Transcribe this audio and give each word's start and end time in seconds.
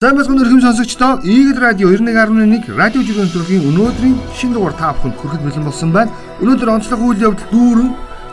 Сайн 0.00 0.16
бацхан 0.16 0.40
өрхөм 0.40 0.62
сонсогчдоо 0.64 1.20
Eagle 1.28 1.60
Radio 1.60 1.90
91.1 1.92 2.72
радио 2.72 3.02
жүжигэн 3.04 3.32
төрлийн 3.36 3.66
өнөөдрийн 3.68 4.16
шинэ 4.32 4.56
дугаар 4.56 4.72
та 4.72 4.96
бүхэнд 4.96 5.12
хүрэхэд 5.20 5.44
бэлэн 5.44 5.66
болсон 5.68 5.92
байна. 5.92 6.08
Өнөөдөр 6.40 6.72
онцлог 6.72 7.04
үйл 7.04 7.20
явдал 7.20 7.52
дүүрэн 7.52 7.90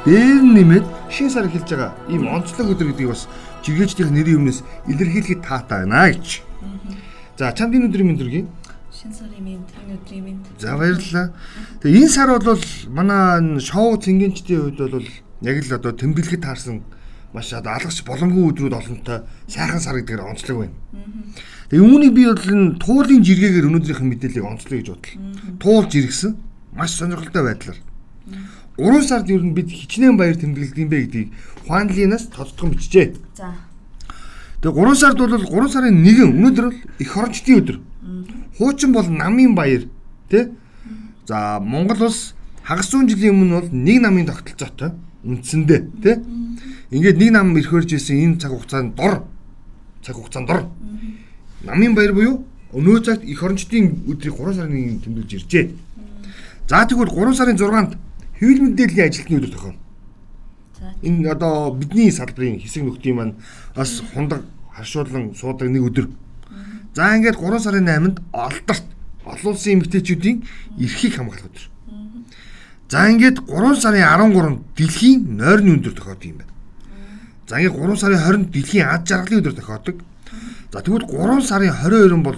дээр 0.07 0.47
нэмээд 0.47 0.85
шинэ 1.11 1.27
сар 1.27 1.51
эхэлж 1.51 1.67
байгаа 1.67 1.91
ийм 2.07 2.23
онцлог 2.31 2.71
өдөр 2.71 2.87
гэдгийг 2.95 3.11
бас 3.11 3.27
жиргээчдийн 3.67 4.15
нэрийн 4.15 4.39
өмнөөс 4.47 4.59
илэрхийлэхэд 4.95 5.43
таатай 5.43 5.83
байна 5.83 6.07
гэж. 6.07 6.27
За 7.35 7.51
чамд 7.51 7.75
энэ 7.75 7.91
өдрийн 7.91 8.15
мэнд 8.15 8.19
төргий. 8.23 8.47
Шинэ 8.87 9.11
сарын 9.11 9.43
мэнд, 9.43 9.67
өдрийн 9.91 10.23
мэнд. 10.23 10.43
За 10.63 10.71
баярлалаа. 10.79 11.35
Тэгээ 11.83 11.99
энэ 11.99 12.15
сар 12.15 12.31
бол 12.31 12.63
манай 12.95 13.59
шоу 13.59 13.99
цэнгэнчдийн 13.99 14.71
хувьд 14.71 14.79
бол 14.87 15.07
яг 15.43 15.55
л 15.67 15.75
одоо 15.75 15.91
тэмдэглэхэд 15.91 16.47
таарсан 16.47 16.79
маш 17.35 17.51
алгаш 17.53 18.01
боломгүй 18.07 18.43
өдрүүд 18.49 18.73
олонтой 18.73 19.19
сайхан 19.51 19.83
сар 19.83 19.99
гэдгээр 19.99 20.23
онцлог 20.31 20.57
байна. 20.63 20.75
Тэгээ 21.67 21.83
үүнийг 21.83 22.13
би 22.15 22.23
бол 22.31 22.47
энэ 22.47 22.79
туулын 22.79 23.21
жиргээгээр 23.27 23.67
өнөөдрийнхэн 23.67 24.07
мэдээллийг 24.07 24.45
онцлоё 24.47 24.79
гэж 24.79 24.87
бодлоо. 24.87 25.59
Туулж 25.59 25.91
иргсэн 25.99 26.31
маш 26.71 26.95
сонирхолтой 26.95 27.43
байдлаар. 27.43 27.79
3 28.77 29.03
сард 29.03 29.27
ер 29.27 29.43
нь 29.43 29.51
бид 29.51 29.67
хичнээн 29.67 30.15
баяр 30.15 30.39
тэмдэглэдэг 30.39 30.79
юм 30.79 30.89
бэ 30.89 30.99
гэдгийг 31.03 31.29
Хуанлинаас 31.67 32.31
тодтгон 32.31 32.71
бичжээ. 32.71 33.19
За. 33.35 33.51
Тэгээ 34.63 34.79
3 34.79 34.95
сард 34.95 35.17
бол 35.19 35.35
3 35.35 35.67
сарын 35.67 36.05
1 36.07 36.39
өнөөдөр 36.39 36.65
бол 36.71 36.79
их 37.03 37.11
орончдын 37.17 37.59
өдөр. 37.59 37.77
Хуучин 38.57 38.91
бол 38.93 39.07
намын 39.09 39.51
баяр 39.51 39.89
тий. 40.29 40.55
За 41.27 41.59
Монгол 41.59 42.07
улс 42.07 42.31
хагас 42.63 42.87
зуун 42.87 43.11
жилийн 43.11 43.35
өмнө 43.35 43.59
бол 43.59 43.69
нэг 43.73 43.97
намын 44.07 44.29
тогтолцоотой 44.29 44.95
үндсэндээ 45.25 45.81
тий. 45.99 46.15
Ингээд 46.95 47.17
нэг 47.19 47.31
нам 47.35 47.57
ирхэрж 47.57 47.91
исэн 47.97 48.23
энэ 48.23 48.39
цаг 48.39 48.55
хугацаанд 48.55 48.95
дор 48.95 49.27
цаг 50.05 50.15
хугацаанд 50.15 50.47
дор 50.47 50.61
намын 51.63 51.95
баяр 51.95 52.13
буюу 52.13 52.45
өнөө 52.73 53.03
цагт 53.05 53.23
их 53.23 53.43
орончдын 53.43 54.03
өдрийг 54.11 54.35
3 54.35 54.53
сарын 54.59 54.77
1-нд 54.77 55.03
тэмдэглэж 55.03 55.31
иржээ. 55.33 55.65
За 56.67 56.85
тэгвэл 56.85 57.09
3 57.09 57.33
сарын 57.33 57.57
6-нд 57.57 57.97
хэвлэл 58.39 58.63
мэдээллийн 58.67 59.07
ажилтны 59.07 59.37
өдөр 59.39 59.51
тохиолно. 59.55 59.79
Энэ 61.01 61.31
одоо 61.31 61.71
бидний 61.73 62.11
салбарын 62.11 62.59
хэсэг 62.61 62.83
нөхдийн 62.83 63.15
маань 63.15 63.35
бас 63.73 64.03
хундаг 64.13 64.43
харшуулан 64.75 65.33
суудаг 65.33 65.69
нэг 65.69 65.83
өдөр. 65.89 66.07
За 66.93 67.15
ингээд 67.15 67.39
3 67.39 67.59
сарын 67.63 67.87
8-нд 67.87 68.17
олдорт 68.33 68.85
олон 69.25 69.53
улсын 69.53 69.79
эмэгтэйчүүдийн 69.79 70.37
эрхийг 70.77 71.13
хамгаалах 71.17 71.49
өдөр. 71.49 71.65
За 72.89 73.09
ингээд 73.09 73.41
3 73.47 73.81
сарын 73.81 74.05
13-нд 74.05 74.59
дэлхийн 74.77 75.19
нойрны 75.39 75.81
өдөр 75.81 75.93
тохиолдог 75.97 76.27
юм 76.29 76.37
байна. 76.43 76.53
За 77.47 77.57
ингээд 77.57 77.75
3 77.79 77.97
сарын 77.97 78.21
20-нд 78.21 78.51
дэлхийн 78.53 78.87
ад 78.87 79.03
жаргалын 79.07 79.41
өдөр 79.41 79.55
тохиолдог. 79.57 79.97
За 80.71 80.81
тэгвэл 80.81 81.07
3 81.07 81.41
сарын 81.47 81.71
22 81.71 82.23
бол 82.23 82.35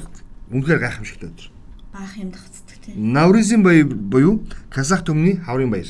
үнэхээр 0.53 0.79
гайхамшигтай 0.79 1.29
өдөр. 1.29 1.47
Баах 1.93 2.13
юм 2.17 2.29
тагцдаг 2.29 2.77
тийм. 2.85 3.13
Навризын 3.13 3.63
баяр 3.63 3.89
буюу 3.89 4.45
Казах 4.69 5.03
төмний 5.03 5.41
хаврын 5.41 5.71
баяр. 5.73 5.89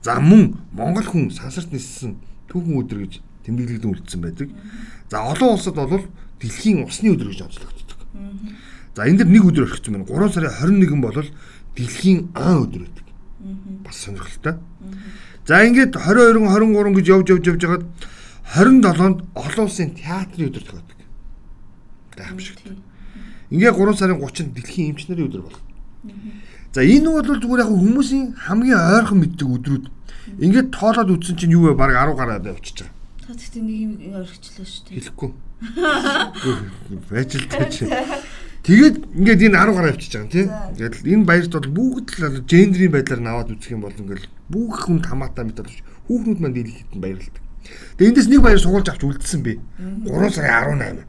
За 0.00 0.20
мөн 0.20 0.56
Монгол 0.72 1.04
хүн 1.04 1.30
сансарт 1.30 1.72
ниссэн 1.72 2.16
түүхэн 2.48 2.80
өдөр 2.80 2.98
гэж 3.04 3.20
тэмдэглэгдэн 3.44 3.92
үлдсэн 3.92 4.20
байдаг. 4.24 4.48
За 5.12 5.20
олон 5.28 5.60
улсад 5.60 5.76
бол 5.76 6.08
дэлхийн 6.40 6.88
усны 6.88 7.12
өдөр 7.12 7.36
гэж 7.36 7.44
онцлогддог. 7.44 8.00
За 8.96 9.04
энэ 9.04 9.20
дэр 9.20 9.28
нэг 9.28 9.44
өдөр 9.44 9.68
орхисон 9.68 10.00
байна. 10.00 10.08
3 10.08 10.32
сарын 10.32 10.56
21 10.56 11.04
бол 11.04 11.28
дэлхийн 11.76 12.32
аан 12.32 12.64
өдөр 12.64 12.88
байдаг. 12.88 13.06
Бас 13.84 13.96
сонирхолтой. 14.00 14.56
За 15.46 15.60
ингээд 15.68 16.00
22 16.00 16.48
23 16.48 16.96
гэж 16.96 17.06
явж 17.12 17.28
явж 17.28 17.44
явж 17.46 17.60
хагаад 17.60 17.84
27-нд 18.52 19.18
олон 19.32 19.64
улсын 19.64 19.94
театрын 19.96 20.48
өдөр 20.50 20.64
тохиолдог 22.22 22.38
гайхамшигт. 22.38 22.62
Ингээ 23.50 23.72
3 23.74 23.98
сарын 23.98 24.18
30-нд 24.22 24.54
дэлхийн 24.54 24.90
эмч 24.94 25.02
нарын 25.10 25.28
өдөр 25.28 25.42
болно. 25.44 25.60
За 26.72 26.80
энэ 26.80 27.08
бол 27.10 27.26
зүгээр 27.26 27.62
яг 27.62 27.70
хүмүүсийн 27.70 28.24
хамгийн 28.38 28.80
ойрхон 28.80 29.18
мэддэг 29.20 29.48
өдрүүд. 29.50 29.84
Ингээд 30.40 30.72
тоолоод 30.72 31.12
үзсэн 31.12 31.36
чинь 31.36 31.52
юу 31.52 31.68
вэ? 31.68 31.76
Бараг 31.76 32.00
10 32.00 32.16
гараад 32.16 32.48
явчихж 32.48 32.88
байгаа. 32.88 32.96
Та 33.26 33.36
тэгтээ 33.36 33.62
нэг 33.62 33.76
юм 33.76 34.14
орхичлаа 34.16 34.64
шүү 34.64 34.82
дээ. 34.88 34.96
Хэлэхгүй. 34.96 35.30
Байж 37.12 37.30
л 37.36 37.46
тааж. 37.52 37.76
Тэгээд 38.62 38.96
ингээд 39.20 39.40
энэ 39.52 39.58
10 39.60 39.76
гараа 39.76 39.92
явчихж 39.92 40.12
байгаа 40.16 40.32
тийм. 40.32 40.48
Ингээд 40.72 40.94
энэ 41.12 41.28
баярт 41.28 41.52
бол 41.52 41.68
бүгд 41.76 42.08
л 42.08 42.40
гендрийн 42.48 42.92
байдлаар 42.94 43.20
наваад 43.20 43.52
үзэх 43.52 43.76
юм 43.76 43.84
бол 43.84 43.92
ингээд 43.92 44.24
бүх 44.48 44.74
хүн 44.88 45.04
хамаатаа 45.04 45.44
мэдээд 45.44 45.68
хүүхнүүд 46.08 46.40
манд 46.40 46.56
дийлэхэд 46.56 46.96
баярлалдаг. 46.96 47.44
Тэгээ 47.96 48.10
эндээс 48.10 48.28
нэг 48.28 48.42
баяр 48.42 48.60
суулж 48.60 48.88
авч 48.90 49.02
үлдсэн 49.06 49.42
бэ. 49.42 49.60
3 50.06 50.34
сарын 50.34 51.02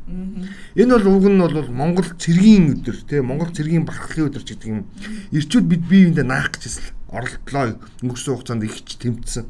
18. 0.78 0.78
Энэ 0.78 0.94
бол 1.00 1.08
уг 1.18 1.26
нь 1.32 1.42
бол 1.42 1.70
Монгол 1.74 2.10
цэргийн 2.18 2.78
өдөр 2.78 2.98
тий 3.10 3.22
Монгол 3.22 3.50
цэргийн 3.50 3.86
бархлын 3.86 4.30
өдөр 4.30 4.44
гэдэг 4.46 4.70
юм. 4.70 4.86
Ирчүүд 5.34 5.66
бид 5.66 5.84
биеиндээ 5.90 6.26
наах 6.28 6.54
гэжсэн. 6.54 6.94
Оролдлоо 7.10 7.78
өнгөрсөн 8.06 8.34
хугацаанд 8.38 8.64
ихч 8.70 8.98
тэмцсэн. 9.02 9.46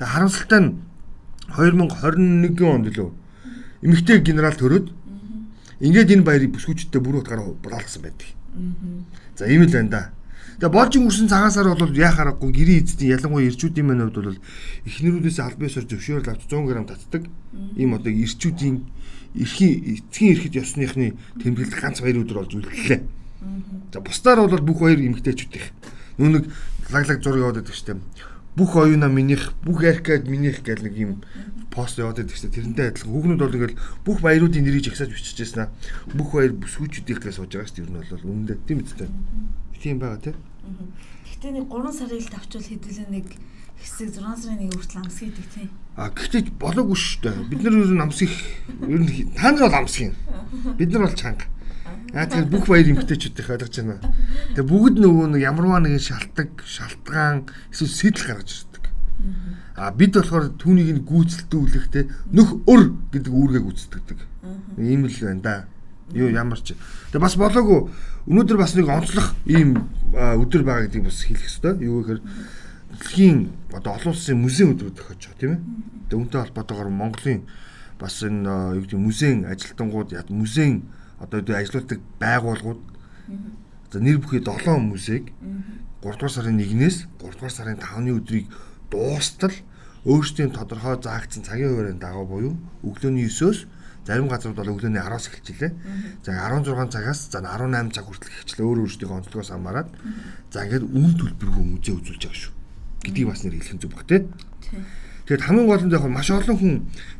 Тэгээ 0.00 0.12
харамсалтай 0.12 0.60
нь 0.64 0.70
2021 1.52 2.64
онд 2.64 2.88
лөө 2.92 3.10
эмэгтэй 3.82 4.18
генерал 4.20 4.56
төрөөд 4.58 4.90
ингээд 5.80 6.12
энэ 6.18 6.26
баярыг 6.26 6.50
бүсгүүчдээ 6.58 7.00
бүр 7.00 7.22
утгаараа 7.22 7.54
булаалгасан 7.62 8.02
байдаг. 8.02 8.28
За 9.38 9.46
ийм 9.46 9.62
л 9.62 9.70
байна 9.70 9.88
да. 9.88 10.02
Тэгээ 10.56 10.72
болж 10.72 10.92
өнгөрсөн 10.96 11.28
цагаан 11.28 11.52
сар 11.52 11.68
бол 11.68 11.92
яхаар 11.92 12.32
аргагүй 12.32 12.50
гэрийн 12.56 12.82
эзэдийн 12.82 13.14
ялангуяа 13.20 13.46
ирчүүдийн 13.52 13.86
мань 13.86 14.02
хувьд 14.08 14.18
бол 14.24 14.40
эхнэрүүдээс 14.88 15.38
аль 15.44 15.60
биесээр 15.60 15.86
зөвшөөрөл 15.86 16.32
авч 16.32 16.42
100 16.48 16.66
г 16.66 16.70
татдаг. 16.88 17.22
Ийм 17.76 17.94
одоо 17.94 18.10
ирчүүдийн 18.10 18.76
эрхийн 19.36 19.74
эцгийн 20.08 20.32
эрхэд 20.34 20.58
ёсныхны 20.58 21.14
тэмдэглэл 21.38 21.78
ганц 21.78 22.00
баяр 22.00 22.24
өдөр 22.24 22.38
болж 22.42 22.52
үлдлээ. 22.56 23.00
За 23.92 24.00
бусдаар 24.00 24.48
бол 24.48 24.64
бүх 24.64 24.80
баяр 24.82 24.98
эмгтээчүүдийнх. 24.98 25.68
Нүүн 26.18 26.32
нэг 26.32 26.44
лаглаг 26.90 27.22
зураг 27.22 27.38
яваад 27.38 27.58
байдаг 27.62 27.76
штеп. 27.76 28.00
Бүх 28.56 28.74
оюуна 28.74 29.06
минийх, 29.06 29.54
бүх 29.62 29.84
аркад 29.84 30.26
минийх 30.26 30.66
гэл 30.66 30.82
нэг 30.82 30.94
юм 30.98 31.12
пост 31.70 31.98
яваад 32.02 32.18
байдаг 32.18 32.34
штеп. 32.34 32.56
Тэрнтэй 32.58 32.90
адилхан 32.90 33.12
хүүхнүүд 33.14 33.38
бол 33.38 33.54
ингээл 33.54 33.78
бүх 34.02 34.18
баяруудын 34.18 34.64
нэрийг 34.66 34.90
жагсааж 34.90 35.14
биччихсэн 35.14 35.62
аа. 35.62 35.72
Бүх 36.10 36.34
баяр 36.34 36.52
бүсгүүчүүдийнхээ 36.58 37.32
сууж 37.38 37.54
байгаа 37.54 37.70
штеп. 37.70 37.86
Ер 37.86 37.92
нь 37.94 38.02
бол 38.02 38.26
үнэндээ 38.26 38.58
тийм 38.66 38.82
үстэй. 38.82 39.08
Тийм 39.82 39.98
байгаа 39.98 40.20
тийм. 40.20 40.36
Гэтэ 41.28 41.48
нэг 41.54 41.66
3 41.70 41.92
сарын 41.94 42.18
л 42.18 42.32
тавчвал 42.34 42.66
хэдүүлээ 42.66 43.08
нэг 43.14 43.26
хэсэг 43.78 44.08
6 44.18 44.42
сарын 44.42 44.66
1 44.66 44.74
хүртэл 44.74 45.00
амсг 45.06 45.22
гэдэг 45.30 45.46
тийм. 45.54 45.70
А 45.94 46.10
гэхдээ 46.10 46.42
болоогүй 46.58 46.98
шүү 46.98 47.20
дээ. 47.22 47.46
Бид 47.46 47.60
нар 47.62 47.74
ер 47.78 47.94
нь 47.94 48.02
амсгих 48.02 48.34
ер 48.86 49.00
нь 49.02 49.10
та 49.38 49.54
нар 49.54 49.70
бол 49.70 49.78
амсгих 49.82 50.10
юм. 50.10 50.14
Бид 50.74 50.90
нар 50.90 51.06
бол 51.06 51.14
чанга. 51.14 51.46
Аа 52.14 52.26
тэгэхээр 52.26 52.50
бүх 52.50 52.64
баяр 52.66 52.88
эмгтээчүүдийн 52.90 53.50
ойлгож 53.54 53.74
байна. 53.78 53.96
Тэгээ 54.56 54.66
бүгд 54.66 54.96
нөгөө 54.98 55.26
нэг 55.30 55.42
ямарваа 55.44 55.80
нэгэн 55.84 56.02
шалтгаан, 56.02 56.50
шалтгаан 56.64 57.36
эсвэл 57.70 57.92
сэтэл 57.92 58.26
гаргаж 58.32 58.50
ирдэг. 58.50 58.84
А 59.76 59.92
бид 59.92 60.12
болохоор 60.16 60.56
түүнийг 60.58 60.88
нь 60.98 61.04
гүйцэлдүүлэхдээ 61.06 62.04
нөх 62.34 62.48
өр 62.66 62.82
гэдэг 63.12 63.32
үүргээ 63.32 63.62
гүйцэтгэдэг. 63.62 64.18
Ийм 64.80 65.06
л 65.06 65.18
байна 65.22 65.42
да. 65.44 65.54
Юу 66.12 66.28
ямар 66.32 66.60
ч. 66.60 66.72
Тэгээ 67.12 67.20
бас 67.20 67.36
болоогүй 67.36 67.88
өнөөдөр 68.28 68.58
бас 68.60 68.72
нэг 68.76 68.88
онцлог 68.88 69.36
ийм 69.44 69.88
өдөр 70.12 70.62
байгаа 70.64 70.84
гэдгийг 70.88 71.08
бас 71.08 71.24
хэлэх 71.24 71.44
хэрэгтэй. 71.44 71.74
Юу 71.84 72.00
гэхээр 72.04 72.20
дэлхийн 72.96 73.38
одоо 73.76 73.92
олон 73.96 74.12
улсын 74.16 74.40
музейн 74.40 74.72
өдрүүд 74.72 74.96
тохиож 74.96 75.20
байгаа 75.20 75.40
тийм 75.40 75.52
ээ. 75.52 75.60
Тэгээ 76.08 76.20
үүнтэй 76.20 76.40
холбоотойгоор 76.40 76.88
Монголын 76.88 77.40
бас 78.00 78.14
энэ 78.22 78.78
юу 78.78 78.82
гэдэг 78.86 79.00
музейн 79.00 79.38
ажилтнууд 79.44 80.12
яд 80.16 80.28
музейн 80.32 80.88
одоо 81.20 81.42
ажилладаг 81.42 81.98
байгууллагууд 82.22 82.82
за 83.92 83.98
нэр 84.00 84.18
бүхий 84.22 84.40
7 84.40 84.80
музейг 84.80 85.32
3 86.02 86.14
дугаар 86.14 86.32
сарын 86.32 86.60
1-ээс 86.62 87.10
3 87.18 87.36
дугаар 87.36 87.52
сарын 87.52 87.78
5-ны 87.82 88.10
өдрийг 88.16 88.46
дуустал 88.90 89.54
өөрсдийн 90.06 90.54
тодорхой 90.54 90.96
заагдсан 91.02 91.42
цагийн 91.42 91.74
хуваарийн 91.74 91.98
дагуу 91.98 92.26
буюу 92.26 92.54
өглөөний 92.86 93.26
9-өөс 93.26 93.66
Зарим 94.08 94.28
газрууд 94.32 94.56
бол 94.56 94.72
өглөөний 94.72 95.04
10-аас 95.04 95.28
эхэлчихлээ. 95.28 95.72
За 96.24 96.32
16 96.48 96.88
цагаас 96.88 97.28
за 97.28 97.44
18 97.44 97.92
цаг 97.92 98.08
хүртэл 98.08 98.32
эхэлчихлээ. 98.32 98.64
Өөр 98.64 98.80
өөрсдийнхөө 98.88 99.18
онцлогоос 99.20 99.52
хамаарат. 99.52 99.92
За 100.48 100.64
ингээд 100.64 100.88
үн 100.88 101.12
төлбөргүй 101.12 101.64
музей 101.76 101.92
үзүүлж 101.92 102.24
байгаа 102.24 102.40
шүү. 102.40 102.52
Гэдгийг 103.04 103.28
бас 103.28 103.44
нэр 103.44 103.60
хэлэх 103.60 103.76
зүг 103.84 103.92
баг 103.92 104.08
тий. 104.08 104.24
Тэгээд 105.28 105.44
хамгийн 105.44 105.68
гол 105.68 105.84
нь 105.84 105.92
яг 105.92 106.04
маш 106.08 106.32
олон 106.32 106.56
хүн 106.56 106.74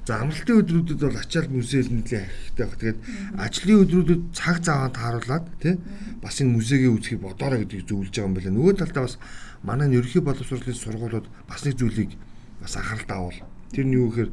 за 0.08 0.16
амралтын 0.16 0.60
өдрүүдэд 0.64 0.96
бол 1.04 1.20
ачаал 1.20 1.48
музейд 1.52 1.92
нэлээд 1.92 2.24
хэрэгтэй 2.24 2.64
баг. 2.64 2.80
Тэгээд 2.80 2.98
ажлын 3.36 3.82
өдрүүдэд 3.84 4.20
цаг 4.32 4.56
заваа 4.64 4.88
тааруулаад 4.88 5.44
тий 5.60 5.76
бас 6.24 6.40
энэ 6.40 6.56
музейгээ 6.56 6.88
үзхийг 6.88 7.20
бодоорой 7.20 7.68
гэдгийг 7.68 7.84
зөвлөж 7.84 8.16
байгаа 8.16 8.32
юм 8.32 8.36
байна. 8.40 8.56
Нөгөө 8.56 8.74
талдаа 8.80 9.04
бас 9.04 9.20
манай 9.60 9.92
ерөнхий 9.92 10.24
боловсролын 10.24 10.72
сургуулиуд 10.72 11.28
бас 11.44 11.60
нэг 11.68 11.76
зүйлийг 11.76 12.16
бас 12.64 12.80
анхаарал 12.80 13.04
таавал. 13.04 13.40
Тэр 13.76 13.84
нь 13.84 14.00
юу 14.00 14.08
гэхээр 14.08 14.30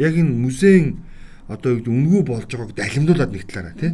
яг 0.00 0.14
энэ 0.16 0.32
музейн 0.32 1.04
одоо 1.48 1.72
юу 1.72 1.80
гэдэг 1.80 1.92
үнгүй 1.96 2.22
болж 2.28 2.48
байгааг 2.52 2.76
дахимдуулаад 2.76 3.32
нэг 3.32 3.44
талаараа 3.48 3.76
тий. 3.80 3.92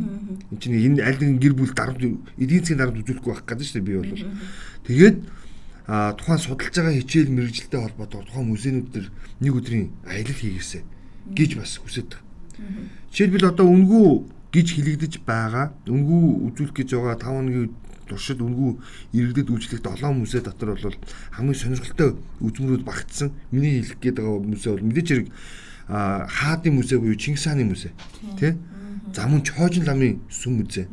Энд 0.50 0.58
чинь 0.58 0.74
энэ 0.74 1.06
аль 1.06 1.18
нэгэн 1.22 1.38
гэр 1.38 1.54
бүл 1.54 1.70
дарамт 1.70 2.02
эдийн 2.02 2.60
засгийн 2.60 2.80
дарамт 2.82 2.98
үзүүлэхгүй 2.98 3.30
байх 3.30 3.46
гэдэг 3.46 3.66
шүү 3.66 3.78
дээ 3.78 3.86
би 3.86 3.94
бол. 3.94 4.26
Тэгээд 4.90 5.16
а 5.86 6.12
тухайн 6.18 6.40
судалж 6.42 6.74
байгаа 6.74 6.98
хичээл 6.98 7.30
мэрэгжилтэй 7.30 7.80
холбоотойгоор 7.80 8.26
тухайн 8.26 8.48
музейнүүд 8.50 8.88
төр 8.90 9.06
нэг 9.38 9.52
өдрийн 9.54 9.86
аялал 10.02 10.40
хийгээсэ 10.42 10.80
гэж 11.30 11.50
бас 11.54 11.78
хүсэж 11.78 12.06
байгаа. 12.10 12.24
Жишээлбэл 13.14 13.50
одоо 13.54 13.66
үнгүй 13.70 14.06
гэж 14.50 14.66
хилэгдэж 14.74 15.14
байгаа. 15.22 15.70
Үнгүү 15.86 16.22
үзүүлэх 16.50 16.74
гэж 16.74 16.88
байгаа 16.98 17.18
5 17.20 17.38
хоногийн 17.38 17.70
туршид 18.08 18.40
үнгүү 18.40 18.70
иргэдэд 19.16 19.48
үйлчлэгт 19.50 19.86
олон 19.88 20.24
хүмүүсээ 20.24 20.42
дотор 20.44 20.76
бол 20.76 20.98
хамгийн 21.36 21.60
сонирхолтой 21.60 22.10
үзмөрүүд 22.40 22.84
багтсан. 22.84 23.32
Миний 23.50 23.80
хэлэх 23.82 23.98
гээд 24.00 24.16
байгаа 24.20 24.40
хүмүүсээ 24.42 24.72
бол 24.72 24.86
мэдээж 24.88 25.08
хэрэг 25.08 25.28
хаадын 25.88 26.74
музей 26.74 26.98
буюу 26.98 27.16
Чингис 27.16 27.44
хааны 27.44 27.64
музей 27.64 27.92
тий. 28.38 28.56
замун 29.14 29.42
чоожин 29.42 29.84
ламын 29.84 30.20
сүм 30.30 30.64
музей. 30.64 30.88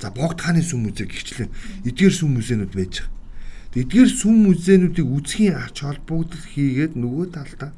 За 0.00 0.10
богд 0.10 0.40
хааны 0.40 0.62
сүм 0.62 0.88
музей 0.88 1.06
гихчлэн 1.06 1.50
эдгээр 1.84 2.12
сүм 2.12 2.34
музейнууд 2.34 2.72
байж 2.74 3.04
байгаа. 3.04 3.84
Эдгээр 3.84 4.08
сүм 4.08 4.34
музейнуудыг 4.48 5.06
үзхийн 5.06 5.54
ач 5.60 5.84
холбогдол 5.84 6.40
хийгээд 6.40 6.96
нөгөө 6.96 7.26
талдаа 7.36 7.72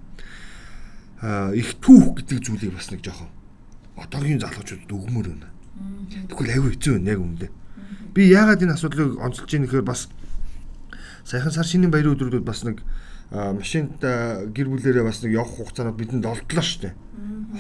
их 1.53 1.77
түүх 1.83 2.23
гэдэг 2.23 2.39
зүйлийг 2.47 2.73
бас 2.79 2.95
нэг 2.95 3.03
жоохон 3.03 3.29
одоогийн 3.99 4.41
залуучууд 4.41 4.87
өгмөр 4.87 5.27
байна. 5.35 5.51
Тэгвэл 6.31 6.55
аюу 6.55 6.71
хэцүү 6.73 6.93
байна 6.97 7.11
яг 7.11 7.21
үүндээ. 7.21 7.51
Би 8.15 8.23
яагаад 8.31 8.63
энэ 8.65 8.75
асуудлыг 8.79 9.19
онцолж 9.21 9.51
ийм 9.53 9.67
гэхээр 9.67 9.85
бас 9.85 10.09
саяхан 11.29 11.53
сар 11.53 11.67
шинийн 11.69 11.93
баярын 11.93 12.17
өдрүүдэд 12.17 12.47
бас 12.47 12.65
нэг 12.65 12.81
машинд 13.31 14.03
гэр 14.03 14.69
бүлэрээ 14.69 15.07
бас 15.07 15.23
нэг 15.23 15.39
явах 15.39 15.55
хугацаанд 15.55 15.95
бидэнд 15.95 16.27
олдлоо 16.27 16.65
шүү 16.67 16.91
дээ. 16.91 16.95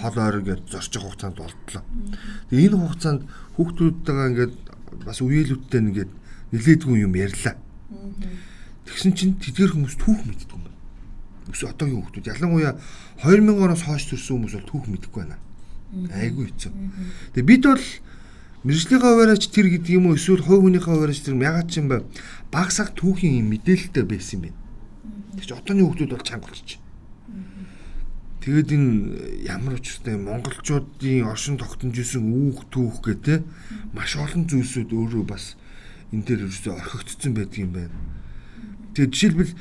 Хол 0.02 0.16
ойр 0.18 0.42
ингээд 0.42 0.66
зорчих 0.66 1.02
хугацаанд 1.02 1.38
олдлоо. 1.38 1.82
Тэгээ 2.50 2.66
энэ 2.74 2.78
хугацаанд 2.78 3.22
хүүхдүүдтэйгээ 3.54 4.28
ингээд 4.34 4.54
бас 5.06 5.18
үеэлүүдтэй 5.22 5.80
ингээд 5.80 6.12
нилээдгүй 6.50 6.98
юм 7.06 7.14
ярьлаа. 7.14 7.54
Тэгсэн 8.90 9.14
чинь 9.14 9.38
тэдгэр 9.38 9.78
хүмүүс 9.78 9.94
түүх 10.02 10.26
мэддэг 10.26 10.50
юм 10.50 10.66
байна. 10.66 10.78
Өс 11.54 11.62
одоогийн 11.62 12.02
хүүхдүүд 12.02 12.30
ялангуяа 12.34 12.74
2000 13.22 13.62
оноос 13.62 13.82
хойш 13.86 14.04
төрсэн 14.10 14.34
хүмүүс 14.42 14.54
бол 14.58 14.70
түүх 14.70 14.84
мэдэхгүй 14.90 15.22
байна. 15.22 15.38
Айгүй 16.18 16.50
хэцүү. 16.50 16.72
Тэгээ 17.38 17.46
бид 17.46 17.62
бол 17.70 17.86
мэржлийн 18.66 19.00
хуваараач 19.00 19.44
тэр 19.54 19.66
гэдэг 19.70 19.94
юм 19.94 20.10
уу 20.10 20.18
эсвэл 20.18 20.42
хувь 20.42 20.66
хүнийхээ 20.66 20.90
хуваараач 20.90 21.20
тэр 21.22 21.38
ягаад 21.38 21.70
ч 21.70 21.78
юм 21.78 21.86
бэ 21.88 22.04
багсаг 22.50 22.92
түүхийн 22.98 23.46
мэдээлэлтэй 23.46 24.04
байсан 24.04 24.34
юм 24.34 24.42
байна. 24.50 24.59
Тэгэж 25.36 25.50
одооны 25.54 25.82
хүүхдүүд 25.86 26.10
бол 26.10 26.26
чанга 26.26 26.48
болчих. 26.50 26.80
Тэгээд 28.40 28.72
энэ 28.72 28.90
ямар 29.44 29.76
учиртай 29.76 30.16
монголчуудын 30.16 31.28
оршин 31.28 31.60
тогтнож 31.60 31.92
исэн 32.00 32.24
үүх 32.24 32.72
түүх 32.72 33.04
гэдэг 33.04 33.44
маш 33.92 34.16
олон 34.16 34.48
зүйлсүүд 34.48 34.90
өөрөө 34.96 35.24
бас 35.28 35.60
энэ 36.08 36.24
дээр 36.24 36.48
ерөөсөй 36.48 36.72
орхигдсон 36.72 37.36
байдаг 37.36 37.60
юм 37.60 37.72
байна. 37.76 37.96
Тэгээд 38.96 39.12
жишээлбэл 39.12 39.52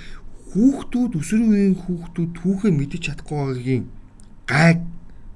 хүүхдүүд 0.55 1.11
өсвөр 1.19 1.41
үеийн 1.43 1.75
хүүхдүүд 1.75 2.31
түүхээ 2.39 2.71
мэдэж 2.71 3.01
чадахгүй 3.03 3.35
байгаагийн 3.35 3.85
гайг 4.47 4.79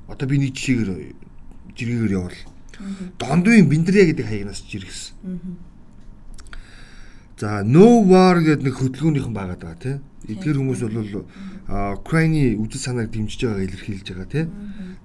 одоо 0.08 0.26
би 0.32 0.36
нэг 0.40 0.56
жишээгээр 0.56 0.90
жиргээр 1.76 2.16
явал 2.16 2.40
дондын 3.20 3.68
биндрэ 3.68 4.16
гэдэг 4.16 4.26
хаягнаас 4.26 4.64
жиргсэн. 4.72 5.14
За 7.38 7.60
no 7.68 8.08
war 8.08 8.40
гэдэг 8.40 8.64
нэг 8.64 8.76
хөдөлгөөнийхэн 8.80 9.36
байгаад 9.36 9.62
байгаа 9.62 9.84
тийм 9.84 10.13
Эдгээр 10.28 10.58
хүмүүс 10.60 10.82
бол 10.88 11.28
Украины 12.00 12.56
үдэл 12.60 12.80
санааг 12.80 13.12
дэмжиж 13.12 13.44
байгааг 13.44 13.68
илэрхийлж 13.68 14.08
байгаа 14.08 14.30
тийм. 14.32 14.48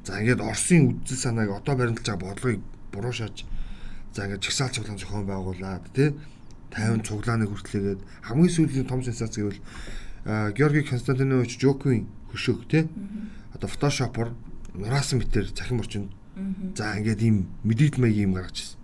За 0.06 0.18
ингээд 0.22 0.42
Оросын 0.42 1.02
үдэл 1.02 1.18
санааг 1.18 1.50
одоо 1.58 1.74
баримталж 1.74 2.06
байгаа 2.06 2.22
бодлогыг 2.34 2.62
буруу 2.92 3.14
шааж 3.14 3.46
за 4.14 4.26
ингээд 4.26 4.44
чагсаал 4.46 4.74
цуглаан 4.74 4.98
зохион 4.98 5.26
байгуулад 5.26 5.84
тийм 5.90 6.18
50 6.70 7.02
цуглааны 7.08 7.46
хүртлээгээд 7.50 8.00
хамгийн 8.28 8.54
сүүлийн 8.54 8.86
том 8.86 9.02
сенсац 9.02 9.34
гэвэл 9.34 9.58
Георги 10.54 10.84
Константинович 10.84 11.58
Жоквин 11.58 12.06
хөшөөх 12.30 12.68
тийм. 12.68 12.86
Одоо 13.54 13.68
фотошопор 13.68 14.36
нураасан 14.74 15.18
мэтэр 15.18 15.50
цахим 15.50 15.80
орчинд 15.80 16.12
за 16.76 16.94
ингээд 16.94 17.22
ийм 17.24 17.48
мэдээлэл 17.64 18.02
маягийн 18.02 18.30
юм 18.30 18.36
гаргаж 18.36 18.60
ирсэн. 18.60 18.78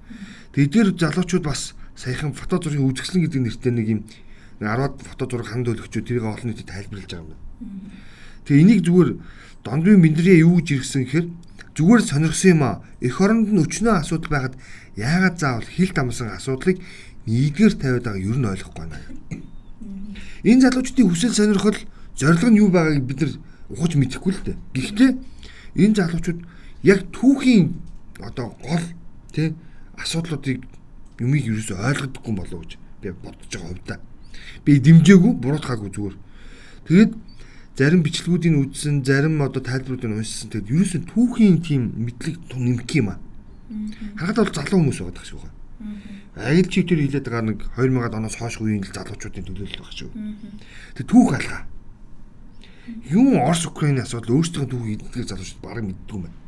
Тэгээд 0.56 0.66
эдгээр 0.70 0.88
залуучууд 0.98 1.44
бас 1.44 1.74
саяхан 1.94 2.32
фото 2.32 2.58
зургийн 2.58 2.88
үзэсгэлэн 2.88 3.22
гэдэг 3.28 3.40
нэртэй 3.44 3.72
нэг 3.72 3.86
юм 3.86 4.00
10-аад 4.64 4.94
фото 5.04 5.24
зураг 5.28 5.48
ханд 5.52 5.66
төлөгчөө 5.68 6.02
тэрийг 6.02 6.24
олон 6.24 6.48
нийтэд 6.48 6.68
тайлбарлаж 6.72 7.10
байгаа 7.12 7.22
юм 7.22 7.30
байна. 7.30 7.44
Тэгээ 8.44 8.62
энийг 8.64 8.80
зүгээр 8.84 9.10
дондын 9.64 10.02
биндрээ 10.04 10.38
юу 10.44 10.60
гэж 10.60 10.68
иргсэн 10.80 11.02
гэхээр 11.04 11.26
зүгээр 11.76 12.02
сонирхсан 12.04 12.50
юм 12.54 12.62
аа. 12.64 12.76
Эх 13.00 13.20
оронд 13.20 13.48
нь 13.52 13.60
өчнөө 13.60 13.94
асуудал 14.00 14.30
байхад 14.30 14.54
яагаад 14.96 15.36
заавал 15.40 15.68
хил 15.68 15.92
дамсан 15.92 16.28
асуудлыг 16.36 16.78
нийтгээр 17.26 17.74
тавиад 17.80 18.04
байгааг 18.04 18.24
юу 18.24 18.36
нь 18.36 18.48
ойлгохгүй 18.48 18.80
байна. 18.84 18.98
Энэ 20.44 20.62
залуучдын 20.68 21.08
хүсэл 21.08 21.34
сонирхол 21.34 21.78
зорилго 22.16 22.48
нь 22.52 22.60
юу 22.60 22.68
байгааг 22.68 23.02
бид 23.04 23.20
нар 23.20 23.32
ухаж 23.72 23.92
мэдэхгүй 23.96 24.32
л 24.32 24.44
дээ. 24.44 24.56
Гэхдээ 24.76 25.10
энэ 25.82 25.96
залуучууд 25.98 26.40
яг 26.84 27.00
түүхийн 27.16 27.64
одоо 28.20 28.54
гол 28.60 28.84
тий 29.32 29.56
асуудлуудыг 29.96 30.62
юмыг 31.18 31.42
ч 31.42 31.72
ойлгодоггүй 31.72 32.34
болов 32.36 32.60
гэж 32.62 32.72
би 33.02 33.08
бодож 33.10 33.50
байгаа 33.50 33.72
хувьдаа 33.72 33.98
би 34.64 34.78
дэмжээгүй 34.80 35.32
буруутгаагүй 35.40 35.90
зүгээр. 35.90 36.16
Тэгээд 36.88 37.12
зарим 37.74 38.00
бичлэгүүдийг 38.06 38.54
үзсэн, 38.70 39.02
зарим 39.02 39.42
одоо 39.42 39.62
тайлбаруудыг 39.62 40.10
уншсан. 40.10 40.50
Тэгээд 40.50 40.70
ерөөсөн 40.70 41.02
түүхийн 41.10 41.58
тийм 41.64 41.82
мэдлэг 41.98 42.38
нэмэх 42.54 42.90
юм 42.94 43.08
аа. 43.10 43.18
Харахад 44.14 44.46
бол 44.46 44.54
залуу 44.54 44.78
хүмүүс 44.84 45.00
байгаа 45.02 45.26
шүү. 45.26 45.50
Аял 46.34 46.68
чи 46.70 46.82
тэр 46.82 47.02
хилээд 47.02 47.26
байгаа 47.26 47.44
нэг 47.50 47.58
2000-аад 47.74 48.14
оноос 48.14 48.36
хойш 48.38 48.58
үеийн 48.62 48.82
залуучуудын 48.84 49.46
төлөөлөл 49.46 49.80
байгаа 49.82 49.96
шүү. 49.98 50.10
Тэгээд 50.94 51.10
түүх 51.10 51.30
алгаа. 51.34 51.62
Юм 53.10 53.38
Орос 53.40 53.64
Украины 53.66 54.04
асуудал 54.04 54.38
өөрсдийн 54.38 54.68
түүх 54.70 54.84
эдгээр 54.98 55.30
залуучууд 55.30 55.62
бараг 55.62 55.84
мэддэг 55.88 56.14
юм 56.14 56.22
байна. 56.26 56.38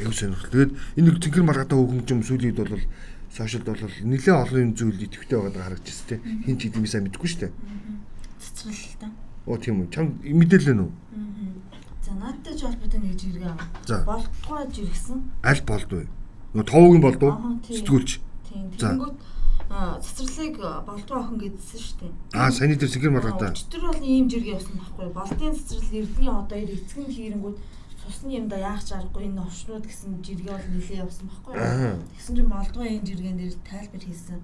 Аюу 0.00 0.12
сонирхол. 0.12 0.52
Тэгээд 0.52 0.72
энэ 0.98 1.06
нэг 1.08 1.16
цэнхэр 1.24 1.44
маргатай 1.46 1.76
хөгжим 1.78 2.20
сүүлийн 2.20 2.52
үед 2.52 2.60
бол 2.60 2.84
сошиалд 3.36 3.68
бол 3.68 3.84
нэлээд 3.84 4.40
олон 4.40 4.60
юм 4.64 4.72
зүйл 4.72 5.04
идэвхтэй 5.04 5.36
байгаад 5.36 5.60
харагдаж 5.60 5.92
байна 5.92 6.08
те. 6.08 6.16
Хин 6.48 6.56
ч 6.56 6.60
гэдэг 6.64 6.80
юмсаа 6.80 7.00
мэдэхгүй 7.04 7.28
шүү 7.28 7.40
дээ. 7.44 7.52
Цэцрэл 8.40 8.80
л 8.80 8.96
та. 8.96 9.06
Оо 9.44 9.56
тийм 9.60 9.84
үү. 9.84 9.92
Чам 9.92 10.16
мэдээлэл 10.24 10.72
нь 10.72 10.82
үү? 10.88 10.92
За 12.00 12.12
наадтай 12.16 12.54
ч 12.56 12.60
холбоотой 12.64 13.00
нэг 13.04 13.14
жиргээ 13.20 13.52
аа. 13.52 13.60
Болтгоо 14.08 14.64
жиргсэн. 14.72 15.18
Аль 15.44 15.62
болдгүй. 15.68 16.04
Нөгөө 16.56 16.64
товгийн 16.64 17.04
болдуу. 17.04 17.32
Сэтгүүлч. 17.68 18.10
Тийм. 18.48 18.72
Тэгэнгүүт 18.72 19.16
цэцэрлийг 20.00 20.56
болдгоо 20.86 21.18
охин 21.20 21.36
гэдсэн 21.36 21.80
шүү 21.82 21.96
дээ. 22.00 22.12
Аа, 22.32 22.48
саяны 22.48 22.80
дээр 22.80 22.92
сэгэр 22.94 23.12
маргатай. 23.12 23.52
Тэр 23.52 23.84
бол 23.84 24.00
ийм 24.00 24.30
жиргээ 24.30 24.56
явсан 24.56 24.80
байхгүй. 24.80 25.12
Болдын 25.12 25.52
цэцэрлэл 25.52 26.00
Эрдэнэ 26.06 26.32
одоо 26.32 26.58
эцэг 26.62 26.98
нь 27.04 27.12
хийрэнгүүт 27.12 27.56
цусны 28.06 28.38
юмда 28.38 28.56
яах 28.56 28.82
ч 28.86 28.94
аргагүй 28.94 29.26
энэ 29.26 29.42
овшнууд 29.42 29.84
гэсэн 29.86 30.22
жиргээ 30.22 30.54
бол 30.54 30.68
нэлээ 30.70 31.02
явсан 31.02 31.26
байхгүй 31.26 31.52
юу. 31.58 31.98
Тэгсэн 32.14 32.34
чинь 32.38 32.52
молдгоо 32.54 32.86
энэ 32.86 33.06
жиргэн 33.06 33.36
дээр 33.36 33.54
тайлбар 33.66 34.02
хийсэн. 34.06 34.40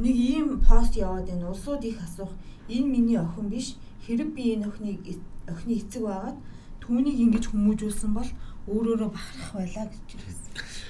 Нэг 0.00 0.16
ийм 0.16 0.46
пост 0.64 0.96
яваад 0.96 1.28
энэ 1.28 1.44
улсууд 1.44 1.84
их 1.84 2.00
асуух 2.00 2.32
энэ 2.72 2.88
миний 2.88 3.20
охин 3.20 3.52
биш 3.52 3.76
хэрэг 4.08 4.32
би 4.32 4.56
энэ 4.56 4.66
охиныг 4.72 4.98
охины 5.44 5.74
эцэг 5.76 6.02
байгаад 6.08 6.38
түүнийг 6.80 7.18
ингэж 7.20 7.44
хүмүүжүүлсэн 7.52 8.12
бол 8.16 8.30
өөрөөрөө 8.72 9.10
бахарах 9.12 9.50
байлаа 9.54 9.86
гэж 9.92 10.08
хэлсэн 10.16 10.89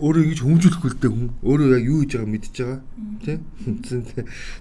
өөрөө 0.00 0.22
ингэж 0.24 0.40
хүмүүжүүлэхгүй 0.42 0.90
л 0.90 1.00
дээ 1.02 1.12
хүн. 1.12 1.28
Өөрөө 1.44 1.68
яг 1.74 1.84
юу 1.84 1.98
хийж 2.02 2.12
байгааг 2.14 2.32
мэдчихэж 2.32 2.58
байгаа. 2.64 2.80
Тийм 3.24 3.40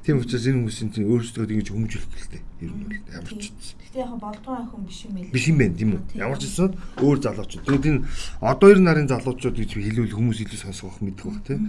тийм 0.04 0.16
учраас 0.22 0.46
энэ 0.48 0.58
хүмүүсийн 0.60 0.90
чинь 0.94 1.10
өөрсдөө 1.10 1.44
ингэж 1.50 1.70
хүмүүжүүлэх 1.74 2.22
л 2.22 2.32
дээ. 2.34 2.44
Ер 2.64 2.72
нь 2.74 2.84
бол 2.88 3.00
ямар 3.14 3.34
ч 3.40 3.46
Гэтэ 3.94 4.10
яг 4.10 4.18
болдгоо 4.18 4.58
охин 4.58 4.90
биш 4.90 5.06
юм 5.06 5.22
ээ 5.22 5.30
биш 5.30 5.46
юм 5.54 5.58
байна 5.62 5.78
тийм 5.78 5.92
үү? 5.94 6.02
Ямар 6.18 6.42
ч 6.42 6.50
гэсэн 6.50 6.74
өөр 6.98 7.18
залуучууд. 7.22 7.62
Тэгээд 7.62 7.90
энэ 7.94 8.02
одоо 8.42 8.68
ер 8.74 8.80
нарын 8.82 9.06
залуучууд 9.06 9.54
гэж 9.54 9.70
хэлвэл 9.78 10.18
хүмүүс 10.18 10.40
илүү 10.50 10.60
сонсох 10.66 10.98
мэдэх 10.98 11.30
баг 11.30 11.46
тийм 11.46 11.62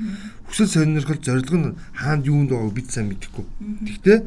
хүсэл 0.49 0.73
сонирхол 0.73 1.21
зорилго 1.21 1.59
нь 1.61 1.76
хаанд 1.92 2.25
юунд 2.25 2.49
байгааг 2.49 2.73
бид 2.73 2.88
сайн 2.88 3.12
мэдэхгүй. 3.12 3.44
Гэхдээ 3.85 4.18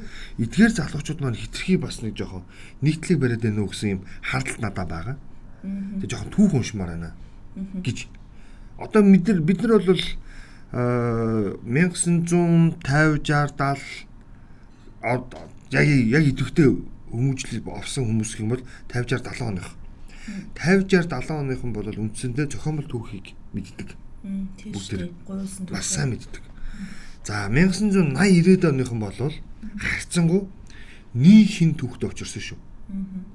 эдгээр 0.46 0.74
залуучууд 0.78 1.20
маань 1.26 1.42
хитрхи 1.42 1.82
бас 1.82 2.06
нэг 2.06 2.14
жоохон 2.14 2.46
нийтлэг 2.86 3.18
бариад 3.18 3.42
байна 3.42 3.66
уу 3.66 3.74
гэсэн 3.74 3.90
юм 3.98 4.02
хардл 4.22 4.62
надад 4.62 4.90
байгаа. 4.94 5.18
Тэг 5.98 6.06
жоохон 6.14 6.30
түүх 6.38 6.54
уншмаар 6.54 6.94
байна 6.94 7.18
гэж 7.82 8.14
одоо 8.78 9.02
нар 9.02 9.42
бид 9.42 9.62
нар 9.62 9.82
бол 9.82 10.02
1950 10.72 12.78
60 12.84 14.08
70 15.02 15.38
яг 15.72 15.88
яг 15.88 16.24
идэвхтэй 16.28 16.76
хүмүүжил 17.12 17.68
овсон 17.72 18.06
хүмүүс 18.06 18.32
гэх 18.36 18.44
юм 18.44 18.50
бол 18.54 18.64
50 18.92 19.24
60 19.24 19.24
70 19.24 19.48
оных 19.48 19.68
50 20.56 20.90
60 20.90 21.08
70 21.08 21.40
оныхон 21.40 21.74
бол 21.74 21.88
үндсэндээ 21.88 22.48
зохиомл 22.52 22.84
түүхийг 22.84 23.32
мэддэг. 23.56 23.96
Бүгд 24.76 25.08
гуйсан 25.24 25.64
түүх. 25.66 25.72
Бас 25.72 25.88
сайн 25.88 26.12
мэддэг. 26.12 26.44
За 27.24 27.48
1980 27.48 28.12
90-ад 28.12 28.68
оныхон 28.68 29.00
бол 29.00 29.16
харьцангуй 29.16 30.52
нийт 31.16 31.48
хин 31.48 31.80
түүхт 31.80 32.04
очирсан 32.04 32.44
шүү. 32.44 32.60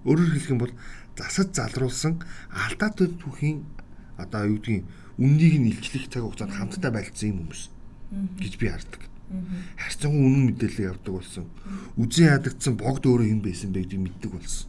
Өөрөөр 0.04 0.36
хэлэх 0.36 0.52
юм 0.52 0.60
бол 0.60 0.76
засаж 1.16 1.56
залруулсан 1.56 2.20
алдаатай 2.52 3.08
түүхийн 3.08 3.64
одоо 4.20 4.52
юу 4.52 4.60
гэдгийг 4.60 4.84
үннийг 5.18 5.54
нь 5.60 5.70
илчлэх 5.72 6.08
цаг 6.08 6.22
хугацаанд 6.24 6.56
хамтдаа 6.56 6.92
байлцсан 6.92 7.28
юм 7.32 7.38
хүмүүс 7.44 7.62
гэж 8.40 8.52
би 8.60 8.66
хардаг. 8.68 9.02
Харьцангуй 9.76 10.20
үнэн 10.20 10.44
мэдээлэл 10.52 10.88
явдаг 10.92 11.12
болсон. 11.12 11.46
Үзэн 11.96 12.36
ядагдсан 12.36 12.76
богд 12.76 13.04
өөрөө 13.08 13.28
юм 13.32 13.40
байсан 13.40 13.72
бэ 13.72 13.84
гэдгийг 13.88 14.02
мэддэг 14.04 14.30
болсон. 14.32 14.68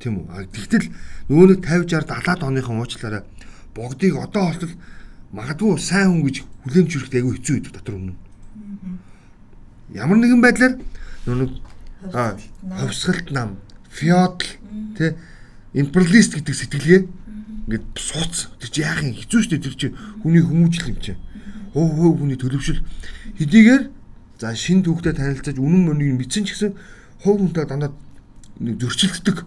Тийм 0.00 0.24
үү? 0.24 0.48
Тэгтэл 0.48 0.88
нөгөө 1.28 1.46
нэг 1.52 1.60
50 1.64 2.08
60 2.08 2.08
70-аад 2.08 2.40
оныхон 2.40 2.80
уучлаарай 2.80 3.22
богдыг 3.76 4.16
одоо 4.16 4.44
болтол 4.48 4.74
магадгүй 5.36 5.76
сайн 5.76 6.08
хүн 6.08 6.24
гэж 6.24 6.36
хүлээмж 6.64 6.90
хүрэхэд 6.96 7.18
айгүй 7.20 7.32
хэцүү 7.36 7.54
байдаг 7.60 7.74
дотор 7.76 7.94
өмнө. 8.00 8.16
Ямар 9.92 10.18
нэгэн 10.18 10.40
байдлаар 10.40 10.74
нүг 11.28 11.52
ховсгалт 12.08 13.28
нам, 13.30 13.60
феодал 13.92 14.48
тий 14.96 15.14
империалист 15.76 16.34
гэдэг 16.40 16.54
сэтгэлгээ 16.56 17.00
ингээд 17.70 17.86
сууц. 17.94 18.50
Тэр 18.58 18.70
чи 18.74 18.82
яах 18.82 19.06
юм 19.06 19.14
хэцүү 19.14 19.40
шүү 19.46 19.50
дээ 19.54 19.62
тэр 19.62 19.76
чи 19.78 19.88
хүний 20.26 20.42
хүмүүжил 20.42 20.90
юм 20.90 20.98
чи. 20.98 21.14
Хөө 21.70 21.86
хөө 21.86 22.10
хүний 22.18 22.34
төлөвшил 22.34 22.82
хэдийгээр 23.38 23.82
за 24.42 24.50
шин 24.58 24.82
түүхтэй 24.82 25.14
танилцаж 25.14 25.54
үнэн 25.54 25.86
мөнийг 25.86 26.18
мэдсэн 26.18 26.50
ч 26.50 26.58
гэсэн 26.58 26.74
хов 27.22 27.38
хүнтэй 27.38 27.64
дандаа 27.70 27.94
зөрчилддөг. 28.58 29.46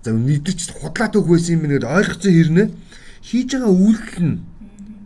За 0.00 0.16
мэдэрч 0.16 0.72
худлаа 0.72 1.12
түүх 1.12 1.28
байсан 1.28 1.60
юм 1.60 1.68
нэгэд 1.68 1.84
ойлгоцсон 1.84 2.32
хэрнээ 2.32 2.66
хийж 3.20 3.48
байгаа 3.52 3.76
үйлдэл 3.76 4.24
нь 4.24 4.40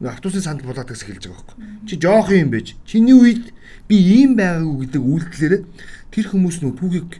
автобусын 0.07 0.47
санд 0.47 0.62
булаад 0.62 0.95
гэсэн 0.95 1.11
хэлж 1.11 1.25
байгаа 1.26 1.43
байхгүй. 1.43 1.59
Чи 1.91 1.95
жоох 1.99 2.31
юм 2.31 2.50
байж. 2.55 2.79
Чиний 2.87 3.19
үед 3.19 3.50
би 3.91 3.97
ийм 3.99 4.38
байгаагүй 4.38 4.87
гэдэг 4.87 5.02
үйлдэлээр 5.02 5.55
тэр 6.14 6.26
хүмүүс 6.31 6.62
нөө 6.62 6.73
түүхийг 6.79 7.11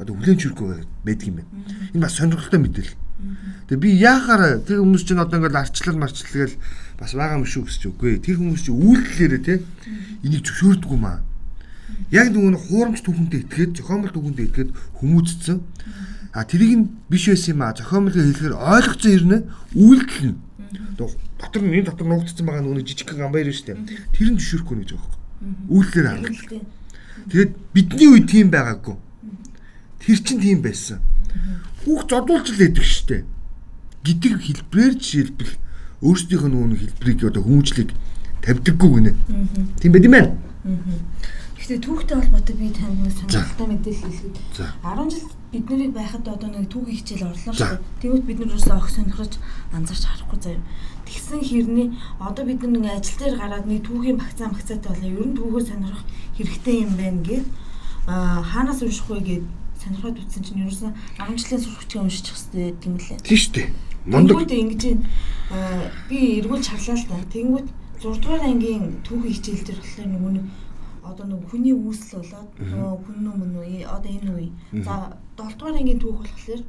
одоо 0.00 0.14
хүлэн 0.16 0.38
чүрхгүй 0.40 0.66
байдаг 1.04 1.26
юм 1.28 1.36
байна. 1.42 1.50
Энэ 1.92 2.02
бас 2.02 2.16
сонирхолтой 2.16 2.60
мэдээлэл. 2.62 3.03
Тэгээ 3.68 3.80
би 3.80 3.90
яахаар 3.94 4.60
тэр 4.66 4.82
хүмүүс 4.82 5.04
чинь 5.06 5.22
одоо 5.22 5.38
ингээл 5.38 5.62
арчлал 5.62 5.96
марчлал 5.96 6.52
бас 6.98 7.12
байгаа 7.14 7.38
юм 7.38 7.46
шүү 7.46 7.64
гэж 7.70 7.82
үгүй. 7.94 8.18
Тэр 8.18 8.36
хүмүүс 8.42 8.62
чинь 8.66 8.78
үйлдэлээрээ 8.78 9.42
те 9.46 9.54
энийг 10.26 10.42
зөвшөөрдөггүй 10.44 10.98
маа. 10.98 11.22
Яг 12.10 12.34
нөгөө 12.34 12.58
хуурамч 12.68 13.00
түүхэндээ 13.06 13.40
итгээд 13.46 13.72
зохиомжтой 13.78 14.12
түүхэндээ 14.18 14.46
итгээд 14.50 14.70
хүмүүжсэн. 14.98 15.58
А 16.34 16.42
тэрийг 16.42 16.72
нь 16.74 16.86
биш 17.06 17.30
байсан 17.30 17.54
юм 17.54 17.62
аа. 17.62 17.72
Зохиомжтой 17.78 18.22
хэлэхээр 18.26 18.54
ойлгоцсон 18.58 19.10
хэрнээ 19.14 19.40
үйлдэл 19.78 20.26
нь. 20.34 20.38
Дотор 20.98 21.62
нь 21.62 21.74
энэ 21.78 21.88
дотор 21.88 22.06
нуугдсан 22.10 22.44
байгаа 22.44 22.62
нөгөө 22.66 22.82
жижиг 22.82 23.14
гамбайр 23.14 23.54
шүү 23.54 23.66
дээ. 23.72 23.78
Тэр 24.10 24.28
нь 24.34 24.38
зөвшөөрөхгүй 24.42 24.76
гэж 24.82 24.90
байгаа 24.98 25.10
юм. 25.14 25.54
Үйлдэлээр 25.70 26.08
хангадаг. 26.10 26.62
Тэгээд 27.30 27.52
бидний 27.72 28.08
үед 28.10 28.26
тийм 28.26 28.48
байгаагүй. 28.50 28.96
Тэр 30.02 30.18
чинь 30.20 30.42
тийм 30.42 30.58
байсан. 30.60 30.98
Хүүхд 31.84 32.08
зодуулж 32.10 32.48
л 32.52 32.64
яддаг 32.64 32.84
штэ. 32.84 33.24
Гэдэг 34.04 34.32
хэлбрээр 34.40 34.94
жишээлбэл 34.96 35.54
өөрсдийнх 36.04 36.44
нь 36.48 36.52
нөгөө 36.56 36.80
хэлбэрийг 36.80 37.20
одоо 37.28 37.42
хүмүүжлийг 37.44 37.90
тавьдаггүй 38.44 38.90
гинэ. 39.00 39.12
Тийм 39.80 39.92
байд 39.92 40.04
юм 40.04 40.14
байна. 40.16 40.32
Гэхдээ 41.64 41.80
түүхтэй 41.80 42.16
холбоотой 42.20 42.56
би 42.60 42.68
танд 42.76 43.00
нэг 43.00 43.12
сонирхолтой 43.16 43.66
мэдээлэл 43.72 44.04
хэлэхэд 44.04 44.36
10 44.84 45.12
жил 45.16 45.28
бид 45.48 45.64
нарыг 45.64 45.92
байхад 45.96 46.28
одоо 46.28 46.48
нэг 46.52 46.68
түүхийн 46.68 46.98
хичээл 47.00 47.32
орлоо 47.32 47.52
шүү. 47.56 47.80
Тэгвэл 48.04 48.28
бид 48.28 48.38
нар 48.44 48.52
юусаа 48.52 48.76
огт 48.76 48.92
сонирхож 48.92 49.32
анзаарч 49.72 50.04
харахгүй 50.04 50.38
заяа. 50.44 50.60
Тэгсэн 51.08 51.40
хэрний 51.40 51.88
одоо 52.20 52.44
бид 52.44 52.60
нар 52.60 52.72
нэг 52.76 52.92
ажил 53.00 53.16
дээр 53.16 53.36
гараад 53.40 53.64
нэг 53.64 53.80
түүхийн 53.80 54.20
багцаа 54.20 54.52
багцаатай 54.52 54.92
болоо 54.92 55.08
ер 55.08 55.24
нь 55.24 55.36
түүхөө 55.40 55.62
сонирхох 55.64 56.04
хэрэгтэй 56.36 56.76
юм 56.84 56.92
байна 57.00 57.20
гэд 57.24 57.46
аа 58.12 58.44
хаанаас 58.44 58.84
унших 58.84 59.08
вэ 59.08 59.20
гэд 59.24 59.44
сонирхоод 59.84 60.16
үтсэн 60.24 60.42
чинь 60.42 60.64
ерөөсөн 60.64 60.92
10 61.20 61.36
жилийн 61.36 62.04
уншиж 62.08 62.26
хэвчтэй 62.32 62.72
гэдэг 62.72 62.88
юм 62.88 62.96
лээ. 62.98 63.18
Тийм 63.20 63.38
шүү 63.38 63.52
дээ. 63.54 63.68
Мундаг 64.04 64.50
ингэж 64.50 64.82
би 66.08 66.18
эргүүлж 66.40 66.66
харлаа 66.72 66.96
л 66.96 67.08
да. 67.08 67.16
Тэнгүүд 67.32 67.68
6 68.00 68.20
дугаар 68.20 68.42
ангийн 68.44 69.00
түүхийн 69.04 69.34
хичээл 69.36 69.64
дээр 69.64 69.80
болохоор 69.80 70.08
нөгөө 70.12 70.32
нэг 70.36 70.44
одоо 71.04 71.26
нэг 71.28 71.40
хүний 71.48 71.74
үүсэл 71.76 72.20
болоод 72.20 72.50
нөгөө 72.60 72.96
хүн 73.04 73.16
юм 73.28 73.40
уу 73.44 73.64
одоо 73.88 74.10
энэ 74.12 74.32
үе. 74.32 74.48
За 74.84 75.16
7 75.36 75.56
дугаар 75.56 75.76
ангийн 75.80 76.00
түүх 76.00 76.20
болохоор 76.20 76.62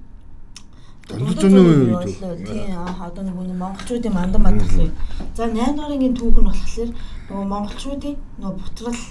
Дундад 1.05 1.38
зүүн 1.38 1.55
үе 1.62 2.41
тийм 2.41 2.74
аа 2.81 3.07
одоо 3.07 3.24
нэг 3.24 3.38
монголчуудын 3.38 4.13
мандан 4.13 4.41
бадрал. 4.41 4.89
За 5.38 5.45
8 5.45 5.77
дугаар 5.77 5.93
ангийн 5.93 6.17
түүх 6.17 6.41
нь 6.41 6.50
болохоор 6.50 6.89
нөгөө 7.29 7.45
монголчуудын 7.53 8.15
нөгөө 8.41 8.57
бутрал 8.57 9.01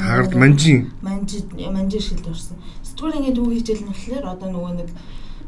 хаард 0.00 0.32
манжин 0.32 0.78
манжид 1.04 1.52
манжир 1.52 2.00
шилд 2.00 2.24
орсон. 2.32 2.56
9 2.80 2.96
дугаар 2.96 3.16
ангийн 3.20 3.36
түүх 3.36 3.52
хичээл 3.52 3.84
нь 3.84 3.92
болохоор 3.92 4.24
одоо 4.32 4.48
нөгөө 4.48 4.72
нэг 4.80 4.88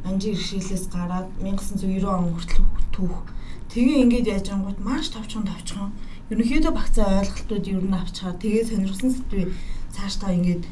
манжин 0.05 0.37
иршээлээс 0.37 0.85
гараад 0.93 1.29
1990 1.41 2.05
он 2.05 2.37
хүртэл 2.37 2.69
түүх. 2.93 3.17
Тэгээ 3.73 4.03
ингээд 4.05 4.29
яаж 4.29 4.47
ангууд 4.53 4.79
маш 4.85 5.09
товчхон 5.09 5.49
товчхон 5.49 5.89
ерөнхийдөө 6.29 6.73
багцаа 6.77 7.25
ойлголтууд 7.25 7.65
ер 7.65 7.81
нь 7.81 7.97
авчгаа 7.97 8.37
тэгээ 8.37 8.65
сонирхсан 8.69 9.11
сэдвээ 9.13 9.49
цааш 9.95 10.15
та 10.21 10.37
ингээд 10.37 10.63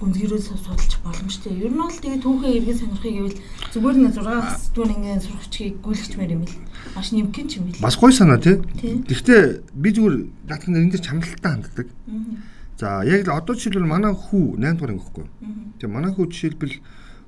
гүнзгийрээ 0.00 0.40
судалж 0.40 0.92
боломжтой. 1.04 1.52
Ер 1.60 1.70
нь 1.70 1.78
бол 1.78 1.92
тэгээ 1.92 2.24
түүхээ 2.24 2.52
эргэн 2.56 2.78
сонирхыг 2.80 3.14
гэвэл 3.20 3.38
зүгээр 3.70 3.96
нэг 4.00 4.14
6 4.16 4.72
сэдвүүн 4.72 4.94
ингээд 4.96 5.24
сурахчгийг 5.28 5.74
гүйлгчмээр 5.84 6.34
юм 6.34 6.42
бэл. 6.48 6.58
Маш 6.96 7.08
нэмгэн 7.12 7.46
ч 7.46 7.52
юм 7.60 7.64
бэл. 7.68 7.84
Бас 7.84 7.96
гоё 8.00 8.12
санаа 8.16 8.40
тий. 8.40 8.56
Гэхдээ 8.80 9.42
би 9.76 9.88
зүгээр 9.92 10.16
наадхан 10.48 10.80
энэ 10.80 10.92
дээр 10.96 11.04
чамлалтай 11.04 11.50
ханддаг. 11.52 11.88
За 12.80 13.04
яг 13.04 13.28
л 13.28 13.36
одоо 13.36 13.52
жишээлбэл 13.52 13.84
манай 13.84 14.16
хүү 14.16 14.56
8 14.56 14.80
дугаар 14.80 14.96
ангихгүй. 14.96 15.26
Тэгээ 15.76 15.92
манай 15.92 16.10
хүү 16.16 16.26
жишээлбэл 16.32 16.76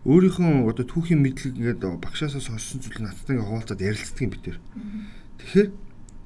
өөрийнхөө 0.09 0.67
одоо 0.67 0.85
түүхийн 0.88 1.21
мэдлэг 1.21 1.55
ингээд 1.61 1.85
багшаасаа 2.00 2.41
сонссон 2.41 2.81
зүйл 2.81 3.05
надтай 3.05 3.37
ингээд 3.37 3.47
хуваалцаад 3.52 3.85
ярилцдаг 3.85 4.25
юм 4.25 4.33
битэр. 4.33 4.59
Тэгэхээр 5.38 5.69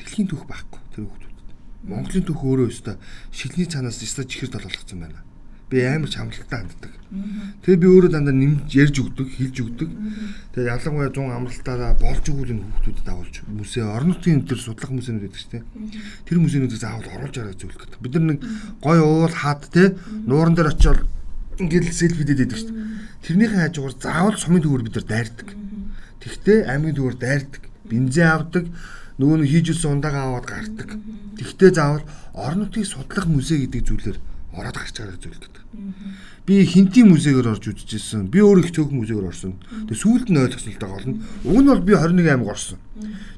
дэлхийн 0.00 0.29
түүх 0.31 0.47
байхгүй 0.47 0.81
тэр 0.95 1.05
хүүхдүүдэд. 1.11 1.50
Монголын 1.91 2.25
түүх 2.25 2.41
өөрөө 2.41 2.67
өстой 2.71 2.97
шилний 3.35 3.67
цаанаас 3.67 4.00
өстой 4.00 4.25
чихэр 4.25 4.55
толгойлгоцсон 4.55 5.03
байна. 5.03 5.25
Би 5.70 5.82
амар 5.82 6.11
чамлалтай 6.11 6.62
ханддаг. 6.62 6.92
Тэгээ 7.66 7.82
би 7.82 7.87
өөрөө 7.87 8.11
дандаа 8.14 8.35
нэмж 8.35 8.70
ярьж 8.70 9.02
өгдөг, 9.02 9.26
хэлж 9.35 9.56
өгдөг. 9.62 9.90
Тэгээ 10.54 10.70
ялангуяа 10.75 11.11
100 11.11 11.26
амралтаараа 11.26 11.92
болж 11.99 12.25
өгүүл 12.26 12.54
энэ 12.54 12.62
хүүхдүүдэд 12.66 13.11
агуулж 13.11 13.35
хүмүүсээ 13.46 13.85
орон 13.87 14.08
нутгийн 14.14 14.42
тэр 14.46 14.58
судлах 14.62 14.90
хүмүүсэнүүд 14.90 15.35
шүү 15.35 15.50
дээ. 15.54 15.62
Тэр 16.26 16.37
хүмүүсэнүүдийг 16.38 16.82
заавал 16.82 17.11
оруулж 17.18 17.37
арай 17.38 17.54
зөвлөх 17.58 17.82
гэдэг. 17.82 18.02
Бид 18.02 18.14
нар 18.14 18.26
нэг 18.26 18.40
гой 18.78 18.99
уул 19.02 19.35
хаад 19.35 19.62
те 19.70 19.94
нууран 20.26 20.54
дээр 20.54 20.70
очиод 20.70 21.02
ингээд 21.58 21.94
селфидэд 21.94 22.38
байдаг 22.42 22.58
шүү 22.58 22.70
дээ. 22.70 22.87
Тэрнийхээ 23.26 23.62
хажуугаар 23.66 23.94
заавал 24.02 24.38
сумын 24.38 24.62
төгөр 24.62 24.82
бид 24.87 24.96
нар 24.99 25.06
дайрдаг. 25.06 25.49
Тэгтээ 26.23 26.58
аймгийн 26.70 26.94
төгөр 26.94 27.16
дайрдаг. 27.18 27.62
Бензин 27.87 28.26
авдаг 28.26 28.64
нөгөө 29.18 29.37
нь 29.42 29.50
хийж 29.50 29.66
ирсэн 29.73 29.99
ундаагаа 29.99 30.25
аваад 30.30 30.46
гардаг. 30.46 30.88
Тэгтээ 31.38 31.70
заавал 31.75 32.04
орон 32.35 32.66
нутгийг 32.66 32.87
судлах 32.87 33.26
музей 33.30 33.64
гэдэг 33.64 33.82
зүйлээр 33.87 34.18
ороод 34.56 34.76
гарч 34.76 34.96
байгаа 34.96 35.20
зүйл 35.20 35.36
гэдэг. 35.36 35.64
Би 36.46 36.64
хинтийн 36.64 37.08
музейгээр 37.12 37.52
орж 37.52 37.64
үзчихсэн. 37.68 38.26
Би 38.32 38.40
өөрөө 38.40 38.64
их 38.64 38.72
цөөхөн 38.72 38.98
музейгээр 38.98 39.28
орсон. 39.28 39.60
Тэгээ 39.86 40.02
сүүлд 40.02 40.28
нь 40.32 40.38
байгаа 40.40 40.96
болно. 40.96 41.14
Уг 41.44 41.60
нь 41.60 41.70
бол 41.70 41.84
би 41.84 41.92
21 41.92 42.28
аймаг 42.32 42.48
орсон. 42.56 42.78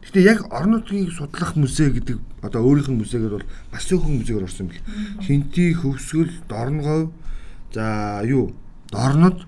Гэхдээ 0.06 0.25
яг 0.25 0.38
орон 0.52 0.78
нутгийг 0.78 1.12
судлах 1.12 1.56
музей 1.56 1.90
гэдэг 1.90 2.18
одоо 2.42 2.60
өөрийнх 2.62 2.88
нь 2.88 3.00
музейгээр 3.02 3.34
бол 3.34 3.48
бас 3.72 3.84
цөөхөн 3.90 4.22
музейгээр 4.22 4.46
орсон 4.46 4.70
бил. 4.70 4.84
Хинти, 5.25 5.75
хөвсгөл, 5.75 6.32
дорногов, 6.48 7.10
за 7.75 8.22
юу, 8.25 8.54
дорнод, 8.92 9.44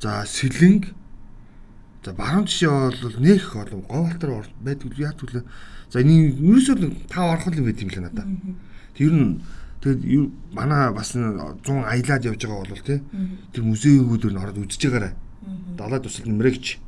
за 0.00 0.24
сэлэнг, 0.28 0.94
За 2.04 2.14
баруун 2.16 2.46
жишээ 2.48 2.96
бол 3.04 3.16
нэх 3.20 3.56
олон 3.56 3.84
говалтар 3.84 4.48
байдаг 4.64 4.96
яа 4.96 5.12
түлээ. 5.12 5.44
За 5.92 6.00
энэ 6.00 6.32
ерөөсөө 6.32 7.12
тав 7.12 7.28
орхол 7.36 7.60
юм 7.60 7.68
байт 7.68 7.84
юм 7.84 7.92
л 7.92 8.00
надаа. 8.08 8.24
Тэр 8.96 9.12
нь 9.12 9.44
тэгэд 9.80 10.30
манай 10.52 10.92
бас 10.92 11.16
100 11.16 11.64
аялаад 11.66 12.24
явж 12.24 12.40
байгаа 12.44 12.68
бол 12.68 12.84
тий 12.84 13.00
тэр 13.52 13.62
музейгүүдээр 13.64 14.32
нь 14.36 14.42
ороод 14.42 14.58
үзэж 14.60 14.82
байгаарай. 14.86 15.12
Далай 15.76 16.00
тусал 16.00 16.28
нэмрэгч. 16.28 16.78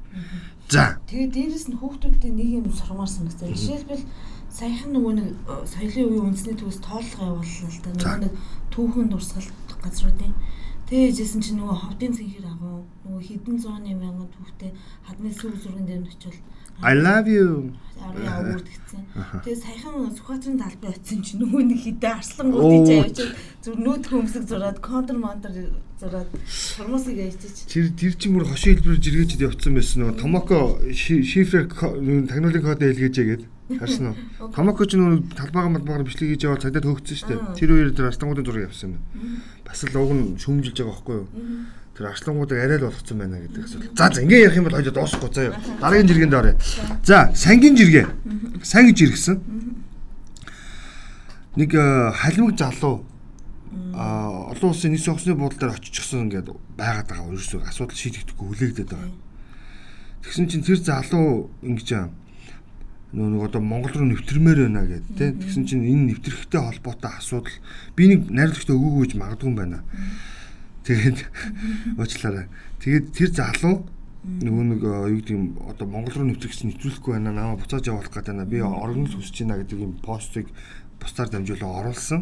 За. 0.69 1.01
Тэгээ 1.09 1.29
дээрэс 1.33 1.67
нь 1.73 1.79
хүүхдүүдтэй 1.81 2.33
нэг 2.33 2.49
юм 2.61 2.67
сурмаар 2.73 3.09
санагдсан. 3.09 3.53
Жишээлбэл 3.53 4.05
саяхан 4.53 4.93
нөгөө 4.93 5.13
нэг 5.17 5.29
соёлын 5.69 6.09
үеийн 6.09 6.27
үндэсний 6.33 6.57
төвөөс 6.57 6.81
тооллого 6.85 7.41
явуулсан 7.41 7.69
л 7.73 7.81
да. 7.81 7.91
Нөгөө 7.93 8.21
нэг 8.25 8.35
түүхэн 8.73 9.09
дурсгал 9.09 9.49
газруудын 9.81 10.33
Тэгээжсэн 10.93 11.41
чинь 11.41 11.57
нөгөө 11.57 11.77
ховдын 11.89 12.13
цэнхэр 12.13 12.47
агуу 12.53 12.85
нөгөө 13.09 13.23
хідэн 13.25 13.57
зууны 13.57 13.97
мянган 13.97 14.29
түүхтэй 14.29 14.77
хадны 15.09 15.33
сүр 15.33 15.57
зурган 15.57 15.89
дээр 15.89 16.05
нь 16.05 16.11
очил 16.13 16.37
I 16.81 16.95
love 16.97 17.29
you. 17.29 17.77
Араа 18.03 18.43
өвөрд 18.43 18.67
гисэн. 18.67 19.03
Тэгээ 19.47 19.63
саяхан 19.63 20.11
Сүхбаатарын 20.17 20.59
талбай 20.59 20.91
очисон 20.91 21.21
чинь 21.23 21.41
нөгөө 21.45 21.63
нэг 21.71 21.81
хідэ 21.87 22.09
арслангуудыг 22.19 22.91
явж 22.91 23.19
зүр 23.63 23.77
нөт 23.79 24.05
хөмсөг 24.11 24.45
зураад 24.51 24.79
контр 24.83 25.17
монтер 25.23 25.55
зураад 26.03 26.29
формосыг 26.43 27.17
яйчиж. 27.17 27.71
Тэр 27.71 27.95
тэр 27.95 28.13
чинь 28.19 28.35
мөр 28.35 28.51
хошин 28.51 28.75
хэлбэрээр 28.75 29.05
жиргээчд 29.07 29.47
явцсан 29.47 29.73
байсан 29.79 29.99
нөгөө 30.03 30.19
Томоко 30.19 30.59
шифрээр 30.91 31.67
тагнуулын 32.27 32.67
код 32.67 32.83
хэлгээжээ 32.83 33.27
гэдэг. 33.31 33.49
Харсан 33.79 34.13
уу? 34.13 34.51
Томоко 34.51 34.85
ч 34.85 34.99
нөгөө 34.99 35.39
талбайгаа 35.39 35.73
малбайгаар 35.73 36.05
бичлэг 36.05 36.35
хийж 36.35 36.43
яваад 36.45 36.67
цагдаад 36.67 36.85
хөөгцсөн 36.85 37.17
шүү 37.17 37.29
дээ. 37.31 37.41
Тэр 37.57 37.71
үеэр 37.73 37.91
тэр 37.95 38.11
арслангуудын 38.11 38.45
зураг 38.45 38.67
явсан 38.69 38.99
юм. 38.99 39.03
Бас 39.65 39.81
л 39.87 39.97
уг 39.97 40.11
нь 40.13 40.37
шүмжилж 40.37 40.77
байгаа 40.77 40.93
байхгүй 40.93 41.17
юу? 41.23 41.27
Тэр 41.97 42.07
арслангуудыг 42.09 42.59
арай 42.59 42.79
л 42.79 42.89
болгоцсон 42.89 43.19
байна 43.19 43.41
гэдэг 43.43 43.65
асуулт. 43.65 43.93
За 43.97 44.09
за 44.09 44.23
ингээ 44.23 44.49
ярих 44.49 44.57
юм 44.57 44.65
бол 44.65 44.77
хойдоо 44.77 44.95
дуусахгүй 44.97 45.31
заяа. 45.35 45.57
Дараагийн 45.81 46.09
жиргэнд 46.09 46.35
оръё. 46.35 46.57
За 47.05 47.33
сангийн 47.35 47.77
жиргээ. 47.77 48.07
Сан 48.65 48.89
гэж 48.89 48.99
иргсэн. 49.03 49.37
Нэг 51.57 51.71
халимаг 51.77 52.57
залуу 52.57 53.05
а 53.95 54.53
олон 54.53 54.71
улсын 54.73 54.93
нийс 54.93 55.09
онгоцны 55.09 55.35
буудлын 55.35 55.61
дээр 55.61 55.77
очихсон 55.77 56.29
ингээд 56.29 56.49
байгаад 56.77 57.09
байгаа 57.09 57.29
ерөөсөө 57.29 57.61
асуудал 57.69 57.97
шийдэгдэхгүй 57.97 58.47
хүлээгдээд 58.49 58.89
байгаа. 58.89 59.13
Тэгсэн 60.25 60.49
чинь 60.49 60.65
тэр 60.65 60.81
залуу 60.81 61.53
ингэж 61.61 61.89
нөгөө 63.13 63.45
одоо 63.49 63.61
Монгол 63.61 63.93
руу 63.93 64.09
нэвтрмээр 64.09 64.61
байна 64.69 64.89
гэдэг 64.89 65.17
тийм 65.17 65.33
тэгсэн 65.45 65.65
чинь 65.69 65.85
энэ 65.85 66.17
нэвтрэхтэй 66.17 66.61
холбоотой 66.61 67.13
асуудал 67.21 67.53
би 67.97 68.03
нэг 68.09 68.33
найруулагчтай 68.33 68.77
өгөөгүй 68.77 69.05
гэж 69.05 69.13
магадгүй 69.21 69.49
юм 69.53 69.57
байна. 69.57 69.85
Тэгээд 70.83 71.19
уучлаарай. 71.99 72.47
Тэгээд 72.83 73.07
тэр 73.15 73.31
залуу 73.31 73.87
нөгөө 74.23 74.65
нэг 74.71 74.81
юу 74.83 75.19
гэдэг 75.19 75.35
юм 75.35 75.59
одоо 75.67 75.87
Монгол 75.87 76.23
руу 76.23 76.27
нэвтрэх 76.31 76.55
нэвтрүүлэхгүй 76.63 77.13
байна 77.19 77.35
намаа 77.35 77.59
буцааж 77.59 77.87
явуулах 77.91 78.11
гэдэг 78.11 78.35
байна. 78.35 78.47
Би 78.47 78.63
оргонд 78.63 79.15
хүсэж 79.15 79.37
байна 79.43 79.59
гэдэг 79.63 79.79
юм 79.79 79.95
постыг 79.99 80.47
бусдаар 81.03 81.31
дамжуулан 81.31 81.75
оруулсан. 81.83 82.21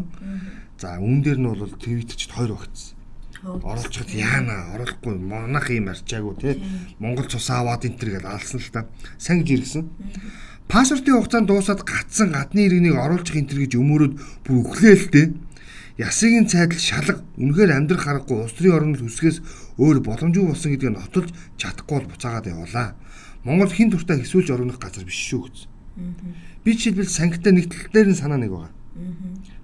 За 0.81 0.97
үүн 0.97 1.21
дээр 1.21 1.39
нь 1.41 1.49
бол 1.49 1.69
твиттерчд 1.77 2.33
хоёр 2.33 2.57
багтсан 2.57 2.97
оруулж 3.41 3.89
чад 3.89 4.13
яана? 4.13 4.77
Оруулахгүй. 4.77 5.17
Манах 5.17 5.73
юм 5.73 5.89
арчаагүй 5.89 6.35
тий. 6.41 6.55
Монгол 7.01 7.29
цус 7.29 7.49
аваад 7.49 7.85
энэ 7.89 7.97
төр 7.97 8.21
гэж 8.21 8.25
алсан 8.29 8.61
л 8.61 8.73
та. 8.73 8.89
Сайн 9.17 9.41
гэж 9.41 9.49
иргсэн 9.57 9.85
паспортын 10.71 11.19
хугацаанд 11.19 11.49
дуусаад 11.51 11.83
гацсан 11.83 12.31
гадны 12.31 12.63
иргэнийг 12.69 12.95
оруулах 12.95 13.35
энэ 13.35 13.49
төр 13.51 13.61
гэж 13.67 13.73
өмөрөөд 13.75 14.15
бүр 14.47 14.55
өглөөлтэй 14.63 15.27
ясыгийн 16.01 16.49
цайдал 16.49 16.81
шалга 16.81 17.21
үнэхээр 17.37 17.77
амьдрах 17.77 18.05
харахгүй 18.09 18.37
улс 18.49 18.57
төрийн 18.57 18.77
орнол 18.81 19.05
хүсгээс 19.05 19.39
өөр 19.77 20.01
боломжгүй 20.01 20.49
болсон 20.49 20.73
гэдгийг 20.73 20.97
нотолж 20.97 21.29
чадахгүй 21.61 21.97
бол 22.01 22.11
буцаагаад 22.17 22.49
явуулаа. 22.49 22.97
Монгол 23.45 23.69
хин 23.69 23.93
туртаа 23.93 24.17
хэсүүлж 24.17 24.49
орогнох 24.49 24.81
газар 24.81 25.05
биш 25.05 25.21
шүү 25.29 25.41
гэж. 25.45 25.57
Би 26.65 26.73
жишээлбэл 26.73 27.09
сангитай 27.09 27.53
нэг 27.53 27.69
тал 27.69 27.93
дээр 27.93 28.09
нь 28.13 28.21
санаа 28.21 28.41
нэг 28.41 28.53
байгаа. 28.53 28.73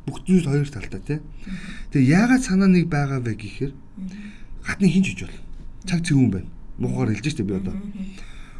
Бүх 0.04 0.24
зүйл 0.28 0.44
хоёр 0.44 0.68
талтай 0.68 1.00
тий. 1.00 1.18
Тэгээ 1.92 2.12
яагаад 2.12 2.42
санаа 2.44 2.68
нэг 2.68 2.88
байгаа 2.92 3.20
вэ 3.24 3.32
гэхээр 3.36 3.72
гадны 4.64 4.88
хинж 4.92 5.06
иж 5.16 5.20
бол 5.24 5.36
цаг 5.88 6.04
цэвүүн 6.04 6.30
байна. 6.30 6.50
Мухаар 6.78 7.16
хэлж 7.16 7.32
штэ 7.32 7.44
би 7.48 7.56
одоо. 7.56 7.76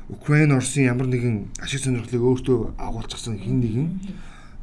Украин 0.08 0.52
Оросын 0.52 0.88
ямар 0.88 1.08
нэгэн 1.10 1.52
ашиг 1.60 1.82
сонирхлыг 1.82 2.22
өөртөө 2.22 2.78
агуулчихсан 2.78 3.36
хин 3.40 3.60
нэгэн 3.60 3.88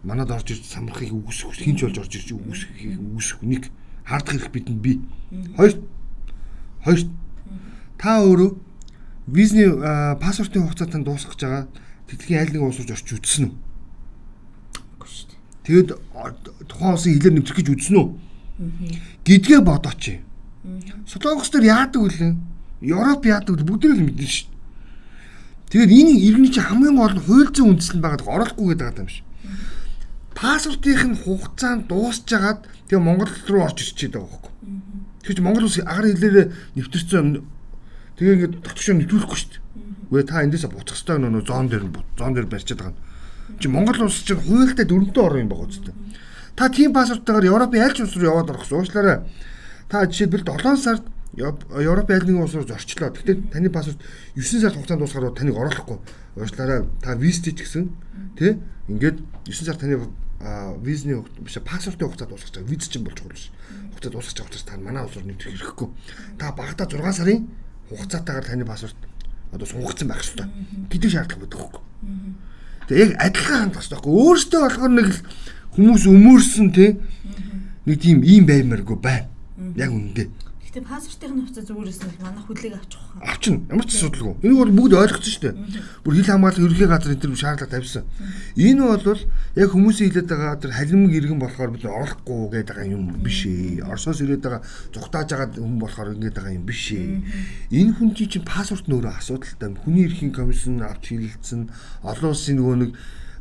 манад 0.04 0.32
орж 0.32 0.52
ирж 0.52 0.68
самрахыг 0.68 1.12
үгүйсэх 1.16 1.56
хинч 1.64 1.84
болж 1.84 1.98
орж 1.98 2.14
ирж 2.16 2.30
үгүйсэхийг 2.36 3.00
үгүйсэх 3.00 3.40
нэг 3.42 3.72
хардах 4.04 4.36
хэрэг 4.36 4.52
бидэнд 4.52 4.82
бий. 4.84 5.00
Хоёр 5.56 5.80
хоёр 6.84 7.00
та 7.98 8.20
өөрөө 8.20 8.52
визний 9.28 9.72
паспортын 10.20 10.68
хугацаатаа 10.68 11.04
дуусгах 11.04 11.40
гэж 11.40 11.42
байгаа 11.48 11.68
тэтгэлийн 12.12 12.40
айл 12.44 12.52
нэг 12.52 12.64
уусарч 12.68 12.92
орч 12.92 13.08
үзсэн 13.16 13.48
үү? 13.48 13.56
Тэгээд 15.64 15.90
тухайн 16.68 16.92
улсын 16.92 17.16
хилээр 17.16 17.36
нэвтрэх 17.40 17.58
гэж 17.64 17.70
үзсэн 17.72 17.96
үү? 17.96 18.08
Гэдгээ 19.24 19.62
бодооч. 19.64 20.20
Солонгос 21.08 21.48
төр 21.48 21.64
яадаг 21.64 22.04
үлэн? 22.04 22.44
Европ 22.84 23.24
яадаг 23.24 23.56
үл 23.56 23.64
бүгд 23.64 23.88
л 23.96 24.04
мэднэ 24.04 24.28
шүү. 24.28 24.52
Тэгээд 25.72 25.92
энэ 25.96 26.14
иргэний 26.20 26.52
чинь 26.52 26.68
хамгийн 26.68 27.00
гол 27.00 27.16
нь 27.16 27.24
хуульцсан 27.24 27.66
үндэслэл 27.72 28.04
байгаад 28.04 28.28
орохгүй 28.28 28.76
гэдэг 28.76 29.00
юм 29.00 29.08
шиг. 29.08 29.24
Паспортынх 30.36 31.04
нь 31.08 31.20
хугацаанд 31.22 31.88
дуусчагаад 31.88 32.66
тэгээ 32.90 33.02
Монгол 33.02 33.32
руу 33.48 33.62
орж 33.64 33.78
ирчээд 33.82 34.18
байгаа 34.18 34.30
байхгүй. 34.30 34.54
Тэгэхээр 35.24 35.46
Монгол 35.46 35.66
улс 35.70 35.78
агаар 35.80 36.08
хэлээрээ 36.10 36.48
нэвтэрсэн 36.76 37.26
тэгээ 38.18 38.34
ингээд 38.36 38.54
дотгошоо 38.66 38.96
нэвтрүүлэхгүй 38.98 39.38
шүү 39.40 39.52
дээ. 39.54 39.62
Үгүй 40.10 40.24
та 40.28 40.44
эндээсээ 40.44 40.72
буцах 40.74 40.98
хэрэгтэй 40.98 41.18
нөө 41.18 41.44
зоон 41.48 41.68
дээр 41.70 41.86
зоон 42.18 42.34
дээр 42.34 42.48
барьчаад 42.50 42.82
байгаа. 42.82 42.98
Чи 43.60 43.68
Монгол 43.68 44.00
улс 44.04 44.20
чинь 44.26 44.42
хуультай 44.42 44.86
дөрөнтэй 44.86 45.24
орн 45.24 45.44
юм 45.46 45.50
байгаа 45.50 45.70
үстэй. 45.70 45.96
Та 46.56 46.70
тийм 46.70 46.94
паспорттойгоор 46.94 47.50
Европын 47.50 47.82
аль 47.82 47.94
ч 47.94 48.06
улс 48.06 48.16
руу 48.18 48.30
яваад 48.30 48.50
орох 48.54 48.66
суучлаарай. 48.66 49.26
Та 49.90 50.06
жишээлбэл 50.06 50.46
7 50.46 50.78
сард 50.78 51.06
Европ 51.34 52.10
аль 52.14 52.26
нэгэн 52.26 52.46
улс 52.46 52.54
руу 52.54 52.66
зорчлоо. 52.66 53.10
Гэхдээ 53.10 53.50
таны 53.50 53.70
паспорт 53.74 53.98
9 54.38 54.62
сард 54.62 54.78
хугацаанд 54.78 55.02
дуусахаар 55.02 55.34
таныг 55.34 55.58
оруулахгүй. 55.58 55.98
Уучлаарай. 56.38 56.86
Та 57.02 57.18
визтэй 57.18 57.58
ч 57.58 57.66
гэсэн 57.66 57.90
тий 58.38 58.62
ингээд 58.88 59.18
9 59.50 59.66
сар 59.66 59.78
таны 59.82 59.98
визний 60.84 61.24
биш 61.40 61.58
паспортын 61.64 62.08
хугацаа 62.08 62.28
дуусгаж 62.28 62.52
байгаа. 62.52 62.70
Виз 62.70 62.88
чинь 62.88 63.04
болж 63.04 63.20
байгаа 63.22 63.34
биш. 63.34 63.52
Хугацаа 63.96 64.12
дуусгаж 64.12 64.36
байгаа 64.36 64.50
учраас 64.50 64.64
та 64.68 64.78
манай 64.78 65.04
улс 65.04 65.16
руу 65.16 65.26
нэвтрэх 65.28 65.56
хэрэггүй. 65.56 65.90
Та 66.40 66.52
багада 66.52 66.86
6 66.86 67.18
сарын 67.18 67.48
хугацаатаагаар 67.90 68.46
таны 68.46 68.66
паспорт 68.66 68.96
одоо 69.52 69.68
сунгагдсан 69.68 70.08
байх 70.08 70.20
хэрэгтэй 70.20 70.48
гэдэг 70.92 71.10
шаардлага 71.12 71.42
байдаг 71.42 71.60
хөөхгүй. 71.60 71.84
Тэгээ 72.88 73.06
яг 73.08 73.12
адилхан 73.24 73.60
хандах 73.72 73.84
хэрэгтэй. 73.88 74.12
Өөртөө 74.12 74.62
болохоор 74.64 74.94
нэг 74.94 75.10
хүмүүс 75.76 76.04
өмөрсөн 76.12 76.68
те 76.76 76.86
нэг 77.86 77.98
тийм 78.02 78.24
ийм 78.28 78.44
баймааргүй 78.50 78.98
байна. 79.00 79.30
Яг 79.80 79.96
үнэндээ. 79.96 80.28
Гэтэ 80.74 80.90
пассвортын 80.90 81.38
хувьцаа 81.38 81.66
зүгээрээс 81.70 82.02
нь 82.02 82.18
манах 82.18 82.50
хүлээг 82.50 82.74
авчих 82.74 82.98
واخ. 82.98 83.30
Авчна. 83.30 83.62
Ямар 83.70 83.86
ч 83.86 83.94
асуудалгүй. 83.94 84.42
Энийг 84.42 84.58
бол 84.58 84.74
бүгд 84.74 84.94
ойлгосон 84.98 85.30
шүү 85.30 85.44
дээ. 85.46 85.56
Бүр 86.02 86.14
хил 86.18 86.30
хамгаалалт 86.34 86.66
ерөнхий 86.66 86.90
газар 86.90 87.14
энэ 87.14 87.22
төр 87.22 87.38
шаардлага 87.38 87.74
тавьсан. 87.78 88.04
Энэ 88.58 88.82
бол 88.82 89.22
яг 89.54 89.70
хүмүүсийн 89.70 90.10
хилээд 90.10 90.30
байгаа 90.34 90.58
тэр 90.58 90.74
халимг 90.74 91.14
иргэн 91.14 91.38
болохоор 91.38 91.72
бид 91.78 91.86
орохгүй 91.86 92.42
гэдэг 92.58 92.74
байгаа 92.74 92.90
юм 92.90 93.06
биш 93.22 93.40
ээ. 93.46 93.86
Оросоос 93.86 94.18
ирээд 94.26 94.42
байгаа 94.42 94.62
зүгтааж 94.98 95.30
байгаа 95.30 95.62
хүн 95.62 95.78
болохоор 95.78 96.10
ингэж 96.18 96.34
байгаа 96.42 96.58
юм 96.58 96.66
биш 96.66 96.86
ээ. 96.90 97.22
Энэ 97.70 97.94
хүн 97.94 98.10
чинь 98.18 98.42
пассворт 98.42 98.90
нөөрэ 98.90 99.14
асуудалтай. 99.14 99.78
Хүний 99.78 100.10
эрхийн 100.10 100.34
комиссн 100.34 100.82
авч 100.82 101.14
хилэлцэн 101.14 101.70
олон 102.02 102.34
улсын 102.34 102.58
нөгөө 102.58 102.76
нэг 102.82 102.92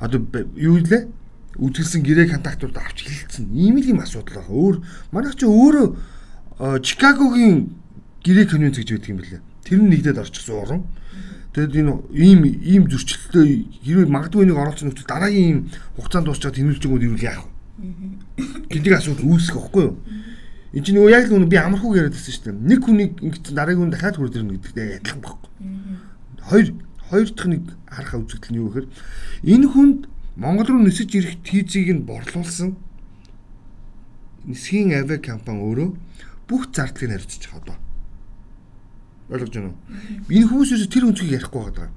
одоо 0.05 0.21
юу 0.61 0.77
илээ? 0.85 1.09
Үтгэлсэн 1.57 2.05
гэрээ 2.05 2.29
контактууд 2.29 2.77
авч 2.77 3.09
хилэлцэн. 3.09 3.49
Ийм 3.57 3.81
л 3.81 3.88
юм 3.88 4.05
асуудал 4.05 4.40
байна. 4.40 4.53
Өөр 4.53 4.77
манайх 5.12 5.37
чи 5.37 5.45
өөрөө 5.49 6.12
Чикагогийн 6.62 7.75
гэрээ 8.22 8.46
конвенц 8.46 8.79
гэж 8.79 8.88
байдаг 8.94 9.11
юм 9.11 9.18
билээ. 9.18 9.42
Тэр 9.66 9.79
нь 9.83 9.90
нэгдээд 9.90 10.22
орчихсон 10.22 10.62
уран. 10.62 10.83
Тэгэд 11.59 11.75
энэ 11.75 11.92
ийм 12.14 12.40
ийм 12.46 12.83
зөрчилтөй 12.87 13.66
хэрвээ 13.83 14.07
магадгүй 14.07 14.46
нэг 14.46 14.57
оролцсон 14.62 14.94
нөхцөл 14.94 15.11
дараагийн 15.11 15.48
ийм 15.51 15.59
хугацаанд 15.98 16.31
дуусчаад 16.31 16.55
тэмүүлжэнгүүд 16.55 17.03
ирүүл 17.03 17.27
яах 17.27 17.44
вэ? 17.44 17.51
Гэдэг 18.70 18.92
асуудал 18.94 19.27
үүсэх 19.27 19.59
байхгүй 19.59 19.83
юу? 19.90 19.96
Энд 20.72 20.85
чинь 20.87 20.96
нөгөө 21.03 21.11
яг 21.11 21.27
л 21.29 21.51
би 21.51 21.59
амархуу 21.59 21.98
яриад 21.98 22.14
байсан 22.14 22.31
шүү 22.31 22.44
дээ. 22.46 22.62
Нэг 22.62 22.81
хүнийг 22.87 23.12
ингэсэн 23.27 23.57
дараагийн 23.59 23.83
хүн 23.83 23.92
дахиад 23.92 24.16
хүрд 24.16 24.37
ирнэ 24.38 24.55
гэдэгтэй 24.57 24.87
адилхан 25.03 25.20
байхгүй. 25.20 25.51
Хоёр 26.46 26.66
хоёр 27.11 27.29
дахь 27.29 27.51
нэг 27.51 27.62
харах 27.90 28.14
үзэгдэл 28.22 28.53
нь 28.55 28.61
юу 28.62 28.68
гэхээр 28.70 28.88
энэ 29.51 29.66
хүнд 29.68 30.01
Монгол 30.38 30.68
руу 30.72 30.81
нисэж 30.87 31.11
ирэх 31.12 31.37
тийзийг 31.44 31.92
нь 31.92 32.07
борлуулсан 32.09 32.79
нисхийн 34.48 34.96
авиа 34.96 35.20
компани 35.20 35.61
өөрөө 35.61 35.90
бүх 36.53 36.69
зардлыг 36.69 37.17
хариуцчих 37.17 37.57
одоо. 37.57 37.77
Ойлгож 39.33 39.51
байна 39.57 39.73
уу? 39.73 39.77
Энэ 40.29 40.49
хүмүүсээс 40.53 40.93
тэр 40.93 41.09
үнцгийг 41.09 41.33
ярихгүй 41.41 41.62
байгаа. 41.65 41.88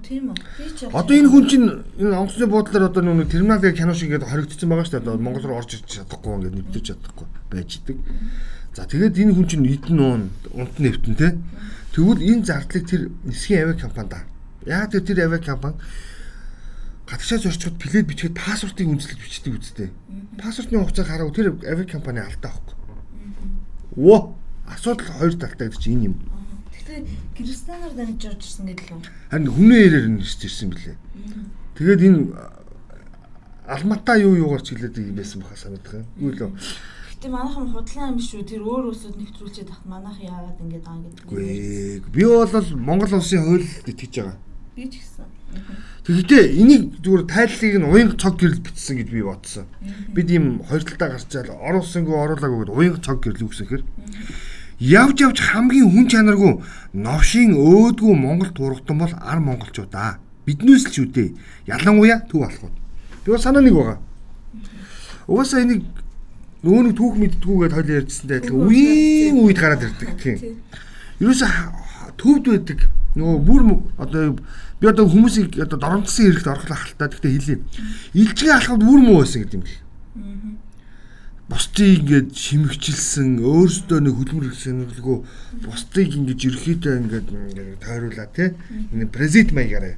Тийм 0.00 0.32
үү. 0.32 0.36
Би 0.56 0.64
ч 0.72 0.88
Одоо 0.88 1.12
энэ 1.12 1.28
хүн 1.28 1.44
чинь 1.44 1.68
энэ 2.00 2.16
онгоцны 2.16 2.48
буудлаар 2.48 2.88
одоо 2.88 3.04
нэг 3.04 3.28
терминалын 3.28 3.76
кино 3.76 3.92
шиг 3.92 4.08
ингээд 4.08 4.24
хоригдсон 4.24 4.68
байгаа 4.72 4.86
шүү 4.88 4.94
дээ. 4.96 5.04
Одоо 5.04 5.20
Монгол 5.20 5.44
руу 5.44 5.60
орж 5.60 5.76
ирч 5.76 6.00
чадахгүй 6.00 6.32
ингээд 6.32 6.56
нэвтэрч 6.56 6.86
чадахгүй 6.88 7.26
байж 7.52 7.70
идэг. 7.76 7.96
За 8.72 8.88
тэгээд 8.88 9.20
энэ 9.20 9.36
хүн 9.36 9.46
чинь 9.52 9.68
эдэн 9.68 10.00
уун 10.00 10.22
унт 10.56 10.74
нэвтэн 10.80 11.14
те. 11.20 11.36
Тэгвэл 11.92 12.24
энэ 12.24 12.48
зардлыг 12.48 12.84
тэр 12.88 13.12
нисхийн 13.28 13.68
авиа 13.68 13.76
компанид 13.76 14.24
яа 14.64 14.88
тэр 14.88 15.04
тэр 15.04 15.28
авиа 15.28 15.44
компани 15.44 15.76
гадагшаа 17.04 17.38
зорчход 17.44 17.76
плед 17.76 18.08
бичгээд 18.08 18.32
паспортыг 18.32 18.88
үнэлж 18.88 19.20
бичдэг 19.20 19.60
үстэй. 19.60 19.92
Паспортны 20.40 20.80
хугацааг 20.80 21.08
хараа 21.12 21.28
тэр 21.28 21.60
авиа 21.60 21.84
компани 21.84 22.24
алдаа 22.24 22.56
байхгүй. 22.56 22.76
Оо 23.96 24.34
асуудал 24.66 25.06
хоёр 25.18 25.34
талтай 25.36 25.68
гэдэг 25.68 25.80
чинь 25.80 25.94
энэ 25.96 26.06
юм. 26.12 26.16
Гэтэ 26.72 27.04
Кристианаар 27.36 27.92
дамжиж 27.92 28.24
орж 28.32 28.42
ирсэн 28.44 28.66
гэдэг 28.66 28.86
л 28.88 28.94
юм. 28.96 29.02
Харин 29.30 29.52
хүний 29.52 29.80
ярээр 29.84 30.08
нэрч 30.08 30.40
ирсэн 30.44 30.70
билээ. 30.72 30.96
Тэгээд 31.76 32.02
энэ 32.08 32.20
алматаа 33.68 34.16
юу 34.16 34.34
юугаар 34.36 34.62
ч 34.62 34.74
хэлээд 34.74 34.96
юм 34.98 35.16
байсан 35.16 35.42
баха 35.42 35.56
санагдах 35.56 35.94
юм. 36.00 36.06
Юу 36.16 36.32
лөө. 36.32 36.50
Гэтэ 36.52 37.28
манайхан 37.28 37.68
худлаа 37.70 38.10
юм 38.10 38.18
шүү. 38.18 38.42
Тэр 38.42 38.62
өөр 38.66 38.84
улсууд 38.90 39.16
нэвтрүүлчихэд 39.20 39.68
тахт 39.70 39.86
манайхан 39.86 40.26
яагаад 40.26 40.58
ингэж 40.58 40.82
байгаа 40.82 41.04
гэдэг. 41.30 42.10
Би 42.10 42.22
бол 42.26 42.68
Монгол 42.80 43.12
улсын 43.14 43.44
хуульд 43.46 43.86
итгэж 43.86 44.12
байгаа. 44.18 44.38
Би 44.74 44.88
ч 44.88 44.98
гэсэн. 44.98 45.28
Тэгэхдээ 46.02 46.58
энийг 46.58 46.98
зүгээр 46.98 47.22
тайллыг 47.30 47.74
нь 47.78 47.86
уян 47.86 48.10
цог 48.18 48.34
гэрэл 48.34 48.58
бичсэн 48.58 48.98
гэж 48.98 49.08
би 49.14 49.22
бодсон. 49.22 49.70
Бид 50.10 50.34
ийм 50.34 50.58
хоёр 50.66 50.82
талдаа 50.82 51.14
гарчаал 51.14 51.54
оруулсангүй 51.54 52.16
оруулаагүй 52.18 52.58
гэд 52.66 52.74
уян 52.74 52.98
цог 52.98 53.22
гэрэл 53.22 53.46
үгсэхэр 53.46 53.86
явж 54.82 55.16
явж 55.22 55.38
хамгийн 55.38 55.94
хүн 55.94 56.06
чанаргүй 56.10 56.58
новшийн 56.90 57.54
өөдгүү 57.54 58.14
Монгол 58.18 58.50
тургатан 58.50 58.98
бол 58.98 59.14
ар 59.14 59.38
монголчуудаа. 59.38 60.18
Биднээс 60.42 60.90
л 60.90 60.90
ч 60.90 61.06
үдээ. 61.06 61.38
Ялангуяа 61.70 62.26
төв 62.26 62.50
алхууд. 62.50 62.74
Би 63.22 63.30
бол 63.30 63.38
санаа 63.38 63.62
нэг 63.62 63.78
байгаа. 63.78 64.02
Угаасаа 65.30 65.62
энийг 65.62 65.86
нөгөө 66.66 66.82
нэг 66.82 66.94
түүх 66.98 67.14
мэдтгүүгээд 67.14 67.74
хойлоо 67.78 67.98
ярьжсэнтэй 68.02 68.38
адилхан 68.42 68.66
үеийн 68.66 69.38
үед 69.38 69.58
гараад 69.62 69.86
ирдэг 69.86 70.10
тийм. 70.18 70.38
Ерөөсө 71.22 71.46
төвд 72.18 72.44
байдаг 72.50 72.90
нөгөө 73.14 73.38
бүр 73.46 73.62
одоо 74.02 74.34
би 74.82 74.90
одоо 74.90 75.06
хүмүүсийг 75.06 75.62
одоо 75.62 75.78
доромдсон 75.78 76.26
хэрэгт 76.26 76.48
орохлоо 76.50 76.74
хальтаа 76.74 77.08
гэхдээ 77.08 77.32
хэлье. 77.38 77.58
Илжгийн 78.18 78.58
алхад 78.58 78.82
бүр 78.82 78.98
муу 78.98 79.22
байсан 79.22 79.46
гэдэг 79.46 79.54
юм 79.54 79.62
бэл. 79.62 79.78
Бусдыг 81.46 82.02
ингээд 82.02 82.28
шимэгчилсэн 82.34 83.38
өөрсдөө 83.46 83.98
нэг 84.02 84.14
хөдөлмөр 84.18 84.50
сонирхолгүй 84.58 85.18
бусдыг 85.62 86.10
ингэж 86.18 86.40
ерхийдээ 86.50 86.98
ингээд 86.98 87.28
тойруулаа 87.78 88.26
тий. 88.34 88.58
Энэ 88.90 89.06
презид 89.06 89.54
маягаараа 89.54 89.94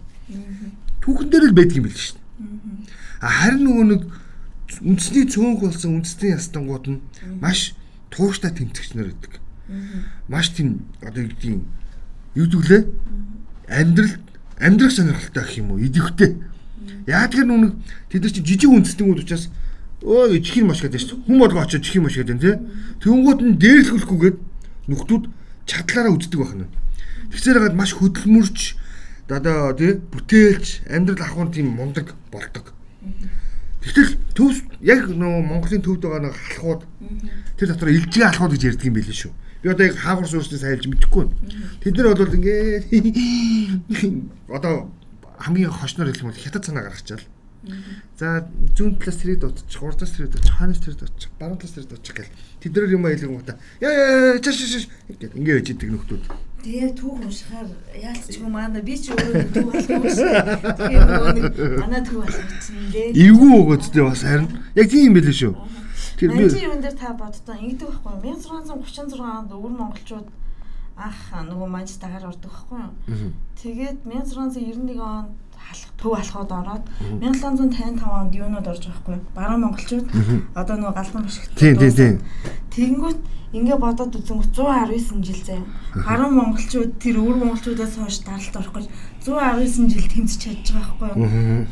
түүхэн 1.00 1.28
дээр 1.32 1.44
л 1.48 1.56
байдаг 1.56 1.76
юм 1.80 1.88
биш 1.88 2.12
шүү 2.12 2.20
дээ. 2.20 2.24
А 3.24 3.28
харин 3.28 3.64
нөгөө 3.64 3.86
нэг 3.88 4.02
үндэсний 4.84 5.24
цөөнх 5.28 5.60
болсон 5.64 6.00
үндэсний 6.00 6.32
ястангууд 6.32 6.86
нь 6.92 7.00
маш 7.40 7.72
тууштай 8.10 8.52
тэмцэгчнэр 8.52 9.12
байдаг. 9.12 9.32
Маш 10.28 10.52
тийм 10.52 10.88
одоо 11.04 11.24
юу 11.24 11.30
гэдэг 11.32 11.48
юм 11.48 11.62
юу 12.34 12.48
гэвэл 12.48 12.88
амьдрал 13.68 14.23
амьдрах 14.58 14.92
сонирхолтой 14.92 15.44
гэх 15.44 15.58
юм 15.58 15.72
уу 15.72 15.82
идэвхтэй. 15.82 16.38
Яа 17.06 17.28
тэгэхээр 17.28 17.48
нүг 17.48 17.74
тэд 18.10 18.22
нар 18.22 18.32
чи 18.32 18.42
жижиг 18.44 18.70
үндэстнүүд 18.70 19.22
учраас 19.24 19.50
өө 20.04 20.38
чихэр 20.40 20.68
маш 20.68 20.80
гэдэг 20.84 21.00
шүү. 21.00 21.18
Хүм 21.26 21.38
болго 21.40 21.60
очиж 21.64 21.82
чихэр 21.84 22.04
маш 22.04 22.16
гэдэг 22.20 22.38
тий. 22.38 22.56
Тэнгууд 23.00 23.40
нь 23.40 23.58
дээрлэхгүйгээд 23.58 24.38
нөхдүүд 24.88 25.24
чадлаараа 25.64 26.12
үздэг 26.12 26.40
байна. 26.40 26.66
Тэгсээр 27.32 27.58
гад 27.60 27.74
маш 27.74 27.96
хөдөлмөрч 27.96 28.58
одоо 29.28 29.72
тий 29.72 29.96
бүтээлч 29.96 30.84
амьдрал 30.92 31.24
ахуйн 31.24 31.50
тийм 31.50 31.72
мундаг 31.72 32.12
болдог. 32.28 32.76
Тэгтэл 33.80 34.16
төв 34.36 34.52
яг 34.80 35.08
нөө 35.08 35.44
Монголын 35.44 35.84
төвд 35.84 36.04
байгаа 36.04 36.28
нэг 36.28 36.36
халахууд 36.36 36.82
тэр 37.56 37.68
дотор 37.68 37.88
илжиг 37.88 38.24
халахууд 38.24 38.52
гэж 38.56 38.62
ярьдаг 38.76 38.88
юм 38.88 38.96
билээ 38.96 39.16
шүү. 39.16 39.32
Би 39.64 39.70
одоо 39.72 39.86
яг 39.88 39.96
хаагур 39.96 40.28
суурьсны 40.28 40.60
сайлж 40.60 40.84
мэдэхгүй. 40.84 41.24
Тэд 41.80 41.96
нар 41.96 42.12
бол 42.12 42.36
ингээд 42.36 42.84
одоо 44.52 44.92
хамгийн 45.40 45.72
хошноор 45.72 46.12
хэлэх 46.12 46.20
юм 46.20 46.28
бол 46.28 46.44
хятад 46.44 46.68
цанаа 46.68 46.84
гаргачаал. 46.84 47.24
За 48.20 48.44
зүүн 48.76 49.00
талаас 49.00 49.16
тэрийг 49.24 49.40
дутчих, 49.40 49.80
гурав 49.80 49.96
талаас 49.96 50.12
тэрийг 50.12 50.36
дутчих, 50.36 50.52
хойноос 50.52 50.84
тэрийг 50.84 51.00
дутчих, 51.00 51.30
баруун 51.40 51.56
талаас 51.56 51.74
тэрийг 51.80 51.90
дутчих 51.96 52.12
гэл. 52.12 52.32
Тэднэр 52.60 52.92
юм 52.92 53.08
аялаг 53.08 53.24
юм 53.24 53.40
та. 53.40 53.56
Яа 53.80 54.36
яа 54.36 54.38
чаш 54.44 54.60
чаш 54.60 54.84
гэд 55.08 55.32
ингээ 55.32 55.56
байж 55.56 55.68
идэг 55.72 55.90
нөхдүүд. 55.96 56.24
Тэгээ 56.60 56.92
түүх 57.00 57.24
уншихаар 57.24 57.68
яалч 57.96 58.24
ч 58.28 58.44
юм 58.44 58.52
аа 58.52 58.68
би 58.68 58.94
ч 59.00 59.16
өөрөө 59.16 59.48
түүх 59.48 59.80
шүү. 59.80 60.32
Тэгээ 60.76 61.04
нөгөө 61.08 61.32
нэг 61.40 61.44
манай 61.80 62.04
түүх 62.04 62.20
болгоцсон 62.20 62.76
дээ. 62.92 63.16
Эвгүй 63.16 63.52
өгөөдтэй 63.64 64.04
бас 64.04 64.22
харин 64.28 64.48
яг 64.76 64.86
тийм 64.92 65.08
юм 65.08 65.14
байлээ 65.16 65.36
шүү. 65.40 65.52
Тэр 66.24 66.48
би 66.48 66.64
юун 66.64 66.80
дээр 66.80 66.96
та 66.96 67.12
боддоо 67.12 67.54
ингэдэг 67.54 67.88
байхгүй 68.00 68.14
1636 68.32 69.20
онд 69.20 69.52
өвөр 69.52 69.74
монголчууд 69.76 70.28
ах 70.96 71.20
нөгөө 71.34 71.68
манж 71.68 71.90
дагаар 72.00 72.30
ордог 72.30 72.50
байхгүй 72.54 72.78
юу. 72.80 73.32
Тэгээд 73.60 73.98
1691 74.08 75.00
онд 75.02 75.28
халах 75.68 75.92
төв 76.00 76.12
алхаад 76.20 76.50
ороод 76.60 76.84
1755 77.20 78.04
онд 78.04 78.34
юунууд 78.34 78.66
орж 78.72 78.82
байгаа 78.86 79.00
хгүй 79.04 79.18
баруун 79.36 79.62
монголчууд 79.64 80.06
одоо 80.54 80.76
нөгөө 80.76 80.96
галдан 80.98 81.22
бишгт 81.24 81.54
тийм 81.56 81.74
тийм 81.78 81.94
тийм 81.98 82.14
тэгэнгүүт 82.74 83.20
ингээ 83.54 83.78
бодоод 83.78 84.18
үзэнгүүт 84.18 84.50
119 84.50 85.22
жил 85.22 85.42
заяа 85.46 85.64
баруун 86.06 86.34
монголчууд 86.34 86.92
тэр 86.98 87.22
өвөр 87.22 87.36
монголчуудаас 87.38 87.94
хойш 87.94 88.18
даралт 88.26 88.58
орох 88.58 88.74
гэж 88.74 88.86
119 89.24 89.94
жил 89.94 90.08
тэмцэж 90.10 90.40
чадж 90.42 90.66
байгаа 90.74 90.90
хгүй 90.90 91.12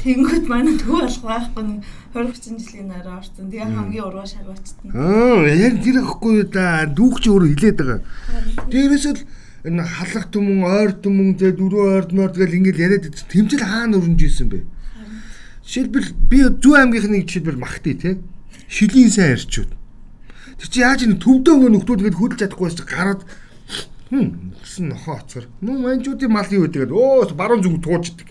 тэгэнгүүт 0.05 0.47
манай 0.47 0.79
төв 0.79 1.03
алах 1.03 1.27
байхгүй 1.27 1.65
нэг 1.67 1.79
20 2.15 2.33
30 2.39 2.61
жилийн 2.61 2.89
дараа 2.89 3.19
орсон. 3.19 3.51
Тэгээ 3.51 3.73
хамгийн 3.73 4.05
ургаа 4.05 4.27
шарваачтна 4.27 4.93
аа 4.93 5.49
яг 5.49 5.81
тэр 5.83 5.97
ихгүй 6.05 6.45
да 6.53 6.85
дүүгч 6.87 7.25
өөрөө 7.29 7.51
хилээд 7.57 7.79
байгаа. 7.81 8.01
Дээрээс 8.69 9.07
л 9.17 9.21
энэ 9.63 9.83
халах 9.87 10.27
түмэн, 10.35 10.67
ойр 10.67 10.93
түмэн, 10.99 11.39
зэ 11.39 11.55
дөрөв 11.55 11.83
ойрд 11.95 12.11
морд 12.13 12.35
гэл 12.35 12.59
ингээл 12.59 12.83
яриад 12.83 13.15
тэмцэл 13.31 13.63
хаана 13.63 14.03
өрнж 14.03 14.21
исэн 14.27 14.51
бэ? 14.51 14.67
Жишээлбэл 15.63 16.09
би 16.27 16.39
Зүү 16.59 16.75
аймгийнхны 16.83 17.23
жишээлбэл 17.23 17.63
махтыг 17.63 18.03
те. 18.03 18.19
Шилийн 18.67 19.11
сайн 19.11 19.39
арчууд. 19.39 19.71
Тэр 20.59 20.69
чи 20.69 20.83
яаж 20.83 21.07
энэ 21.07 21.23
төвдөө 21.23 21.55
өнгө 21.55 21.71
нөхдүүд 21.79 22.03
гээд 22.03 22.19
хөдөлж 22.19 22.41
чадахгүй 22.43 22.67
байж 22.67 22.81
гараад 22.83 23.23
хм 24.11 24.53
гэсэн 24.63 24.87
нохоо 24.91 25.15
оцгор. 25.23 25.47
Мөн 25.63 25.79
манжуудын 25.83 26.31
мал 26.31 26.51
юу 26.51 26.67
гэдэг 26.67 26.91
өө 26.91 27.33
баруун 27.39 27.63
зүг 27.63 27.79
тууждаг. 27.83 28.29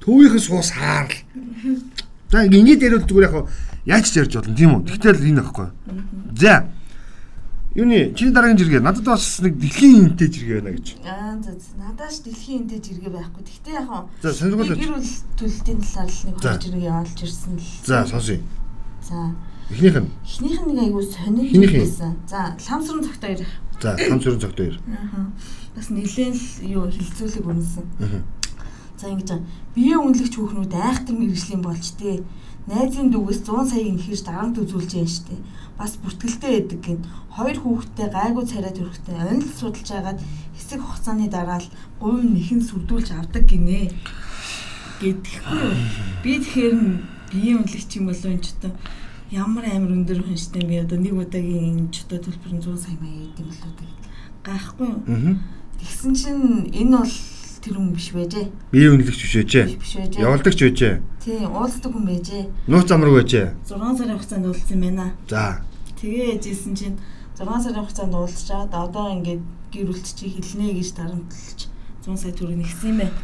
Төвийнхэн 0.00 0.40
суус 0.40 0.72
хаарл. 0.72 1.14
За 2.32 2.44
ингээд 2.44 2.82
яриад 2.82 3.04
зүгээр 3.04 3.28
яг 3.28 3.48
яаж 3.84 4.04
ч 4.08 4.16
ярьж 4.18 4.32
болно 4.34 4.56
тийм 4.56 4.70
үү? 4.74 4.88
Тэгтэл 4.88 5.28
энэ 5.28 5.40
байхгүй. 5.44 5.68
За 6.40 6.68
Юуны 7.74 8.14
чиний 8.14 8.30
дараагийн 8.30 8.58
жиргээ 8.58 8.80
надад 8.86 9.02
бас 9.02 9.42
нэг 9.42 9.58
дэлхийн 9.58 10.14
интэй 10.14 10.30
жиргээ 10.30 10.62
байна 10.62 10.78
гэж. 10.78 10.94
Аа 11.02 11.34
за 11.42 11.58
надаас 11.74 12.22
дэлхийн 12.22 12.70
интэй 12.70 12.78
жиргээ 12.78 13.10
байхгүй. 13.10 13.42
Гэхдээ 13.42 13.74
яг 13.74 13.86
хаа 13.90 14.06
За 14.22 14.30
сонирхол 14.30 14.78
гэр 14.78 14.94
бүл 14.94 15.10
төлөлтийн 15.34 15.80
талаар 15.82 16.06
л 16.06 16.22
нэг 16.22 16.36
жиргээ 16.38 16.92
олж 17.02 17.18
ирсэн 17.18 17.58
л. 17.58 17.66
За 17.82 18.06
сонсъё. 18.06 18.38
За 19.02 19.34
эхнийх 19.74 19.98
нь 19.98 20.10
эхнийх 20.22 20.60
нь 20.62 20.68
нэг 20.70 20.78
айгүй 20.86 21.02
сонир 21.02 21.50
байсан. 21.50 22.14
За 22.30 22.54
ламсрын 22.54 23.02
цагт 23.10 23.22
хоёр. 23.26 23.42
За 23.82 23.90
ламсрын 23.98 24.38
цагт 24.38 24.54
хоёр. 24.54 24.78
Аа 24.86 25.34
бас 25.74 25.90
нэлээд 25.90 26.38
л 26.38 26.46
юу 26.78 26.86
хилцүүлэг 26.94 27.42
үнсэн. 27.42 27.86
Аа 27.98 28.22
За 29.02 29.10
ингэж 29.10 29.42
бие 29.74 29.98
үнэлэгч 29.98 30.38
хүүхнүүд 30.38 30.72
айхтар 30.78 31.18
мэрэгжлийн 31.18 31.58
болж 31.66 31.98
тээ. 31.98 32.22
Найзын 32.70 33.10
дүүгээс 33.10 33.42
100 33.44 33.68
саяыг 33.68 33.98
нэхэж 33.98 34.20
дарамт 34.24 34.56
үзүүлж 34.62 34.90
яа 34.96 35.04
штэ. 35.10 35.34
Бас 35.78 35.98
бүртгэлтэй 35.98 36.50
байдаг 36.60 36.80
гин. 36.84 37.00
Хоёр 37.34 37.58
хүүхэдтэй 37.58 38.08
гайгүй 38.14 38.44
царай 38.46 38.72
төрхтэй 38.74 39.16
онил 39.18 39.50
судалж 39.50 39.90
агаад 39.90 40.20
хэсэг 40.54 40.80
хугацааны 40.80 41.26
дараа 41.26 41.58
л 41.58 41.68
говь 41.98 42.22
нэхэн 42.22 42.62
сүрдүүлж 42.62 43.10
авдаг 43.10 43.42
гинэ. 43.42 43.90
Гэтгэхгүй 45.02 45.58
юу? 45.66 45.74
Би 46.22 46.38
тэгэхээр 46.38 46.76
бие 47.34 47.52
үнэлэгч 47.58 47.90
юм 47.98 48.06
болов 48.06 48.30
энэ 48.30 48.44
ч 48.46 48.54
ямар 49.34 49.66
амар 49.66 49.90
өндөр 49.98 50.22
хүнштэй 50.22 50.62
би 50.62 50.78
одоо 50.78 50.98
нэг 51.02 51.18
удаагийн 51.18 51.90
энэ 51.90 51.90
ч 51.90 52.06
төлбөр 52.06 52.62
100 52.62 52.78
сая 52.78 52.94
маяг 53.02 53.34
гэдэг 53.34 53.42
юм 53.42 53.50
болоо. 53.50 53.74
Гайхгүй? 54.46 54.90
Тэгсэн 55.82 56.12
чинь 56.14 56.70
энэ 56.70 57.02
бол 57.02 57.14
тэр 57.64 57.80
хүн 57.80 57.96
биш 57.96 58.12
байжээ. 58.12 58.46
Бие 58.68 58.88
үнэлэгч 58.92 59.20
биш 59.24 59.34
байжээ. 59.40 59.66
Биш 59.80 59.92
байжээ. 59.96 60.20
Явуулдагч 60.20 60.60
байжээ. 60.60 60.94
Тийм, 61.24 61.48
уулздаг 61.48 61.92
хүн 61.96 62.04
байжээ. 62.04 62.44
Нууц 62.68 62.88
замраг 62.92 63.14
байжээ. 63.16 63.46
6 63.64 63.96
сарын 63.96 64.16
хугацаанд 64.20 64.46
уулзсан 64.52 64.80
байна. 64.84 65.16
За. 65.24 65.64
Тэгээ 65.96 66.36
яжсэн 66.36 66.76
чинь 66.76 66.96
6 67.40 67.48
сарын 67.64 67.80
хугацаанд 67.80 68.12
уулзчаад 68.12 68.68
одоо 68.68 69.06
ингээд 69.16 69.42
гэр 69.72 69.88
бүлт 69.88 70.04
чи 70.12 70.28
хэлнэ 70.28 70.76
гэж 70.76 70.88
дарамтлж 70.92 71.58
100 72.04 72.20
сая 72.20 72.36
төгрөг 72.36 72.60
нэгсэн 72.60 72.88
юм 72.92 72.98
байна. 73.00 73.16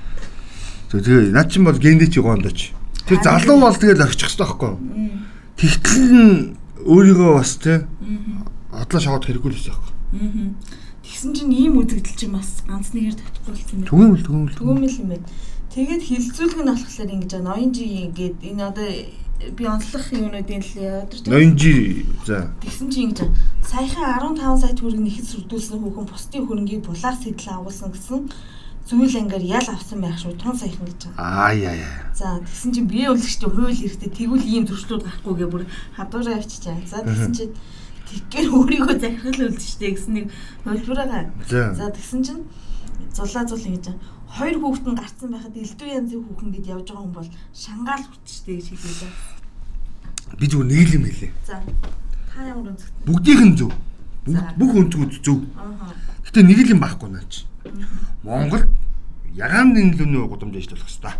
Тэгээ 0.89 1.37
над 1.37 1.49
чинь 1.53 1.69
бол 1.69 1.77
гендэ 1.77 2.09
чи 2.09 2.25
гондоч. 2.25 2.73
Тэр 3.05 3.21
залуу 3.21 3.61
бол 3.61 3.77
тэгэл 3.77 4.09
орчих 4.09 4.33
хэвээр 4.33 4.49
байхгүй. 4.49 4.73
Тэгтэл 5.61 6.09
нь 6.17 6.57
өөрийгөө 6.89 7.31
бас 7.37 7.61
тий 7.61 7.85
хотлоо 8.73 9.01
шаваад 9.05 9.29
хэрэггүй 9.29 9.51
л 9.53 9.57
байсан 9.61 9.77
байхгүй. 9.77 10.80
Тэгсэн 11.11 11.35
чинь 11.35 11.51
ийм 11.51 11.75
үзэгдэл 11.83 12.15
чинь 12.15 12.35
бас 12.39 12.63
ганц 12.63 12.95
нэгээр 12.95 13.19
татахгүй 13.19 13.51
болсон 13.59 13.75
юм 13.75 13.83
байна. 13.83 13.91
Түгээмэл 13.91 14.27
түгээмэл. 14.31 14.59
Түгээмэл 14.63 15.01
юм 15.03 15.09
байна. 15.11 15.27
Тэгээд 15.75 16.03
хилцүүлэг 16.07 16.61
нь 16.63 16.71
болохоор 16.71 17.11
ингэж 17.11 17.33
ноёнжи 17.43 17.85
гээд 18.15 18.37
энэ 18.47 18.63
одоо 18.63 18.89
би 19.59 19.65
онцлох 19.67 20.07
юмнуудын 20.15 20.63
л 20.63 20.73
ядарч 20.79 21.27
ноёнжи 21.27 22.07
за. 22.23 22.55
Тэгсэн 22.63 22.89
чинь 22.95 23.11
ингэж 23.11 23.27
саяхан 23.67 24.39
15 24.39 24.63
сая 24.63 24.75
төгрөг 24.79 25.03
нэхэд 25.03 25.27
сүрдүүлсэн 25.27 25.83
хүүхэн 25.83 26.07
бусдын 26.07 26.47
хөрөнгийг 26.47 26.83
булаар 26.87 27.17
сэтэл 27.19 27.59
агуулсан 27.59 27.91
гэсэн 27.91 28.21
зүйл 28.87 29.17
ангаар 29.17 29.45
ял 29.47 29.69
авсан 29.71 29.99
байх 30.03 30.19
шүү 30.19 30.37
тун 30.37 30.55
саяхан 30.59 30.87
гэж 30.87 31.15
байгаа. 31.15 31.49
Аа 31.49 31.53
яа 31.55 31.75
яа. 31.75 32.11
За 32.15 32.39
тэгсэн 32.39 32.71
чинь 32.75 32.91
бие 32.91 33.09
үлгчтэй 33.11 33.51
хууль 33.51 33.75
хэрэгтэй 33.75 34.11
тэгвэл 34.11 34.45
ийм 34.45 34.65
зөрчлүүд 34.67 35.07
гарахгүйгээ 35.07 35.49
бүр 35.49 35.65
хадуураа 35.97 36.37
авчичаа. 36.37 36.77
За 36.85 37.01
тэгсэн 37.01 37.33
чинь 37.33 37.55
Тэгэхээр 38.11 38.49
өөрийгөө 38.51 38.97
захирал 38.99 39.47
үлдчихтэй 39.55 39.91
гэсэн 39.95 40.15
нэг 40.19 40.27
хөлбөрөөгөө. 40.67 41.23
За 41.79 41.87
тэгсэн 41.95 42.21
чинь 42.27 42.43
зулаа 43.15 43.47
зул 43.47 43.63
ингэж 43.63 43.87
хоёр 44.31 44.57
хүүхэд 44.59 44.87
нь 44.87 44.99
гарцсан 44.99 45.31
байхад 45.31 45.55
элдв 45.55 45.87
янзын 45.87 46.23
хүүхэн 46.27 46.51
гэд 46.55 46.67
явж 46.71 46.87
байгаа 46.91 47.03
хүн 47.07 47.15
бол 47.15 47.31
шангаал 47.55 48.05
хүртчихтэй 48.07 48.55
гэж 48.59 48.67
хэлээ. 48.71 49.13
Би 50.39 50.47
зүгээр 50.47 50.69
нэг 50.71 50.89
юм 50.95 51.05
хэлээ. 51.07 51.33
За 51.47 51.57
та 52.31 52.39
ямар 52.47 52.71
өнцгт? 52.71 52.95
Бүгдийнх 53.07 53.45
нь 53.47 53.57
зөв. 53.59 53.71
Бүх 54.59 54.73
өнцгүүд 54.75 55.13
зөв. 55.23 55.39
Гэтэ 56.27 56.47
нэг 56.47 56.59
л 56.63 56.73
юм 56.75 56.81
байхгүй 56.83 57.11
наа 57.11 57.27
чи. 57.27 57.47
Монгол 58.23 58.65
ягаан 59.35 59.75
нэмлүүний 59.75 60.27
гудамж 60.31 60.55
ажиллах 60.55 60.87
хэрэгтэй. 60.87 61.15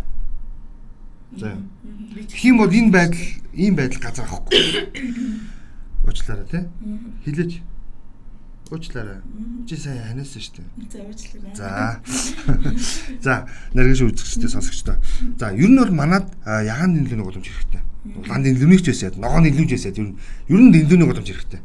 За. 1.35 1.55
Тэгэх 2.31 2.43
юм 2.47 2.57
бол 2.63 2.71
энэ 2.71 2.91
байдал 2.91 3.23
ийм 3.51 3.75
байдал 3.75 3.99
газар 3.99 4.27
авахгүй. 4.27 4.55
Уучлаарай 6.05 6.45
тий. 6.49 6.63
Хилээч. 7.25 7.61
Уучлаарай. 8.71 9.19
Чи 9.67 9.75
сая 9.75 10.01
ханиасан 10.07 10.41
шүү 10.41 10.53
дээ. 10.57 10.67
За 10.91 10.99
уучлаарай. 11.03 11.53
За. 11.55 12.01
За, 13.21 13.33
наргиж 13.73 14.01
үзэгчтэй 14.07 14.49
сонсогчдоо. 14.49 14.95
За, 15.37 15.51
ер 15.51 15.69
нь 15.69 15.77
бол 15.77 15.91
манад 15.91 16.31
ягаан 16.45 16.95
нэмлүүний 16.95 17.25
боломж 17.25 17.45
хэрэгтэй. 17.45 17.83
Улаан 18.01 18.41
нэмлүүний 18.41 18.79
ч 18.81 18.89
байсан, 18.89 19.13
ногоон 19.21 19.45
нэмлүүж 19.45 19.71
байсан. 19.77 19.93
Ер 19.93 20.07
нь 20.07 20.15
ер 20.49 20.57
нь 20.57 20.71
нэмлүүний 20.73 21.05
боломж 21.05 21.29
хэрэгтэй. 21.29 21.61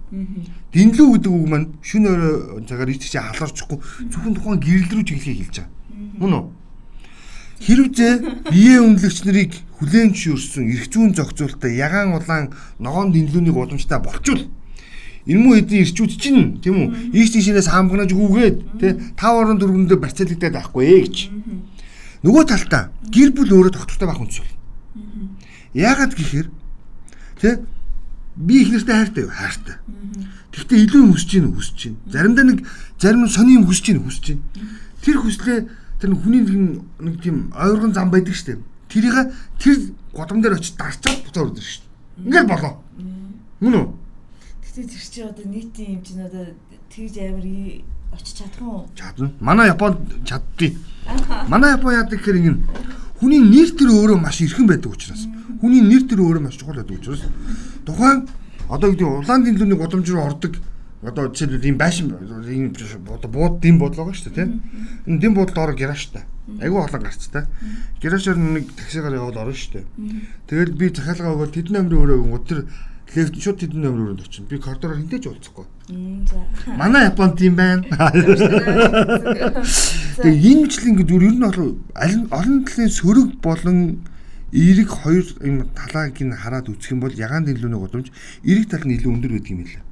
Дэнлүү 0.74 1.06
гэдэг 1.16 1.32
үг 1.32 1.46
маань 1.48 1.68
шүн 1.80 2.04
өрөө 2.10 2.66
цагаар 2.68 2.92
ич 2.92 3.08
чи 3.08 3.16
халуурчихгүй 3.16 3.78
зөвхөн 4.12 4.34
тухайн 4.36 4.60
гэрэл 4.60 4.92
рүү 5.00 5.04
чиглэхийг 5.06 5.48
хэлж 5.48 5.56
байгаа. 5.64 5.72
Мөн 6.20 6.32
үү? 6.36 6.44
Хэрвээ 7.60 8.14
бие 8.52 8.76
үнэлэгч 8.84 9.18
нарыг 9.24 9.52
хүлээн 9.80 10.12
зөвшөөрсөн 10.12 10.64
эрх 10.72 10.86
зүйн 10.92 11.16
зохицуулалтаа 11.16 11.72
ягаан 11.72 12.16
улаан 12.16 12.44
ногоон 12.80 13.12
дэнлүүнийг 13.12 13.56
удамжтай 13.56 14.00
болчвол 14.00 14.44
энэ 15.26 15.40
муу 15.42 15.56
хэдийн 15.58 15.82
ирчүүд 15.84 16.12
чинь 16.20 16.60
тийм 16.62 16.76
үү 16.76 17.16
ийш 17.16 17.34
тийшээс 17.34 17.72
хамгнаж 17.72 18.14
гүгээд 18.14 18.56
тий 18.78 18.92
5 19.18 19.40
орон 19.40 19.58
дөрвөндөө 19.58 19.98
барьцаалагдаад 19.98 20.54
байхгүй 20.54 20.84
ээ 20.86 21.00
гэж. 21.02 21.16
Нөгөө 22.22 22.44
талдаа 22.46 22.94
гэр 23.10 23.30
бүл 23.34 23.50
өөрөө 23.50 23.74
тогтвортой 23.74 24.06
байх 24.06 24.22
үндэс 24.22 24.38
бол. 24.38 24.54
Яагаад 25.74 26.12
гэхээр 26.14 26.48
тэ 27.42 27.50
би 28.38 28.54
их 28.62 28.70
нэртэй 28.70 28.94
хайртай 28.94 29.22
юу? 29.26 29.34
Хайртай. 29.34 29.76
Тэгвэл 30.54 30.84
илүү 30.86 31.00
юм 31.02 31.12
хүсэж 31.12 31.30
гин 31.34 31.52
хүсэж 31.52 31.76
гин. 31.82 31.96
Заримдаа 32.06 32.44
нэг 32.46 32.58
зарим 33.02 33.26
сони 33.26 33.58
юм 33.58 33.66
хүсэж 33.66 33.84
гин 33.90 34.04
хүсэж 34.06 34.24
гин. 34.30 34.40
Тэр 35.02 35.16
хүслээ 35.20 35.58
тэр 36.00 36.14
хүний 36.14 36.42
нэг 36.44 36.82
нэг 37.00 37.14
тийм 37.22 37.52
ойргон 37.56 37.92
зам 37.92 38.10
байдаг 38.10 38.34
штеп. 38.34 38.60
Тэрийг 38.88 39.32
тэр 39.58 39.92
годом 40.12 40.42
дээр 40.42 40.56
очиж 40.56 40.76
дарчаад 40.76 41.24
буцаа 41.24 41.44
үрдэн 41.44 41.62
штеп. 41.62 41.88
Ингээл 42.24 42.48
болоо. 42.48 42.74
Мөн 43.60 43.74
үү? 43.74 43.86
Гэтэ 44.64 44.82
тэр 44.88 45.04
чи 45.08 45.20
одоо 45.22 45.44
нийтийн 45.48 45.98
юм 45.98 46.02
чинь 46.04 46.22
одоо 46.24 46.52
тэгж 46.92 47.14
амар 47.20 47.46
очиж 48.12 48.34
чадах 48.36 48.62
уу? 48.62 48.88
Чадна. 48.94 49.32
Манай 49.40 49.68
Японд 49.68 49.98
чаддгийг. 50.24 50.76
Манай 51.48 51.76
Япон 51.76 51.92
яадаг 51.94 52.20
гэхээр 52.20 52.36
ингэ 52.36 52.52
хүний 53.20 53.40
нэр 53.40 53.72
төр 53.72 53.90
өөрөө 53.92 54.18
маш 54.20 54.40
эрхэн 54.44 54.68
байдаг 54.68 54.92
учраас. 54.92 55.24
Хүний 55.60 55.80
нэр 55.80 56.04
төр 56.04 56.20
өөрөө 56.20 56.42
маш 56.44 56.60
чухал 56.60 56.76
байдаг 56.76 57.00
учраас 57.00 57.24
тухайн 57.86 58.28
одоо 58.68 58.90
гэдэг 58.90 59.06
улаан 59.06 59.44
дэлгүүрийн 59.44 59.80
годомж 59.80 60.06
руу 60.10 60.26
ордог 60.26 60.52
одоо 61.02 61.28
жишээлбэл 61.28 61.68
ийм 61.68 61.78
байшин 61.78 62.14
ийм 62.48 62.72
одоо 63.08 63.30
бууд 63.30 63.60
дэм 63.60 63.78
байгаа 63.78 64.14
шүү 64.14 64.32
дээ 64.32 64.44
тийм. 64.44 64.62
Энэ 65.06 65.20
дэм 65.20 65.34
бодолд 65.34 65.58
ороо 65.58 65.76
гаражтай. 65.76 66.24
Айгүй 66.46 66.78
олон 66.78 67.02
гарцтай. 67.02 67.44
Гаражаар 68.00 68.38
нэг 68.38 68.70
таксигаар 68.72 69.18
яваад 69.18 69.36
орно 69.36 69.52
шүү 69.52 69.82
дээ. 69.82 69.84
Тэгэл 70.46 70.78
би 70.78 70.88
захиалгаа 70.94 71.34
өгөөл 71.34 71.52
тэдний 71.52 71.80
амрын 71.82 72.00
өрөө 72.06 72.18
гоо 72.22 72.38
тэр 72.46 72.70
лефт 73.14 73.34
шууд 73.34 73.58
тэдний 73.60 73.86
амрын 73.86 74.14
өрөөнд 74.14 74.22
очино. 74.22 74.46
Би 74.46 74.58
коридороор 74.62 74.98
хинтэж 75.02 75.26
уулзахгүй. 75.26 75.66
Манай 76.78 77.10
Японд 77.10 77.34
тийм 77.38 77.54
байна. 77.58 77.82
Тэгээ 80.22 80.48
энэ 80.54 80.62
мэтлэн 80.66 80.90
ингэ 80.94 81.04
зүр 81.06 81.22
ер 81.26 81.34
нь 81.34 81.44
бол 81.44 81.78
олон 82.30 82.58
талын 82.66 82.90
сөрөг 82.90 83.28
болон 83.42 83.78
эрэг 84.54 84.88
хоёр 84.90 85.26
юм 85.42 85.66
талааг 85.74 86.18
нь 86.18 86.34
хараад 86.34 86.70
үзэх 86.70 86.94
юм 86.94 87.00
бол 87.02 87.14
ягаан 87.14 87.44
дэлгүүрийн 87.46 87.82
годомж 87.82 88.10
эрэг 88.46 88.70
тал 88.70 88.86
нь 88.86 88.94
илүү 88.98 89.10
өндөр 89.12 89.32
байдаг 89.34 89.50
юм 89.50 89.62
лээ. 89.66 89.85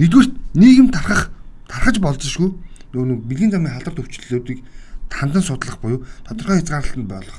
Нэгдүгээр 0.00 0.28
нийгэм 0.56 0.88
тархах 0.88 1.28
тархаж 1.68 2.00
болзошгүй 2.00 2.48
нөгөө 2.96 3.06
нэг 3.06 3.20
бэлгийн 3.28 3.52
замын 3.52 3.76
халдвар 3.76 4.00
төвчлөлүүдийг 4.00 4.64
тандан 5.12 5.44
судлах 5.44 5.76
буюу 5.84 6.08
тодорхой 6.24 6.64
хязгаарлалтанд 6.64 7.04
болох 7.04 7.38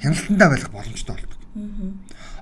хяналтандаа 0.00 0.48
байх 0.54 0.70
боломжтой 0.70 1.16
болдог. 1.18 1.40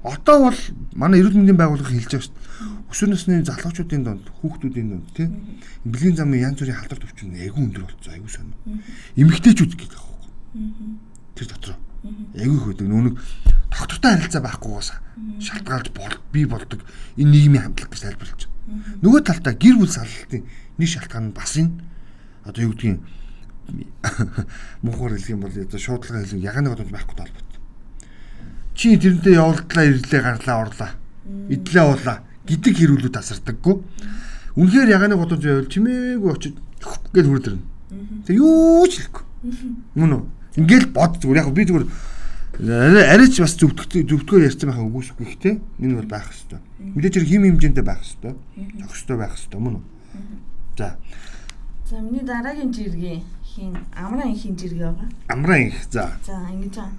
Одоо 0.04 0.36
бол 0.52 0.60
манай 0.92 1.20
эрүүл 1.24 1.40
мэндийн 1.40 1.56
байгууллага 1.56 1.96
хэлж 1.96 2.12
байгаа 2.12 2.28
шүү 2.28 2.36
дээ. 2.36 2.44
Өсвөр 2.92 3.10
насны 3.10 3.40
залуучуудын 3.40 4.04
донд 4.04 4.24
хүүхдүүдийн 4.44 4.88
донд 4.92 5.06
тийм 5.16 5.30
бэлгийн 5.88 6.16
замын 6.20 6.44
янз 6.44 6.60
бүрийн 6.60 6.76
халдвар 6.76 7.00
төвчл 7.00 7.32
айгүй 7.32 7.62
өндөр 7.64 7.84
болцсон 7.88 8.12
айгүй 8.14 8.30
сонио. 8.30 8.58
Эмэгтэйчүүд 9.16 9.72
гэдэг 9.80 9.96
аахгүй. 9.96 10.30
Тэр 11.40 11.46
дотор 11.48 11.72
айгүй 12.36 12.58
байдаг. 12.68 12.86
Нүг 12.92 13.16
тогтвортой 13.72 14.12
харилцаа 14.12 14.42
байхгүйгээс 14.44 14.90
шалтгаалж 15.40 15.88
бол 15.96 16.14
би 16.30 16.44
болдог 16.44 16.80
энэ 17.16 17.32
нийгмийн 17.32 17.64
хамтлаг 17.64 17.90
гэж 17.90 18.02
тайлбарлаж. 18.04 18.53
Нөгөө 18.64 19.20
талдаа 19.28 19.54
гэр 19.54 19.76
бүл 19.76 19.92
саллалтын 19.92 20.44
нэг 20.80 20.88
шалтгаан 20.88 21.30
нь 21.30 21.36
бас 21.36 21.52
энэ 21.60 21.72
одоо 22.48 22.62
юу 22.64 22.72
гэдгийг 22.72 23.00
мухаар 24.84 25.16
хэлэх 25.16 25.32
юм 25.36 25.44
бол 25.44 25.52
одоо 25.52 25.80
шуудлага 25.80 26.24
хэлэх 26.24 26.44
ягааны 26.44 26.68
годомж 26.72 26.90
байхгүй 26.92 27.16
толботой. 27.16 27.60
Чи 28.74 28.96
тэрнтэй 28.96 29.36
явуулдлаа 29.36 29.84
ирлээ 29.84 30.20
гарлаа 30.20 30.56
орлаа. 30.64 30.90
Идлээ 31.48 31.84
уулаа 31.84 32.18
гэдэг 32.48 32.74
хэрүүлүүд 32.76 33.14
тасардаггүй. 33.16 33.74
Үнэхээр 34.56 34.92
ягааны 34.96 35.16
годомж 35.16 35.44
байвал 35.44 35.68
чимээгүй 35.68 36.30
очиж 36.32 36.54
гэж 37.12 37.26
хүрдэрнэ. 37.28 37.62
Тэг 38.28 38.36
юу 38.36 38.84
ч 38.88 39.00
хэлэхгүй. 39.00 39.24
Мөн 39.96 40.12
үү? 40.12 40.22
Ингээл 40.60 40.88
бод 40.92 41.20
зүгээр 41.20 41.40
яг 41.40 41.52
би 41.52 41.64
зүгээр 41.64 41.86
арайч 42.58 43.40
бас 43.42 43.56
зөвдөгтөө 43.58 44.02
зөвдгөө 44.06 44.46
ярьсан 44.46 44.70
байхаа 44.70 44.86
үгүйсгүй 44.86 45.26
ихтэй. 45.26 45.54
Энэ 45.82 45.98
бол 45.98 46.10
байх 46.10 46.30
хэвээр. 46.30 46.62
Мэдээж 46.94 47.14
хэрэг 47.18 47.30
хим 47.34 47.42
хэмжээндээ 47.50 47.84
байх 47.84 48.02
хэвээр. 48.02 48.36
Зохистой 48.78 49.16
байх 49.18 49.34
хэвээр 49.34 49.62
мөн 49.62 49.74
үү? 49.82 49.84
За. 50.78 50.94
За 51.90 51.98
миний 51.98 52.22
дараагийн 52.22 52.70
жиргээ 52.70 53.18
хин 53.42 53.74
амраа 53.90 54.30
инхийн 54.30 54.54
жиргээ 54.54 54.86
байгаа. 54.86 55.10
Амраа 55.34 55.58
инх. 55.58 55.82
За. 55.90 56.14
За 56.22 56.38
ингэж 56.54 56.78
байна. 56.78 56.94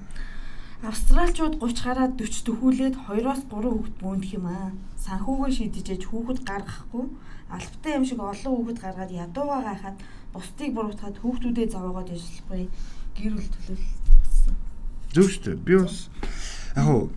Австралчууд 0.83 1.55
30 1.63 1.87
гараад 1.87 2.13
40 2.19 2.45
төхүүлээд 2.45 2.95
2-оос 3.07 3.41
3 3.47 3.71
хүүхэд 3.71 3.95
бүүндэх 4.03 4.31
юм 4.35 4.45
аа. 4.51 4.75
Санхүүгөө 4.99 5.49
шийдэж 5.55 6.03
хүүхэд 6.03 6.43
гаргахгүй 6.43 7.05
албатай 7.49 7.91
юм 7.95 8.05
шиг 8.05 8.19
олон 8.19 8.53
хүүхэд 8.59 8.79
гаргаад 8.83 9.11
ядуугаа 9.11 9.61
гайхаад 9.63 9.97
бусдыг 10.33 10.69
буруутгаад 10.75 11.15
хүүхдүүдээ 11.23 11.67
зовоогоод 11.71 12.09
ажиллахгүй 12.11 12.63
гэр 13.15 13.33
бүл 13.33 13.49
төлөөлөл 13.55 14.04
Зөв 15.15 15.31
шүү 15.31 15.55
дээ. 15.55 15.63
Би 15.63 15.79
бас 15.79 16.11
яг 16.75 16.83
хуу 16.83 17.07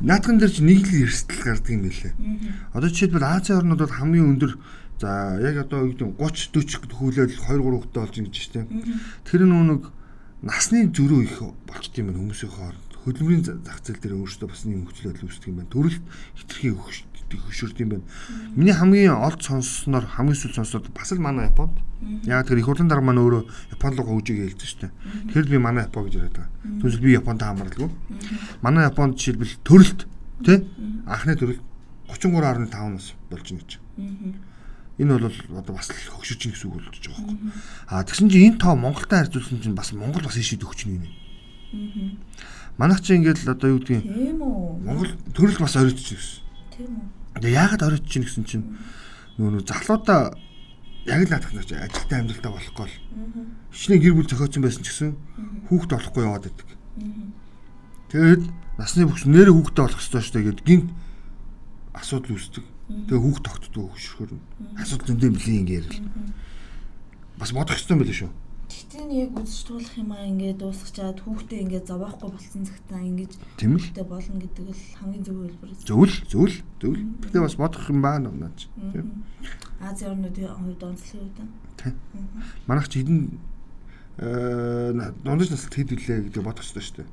наадхан 0.00 0.40
дээр 0.40 0.52
чи 0.56 0.64
нэг 0.64 0.88
л 0.88 1.04
эрсдэл 1.04 1.44
гардаг 1.44 1.72
юм 1.72 1.84
билээ. 1.84 2.12
Одоо 2.72 2.88
жишээлбэл 2.88 3.28
Азийн 3.28 3.60
орнуудад 3.60 3.92
хамгийн 3.92 4.32
өндөр 4.36 4.52
за 4.96 5.36
яг 5.44 5.68
одоо 5.68 5.84
юу 5.84 5.92
гэдэг 5.92 6.16
30 6.16 6.56
40 6.56 6.96
хүлээл 6.96 7.36
2 7.36 7.44
3 7.44 7.60
хүүхэдтэй 7.60 8.00
болж 8.00 8.16
ингэж 8.16 8.36
штэ. 8.40 8.64
Тэр 9.28 9.44
нүг 9.44 9.92
насны 10.40 10.88
зөрөө 10.88 11.20
их 11.28 11.36
болчт 11.68 11.92
юм 12.00 12.12
байна 12.12 12.20
хүмүүсийн 12.24 12.52
хооронд. 12.52 12.92
Хөдөлмөрийн 13.04 13.44
зах 13.44 13.80
зээл 13.84 14.00
дээр 14.00 14.16
өөрсдөө 14.20 14.48
бас 14.48 14.64
нэг 14.64 14.88
хөгжлөл 14.88 15.28
үүсдэг 15.28 15.48
юм 15.52 15.60
байна. 15.60 15.72
Төрөлт 15.72 16.04
хитрхи 16.40 16.72
хөшөрд 17.34 17.80
юм 17.82 17.88
байна. 17.98 18.06
Миний 18.54 18.76
хамгийн 18.76 19.18
олд 19.18 19.42
сонссноор 19.42 20.06
хамгийн 20.06 20.38
сүүл 20.38 20.54
сонсоод 20.62 20.94
бас 20.94 21.10
л 21.10 21.18
манай 21.18 21.50
Японд 21.50 21.74
Яг 22.26 22.46
тэр 22.46 22.60
их 22.60 22.66
хурлын 22.68 22.88
дарга 22.88 23.08
маань 23.08 23.24
өөрөө 23.24 23.42
Япон 23.72 23.96
руу 23.96 24.20
хөгжиж 24.20 24.36
хэлсэн 24.36 24.68
шүү 24.68 24.80
дээ. 24.84 24.92
Тэгэхээр 25.32 25.48
би 25.48 25.58
манай 25.58 25.88
Япон 25.88 26.04
гэж 26.04 26.14
яриад 26.20 26.36
байгаа. 26.36 26.52
Түүнээс 26.84 27.00
би 27.00 27.16
Японтой 27.16 27.46
хамаарлгүй. 27.48 27.88
Манай 28.60 28.84
Японд 28.84 29.16
жишээлбэл 29.16 29.56
төрөлт 29.64 30.00
тий 30.44 30.60
анхны 31.08 31.34
төрөлт 31.40 31.62
33.5 32.12 32.68
нас 32.92 33.16
болж 33.32 33.48
байна 33.48 33.64
гэж. 33.64 33.72
Энэ 35.00 35.12
бол 35.16 35.32
одоо 35.56 35.72
бас 35.72 35.88
л 35.88 36.12
хөгшиж 36.20 36.36
чинь 36.36 36.52
гэсэн 36.52 36.68
үг 36.68 36.84
болж 36.84 37.00
байгаа 37.00 37.16
байхгүй. 37.16 37.36
Аа 37.88 38.04
тэгсэн 38.04 38.28
чинь 38.28 38.46
энэ 38.52 38.60
тоо 38.60 38.76
Монголтой 38.76 39.18
харьцуулсан 39.24 39.60
чинь 39.64 39.74
бас 39.74 39.96
Монгол 39.96 40.28
бас 40.28 40.36
ишид 40.36 40.68
өгч 40.68 40.84
нь 40.84 41.00
юм. 41.00 42.20
Манайх 42.76 43.00
чи 43.00 43.16
ингээд 43.16 43.40
л 43.40 43.56
одоо 43.56 43.72
юу 43.72 43.80
гэдгийг 43.80 44.04
Тийм 44.04 44.36
үү. 44.44 44.84
Монгол 44.84 45.10
төрөлт 45.32 45.64
бас 45.64 45.80
оройтч 45.80 46.12
гэсэн. 46.12 46.44
Тийм 46.76 46.92
үү. 46.92 47.15
Тэгээ 47.36 47.56
яагаад 47.56 47.82
оройтч 47.84 48.06
чинь 48.08 48.24
гэсэн 48.24 48.44
чинь 48.48 48.64
нөгөө 49.36 49.68
залуудаа 49.68 50.32
яг 51.04 51.20
л 51.22 51.30
наадах 51.30 51.52
нэг 51.52 51.68
ажилтаа 51.68 52.18
амьдралдаа 52.18 52.52
болохгүй 52.56 52.86
л 52.88 52.96
хичнээн 53.70 54.02
гэр 54.02 54.14
бүл 54.16 54.30
зохиоцсон 54.30 54.62
байсан 54.64 54.82
ч 54.82 54.88
гэсэн 54.90 55.10
хүүхд 55.68 55.90
олохгүй 55.92 56.22
яваад 56.24 56.44
байдаг. 56.48 56.68
Тэгээд 58.10 58.42
насны 58.80 59.04
бүхс 59.04 59.28
нэрээ 59.28 59.52
хүүхдээ 59.52 59.84
болох 59.84 60.00
ёстой 60.00 60.22
шүү 60.24 60.34
дээ 60.34 60.46
гэд 60.48 60.60
гинт 60.64 60.88
асуудал 61.92 62.34
үүсдэг. 62.34 62.64
Тэгээ 63.06 63.20
хүүхд 63.20 63.44
тогтдгоо 63.44 63.86
хөшөрхөр. 63.92 64.30
Асуудал 64.80 65.08
зөндөө 65.12 65.30
блийн 65.36 65.60
ингээр 65.62 65.86
л. 65.92 66.00
Бас 67.36 67.50
бодох 67.52 67.76
ёстой 67.76 67.94
юм 67.94 68.02
байл 68.02 68.16
шүү. 68.16 68.30
Тэгтээ 68.66 69.04
яг 69.14 69.32
үзэж 69.38 69.60
туулах 69.66 69.94
юм 69.94 70.10
аа 70.10 70.26
ингээд 70.26 70.58
дуусгачаад 70.58 71.18
хүүхдээ 71.22 71.60
ингээд 71.66 71.86
зовоохгүй 71.86 72.30
болсон 72.34 72.62
цагтаа 72.66 72.98
ингэж 72.98 73.32
хүүхдээ 73.62 74.06
болно 74.10 74.38
гэдэг 74.42 74.66
л 74.66 74.84
хамгийн 74.98 75.22
зөв 75.22 75.36
хэлбэр. 75.38 75.70
Зөвл, 75.86 76.14
зөвл, 76.26 76.56
зөвл. 76.82 77.02
Гэтэ 77.22 77.38
бас 77.46 77.54
бодох 77.54 77.86
юм 77.86 78.02
байна 78.02 78.34
наач. 78.34 78.66
Тийм. 78.74 79.22
Азийн 79.78 80.18
орнуудын 80.18 80.50
хувьд 80.50 80.82
онцлог 80.82 81.22
үү? 81.22 81.46
Тийм. 81.78 81.94
Манайх 82.66 82.90
ч 82.90 83.06
хэдэн 83.06 83.38
э 84.18 85.12
дундаж 85.22 85.48
насалт 85.54 85.76
хэд 85.78 85.94
үлээ 85.94 86.26
гэдэг 86.26 86.42
бодох 86.42 86.66
ёстой 86.66 86.82
шүү 86.82 86.96
дээ. 87.04 87.08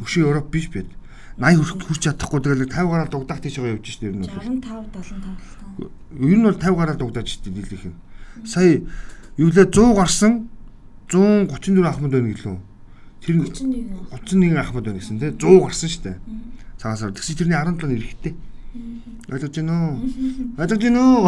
Хөвшин 0.00 0.24
Европ 0.24 0.48
биш 0.48 0.72
байд. 0.72 0.88
80 1.36 1.64
хүрэх 1.64 1.86
хүрч 1.88 2.02
чадахгүй 2.08 2.40
тэгэл 2.40 2.68
50 2.68 2.92
гараар 2.92 3.10
дугдаах 3.12 3.40
тийш 3.40 3.56
байгаа 3.56 3.76
явж 3.76 3.84
шүү 3.88 4.00
дээ 4.00 4.10
ер 4.12 4.16
нь 4.16 4.24
бол. 4.24 4.36
65 4.36 4.96
75 4.96 5.28
л 5.28 5.56
та. 5.60 5.68
Ер 6.12 6.38
нь 6.38 6.44
бол 6.44 6.60
50 6.60 6.76
гараар 6.76 6.98
дугдаад 7.00 7.26
шүү 7.28 7.40
дээ 7.42 7.56
дийлэх 7.56 7.84
юм. 7.88 7.96
Сая 8.44 8.84
юу 9.38 9.48
лээ 9.50 9.66
100 9.70 9.94
гарсан 9.94 10.48
134 11.08 11.84
ахмад 11.86 12.10
байна 12.12 12.32
гэлөө. 12.32 12.58
Тэр 13.22 13.36
31 13.46 14.10
31 14.12 14.56
ахмад 14.58 14.84
байна 14.84 14.98
гэсэн 14.98 15.18
тий 15.20 15.30
100 15.30 15.60
гарсан 15.62 15.88
шүү 15.88 16.02
дээ. 16.04 16.16
Цагаасаар 16.80 17.12
тэгсэн 17.12 17.36
тэрний 17.36 17.56
17 17.56 17.86
нь 17.86 17.96
эрэхтэй. 17.96 18.34
Ойлгож 19.28 19.54
байна 19.56 19.74
уу? 19.88 19.94
Ойлгож 20.60 20.82
байна 20.82 21.00
уу? 21.00 21.24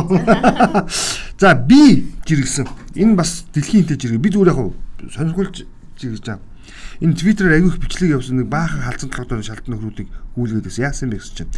За 1.41 1.55
би 1.55 2.09
жиргсэн. 2.27 2.67
Энэ 2.97 3.15
бас 3.15 3.45
дэлхийн 3.53 3.85
хинтэ 3.85 4.01
жиргэ. 4.01 4.19
Би 4.19 4.31
зүгээр 4.33 4.53
яг 4.53 4.73
сонирхолж 5.13 5.65
жиргэж 6.01 6.25
байгаа. 6.25 6.43
Энэ 7.01 7.15
Twitter-аар 7.19 7.57
аягүй 7.59 7.71
их 7.75 7.81
бичлэг 7.83 8.11
явуулсан 8.17 8.41
нэг 8.41 8.49
баахан 8.49 8.81
халзан 8.87 9.11
толгойд 9.11 9.45
шалтан 9.45 9.75
нөхрүүдийг 9.77 10.09
гүйлгээд 10.35 10.65
байсан. 10.65 10.85
Яасан 10.89 11.11
бэ 11.13 11.21
гэсэн 11.21 11.37
чинь. 11.37 11.53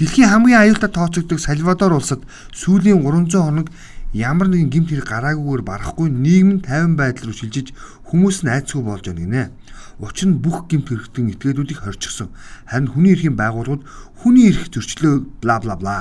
Дэлхийн 0.00 0.30
хамгийн 0.32 0.60
аюултай 0.64 0.90
тооцогддог 0.90 1.38
Сальвадор 1.38 1.92
улсад 1.92 2.24
сүүлийн 2.56 3.04
300 3.04 3.36
хоног 3.36 3.68
ямар 4.12 4.50
нэгэн 4.50 4.70
гэмт 4.70 4.88
хэрэг 4.90 5.06
гараагүйгээр 5.06 5.62
барахгүй 5.62 6.08
нийгэм 6.10 6.50
нь 6.58 6.64
тайван 6.66 6.98
байдал 6.98 7.30
руу 7.30 7.36
шилжиж 7.38 7.70
хүмүүс 8.10 8.42
нь 8.42 8.50
айцгүй 8.50 8.82
болж 8.82 9.06
байна 9.06 9.22
гинэ. 9.22 9.42
Учир 10.02 10.34
нь 10.34 10.42
бүх 10.42 10.66
гэмт 10.66 10.90
хэрэгтэн 10.90 11.30
этгээдүүдийг 11.38 11.78
хорчихсон. 11.86 12.34
Харин 12.66 12.90
хүний 12.90 13.14
эрхийн 13.14 13.38
байгууллагууд 13.38 13.86
хүний 14.18 14.50
эрх 14.50 14.66
зөрчлөө 14.74 15.14
бла 15.38 15.56
бла 15.62 15.76
бла. 15.78 15.98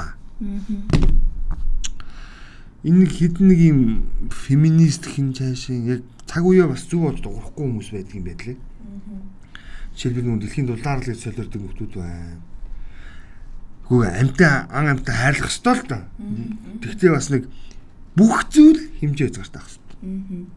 Энэ 2.82 3.06
хэд 3.06 3.44
нэг 3.44 3.60
юм 3.60 3.80
феминист 4.32 5.06
хин 5.06 5.36
цаашийн 5.36 5.86
яг 5.86 6.02
цаг 6.26 6.48
үеэ 6.48 6.66
бас 6.66 6.88
зүг 6.90 7.02
болж 7.14 7.20
дуурахгүй 7.22 7.62
хүмүүс 7.62 7.90
байдаг 7.94 8.16
юм 8.16 8.26
байдлаа. 8.26 8.58
Жишээлбэл 9.94 10.26
нүн 10.26 10.40
дэлхийн 10.40 10.66
дулаар 10.66 11.04
л 11.04 11.12
солиордог 11.14 11.60
хүмүүс 11.60 11.94
байна. 11.94 12.40
Хөөе 13.92 14.10
амтаа 14.16 14.72
ан 14.72 14.96
амтаа 14.96 15.12
хайрлах 15.12 15.52
ёстой 15.52 15.76
л 15.76 15.86
доо. 15.92 16.02
Тэгтээ 16.80 17.12
бас 17.12 17.28
нэг 17.36 17.52
бүх 18.16 18.48
зүйл 18.50 18.82
хэмжээ 19.00 19.28
хязгаартай 19.30 19.62
байх 19.62 19.70
хэрэгтэй. 19.70 20.48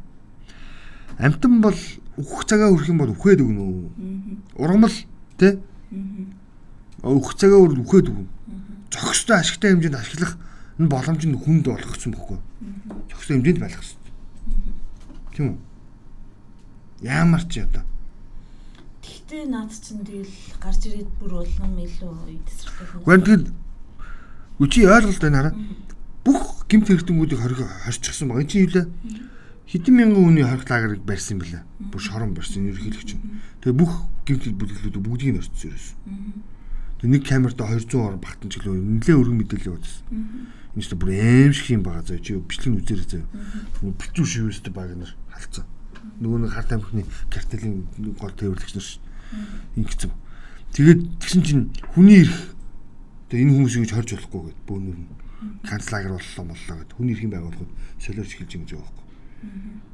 Амтан 1.19 1.61
бол 1.61 1.79
өөх 2.17 2.45
цагаа 2.49 2.73
өрөх 2.73 2.89
юм 2.89 2.99
бол 3.01 3.13
үхээд 3.13 3.41
өгнө 3.41 3.63
үү? 3.63 3.85
Ургамал 4.57 4.97
тий? 5.37 5.61
Өөх 7.05 7.37
цагаа 7.37 7.61
өрөх 7.61 7.85
үхээд 7.85 8.09
өгнө. 8.13 8.29
Зохистой 8.93 9.41
ашигтай 9.41 9.73
хэмжээнд 9.73 9.97
ашиглах 9.97 10.37
энэ 10.79 10.89
боломж 10.89 11.23
нь 11.25 11.37
хүнд 11.37 11.69
гэсэн 11.69 12.13
бохоо. 12.13 12.41
Зохистой 13.09 13.37
хэмжээнд 13.41 13.61
байх 13.61 13.77
хэрэгтэй. 13.77 14.13
Тийм 15.37 15.47
үү? 15.53 15.59
Яамар 17.03 17.43
ч 17.49 17.65
одоо. 17.65 17.85
Гэхдээ 19.03 19.45
наад 19.49 19.73
чинь 19.73 20.05
тэгэл 20.05 20.37
гарч 20.61 20.81
ирээд 20.87 21.11
бүр 21.19 21.43
улам 21.43 21.73
илүү 21.81 22.13
тесрэлтэй. 22.47 23.03
Гэхдээ 23.03 23.25
тэгэл 23.27 23.47
үчи 24.63 24.81
ойлголт 24.87 25.23
байна 25.25 25.39
хараа. 25.41 25.55
Бүх 26.23 26.62
гимт 26.73 26.89
хэрэгтэнгүүдийг 26.89 27.41
хорчихсон 27.85 28.33
байгаа. 28.33 28.41
Энд 28.41 28.49
чинь 28.49 28.65
юу 28.65 28.73
лээ? 28.73 28.87
Хэдэн 29.69 29.93
мянган 29.93 30.25
хүний 30.25 30.45
хорих 30.49 30.65
лагерыг 30.65 31.05
барьсан 31.05 31.37
юм 31.37 31.41
бэлээ. 31.45 31.63
Бүр 31.93 32.01
шорон 32.01 32.33
барьсан 32.33 32.65
ерөнхийлөгч 32.65 33.11
нь. 33.13 33.25
Тэгээ 33.61 33.77
бүх 33.77 34.09
гимт 34.25 34.49
бүлэглүүд 34.57 34.97
бүгдийг 34.97 35.37
нь 35.37 35.41
орцсон 35.45 35.69
ерөөс. 35.69 35.89
Тэгээ 37.05 37.13
нэг 37.13 37.23
камерт 37.29 37.61
200 37.61 37.93
орон 38.01 38.21
багтан 38.25 38.49
чиглөө 38.49 38.73
нэлээ 38.73 39.17
өргөн 39.21 39.37
мэдээлэл 39.37 39.69
явуулсан. 39.69 40.05
Энэ 40.73 40.85
ч 40.89 40.97
бүр 40.97 41.11
аим 41.13 41.53
шиг 41.53 41.69
юм 41.77 41.85
байгаа 41.85 42.05
зөө 42.09 42.25
чи 42.25 42.41
бичлэг 42.41 42.73
үзээрэй 42.81 43.09
зөө. 43.21 43.25
Битүү 43.93 44.25
шивэстэй 44.25 44.73
баг 44.73 44.97
нар 44.97 45.13
халцсан. 45.29 45.69
Нөгөө 46.25 46.39
нэг 46.49 46.53
харт 46.57 46.73
амхны 46.73 47.05
картелийн 47.29 47.85
гол 48.17 48.33
тээвэрлэгч 48.33 48.73
нар 48.73 48.87
шүү. 48.89 49.01
Ингэсэн. 49.77 50.13
Тэгээд 50.73 51.01
тэгсэн 51.21 51.43
чинь 51.45 51.65
хүний 51.93 52.25
ирэх 52.25 52.57
тэгээ 53.29 53.45
энэ 53.45 53.53
хүмүүсийг 53.61 53.89
ч 53.89 53.93
хорж 53.93 54.11
болохгүй 54.17 54.41
гэд 54.49 54.61
бөөнөр 54.65 54.97
нь 54.97 55.22
канцлагер 55.67 56.13
боллоо 56.17 56.45
боллоо 56.51 56.77
гэд 56.83 56.93
хүний 56.97 57.15
эрхийн 57.15 57.33
байгууллагууд 57.33 57.73
солиорч 57.99 58.33
эхэлж 58.35 58.53
байгаа 58.53 58.63
юм 58.63 58.67
байна. 58.69 59.03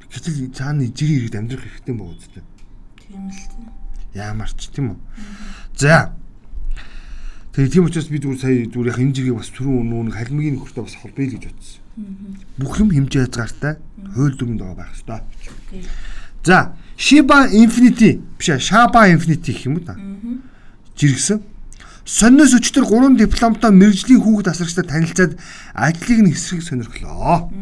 Гэтэл 0.09 0.53
цаана 0.53 0.85
жирийн 0.89 1.19
иргэд 1.25 1.39
амьдрах 1.39 1.65
хэрэгтэй 1.65 1.95
байгаа 1.95 2.17
үстэй. 2.17 2.43
Тийм 2.97 3.29
л 3.29 3.41
тийм. 3.49 3.67
Яамарч 4.13 4.59
тийм 4.73 4.85
үү. 4.93 4.97
За. 5.77 6.13
Тэгээ 7.53 7.73
тийм 7.73 7.85
учраас 7.85 8.09
би 8.09 8.17
зүгээр 8.21 8.41
сая 8.41 8.65
зүгээр 8.69 8.89
яг 8.93 8.99
энэ 9.01 9.13
жигийг 9.13 9.37
бас 9.37 9.49
түрүүн 9.53 9.89
нүүн 9.89 10.13
халимгийн 10.13 10.53
нөхөртөө 10.57 10.85
бас 10.85 10.97
холбоё 11.01 11.25
л 11.29 11.33
гэж 11.37 11.45
бодсон. 11.49 11.81
Бүх 12.57 12.73
юм 12.81 12.89
хэмжээ 12.93 13.25
хязгаартай 13.25 13.73
хууль 14.13 14.37
дүрмэнд 14.37 14.61
байгаа 14.61 14.77
байх 14.77 14.93
хэрэгтэй. 14.93 15.85
За, 16.45 16.73
Shiba 16.95 17.49
Infinity 17.51 18.21
биш 18.37 18.49
Shaba 18.69 19.09
Infinity 19.09 19.51
гэх 19.53 19.65
юм 19.65 19.77
уу 19.77 19.85
та. 19.85 19.97
Жиргсэн. 20.95 21.41
Сонноос 22.09 22.55
өчтөр 22.57 22.89
3 22.89 23.21
дипломтой 23.21 23.69
мэрэгжлийн 23.69 24.25
хүүхэд 24.25 24.49
асрагчтай 24.49 24.81
танилцаад 24.81 25.33
ажлыг 25.77 26.19
нь 26.25 26.33
эсрэг 26.33 26.65
сонирхлоо. 26.65 27.53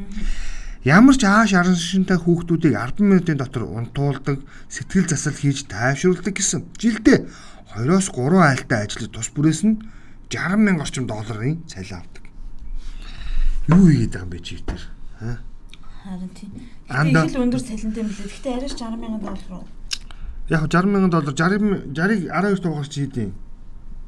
Ямар 0.88 1.20
ч 1.20 1.28
ааш 1.28 1.52
аран 1.52 1.76
шинтэй 1.76 2.16
хүүхдүүдийг 2.16 2.80
10 2.80 3.04
минутын 3.04 3.36
дотор 3.44 3.68
унтуулдаг, 3.68 4.40
сэтгэл 4.72 5.12
засал 5.12 5.36
хийж 5.36 5.68
тайвшруулдаг 5.68 6.32
гэсэн. 6.32 6.64
Жилдээ 6.80 7.28
2-оос 7.76 8.08
3 8.16 8.40
айлтай 8.40 8.88
ажлыг 8.88 9.12
тус 9.12 9.28
бүрээс 9.36 9.68
нь 9.68 9.84
60 10.32 10.64
мянга 10.64 10.88
орчим 10.88 11.12
долларын 11.12 11.68
цалин 11.68 12.00
авдаг. 12.00 12.24
Юу 13.68 13.84
хийгээд 13.84 14.16
байгаа 14.16 14.24
юм 14.24 14.32
бэ 14.32 14.40
чи 14.48 14.64
тэр? 14.64 14.82
Аа? 15.28 15.44
Харин 16.08 16.32
тийм. 16.32 16.52
Анда 16.88 17.28
их 17.28 17.36
л 17.36 17.44
өндөр 17.44 17.60
цалинтай 17.60 18.00
юм 18.00 18.08
билээ. 18.16 18.32
Гэхдээ 18.32 18.56
арайш 18.64 18.80
60 18.80 18.96
мянган 18.96 19.20
доллар 19.28 19.52
уу? 19.60 19.68
Яг 20.48 20.72
60 20.72 20.88
мянган 20.88 21.12
доллар 21.12 21.36
60 21.36 21.92
60-ыг 21.92 22.32
12 22.32 22.64
дугаар 22.64 22.88
чи 22.88 23.04
хийдэм. 23.04 23.47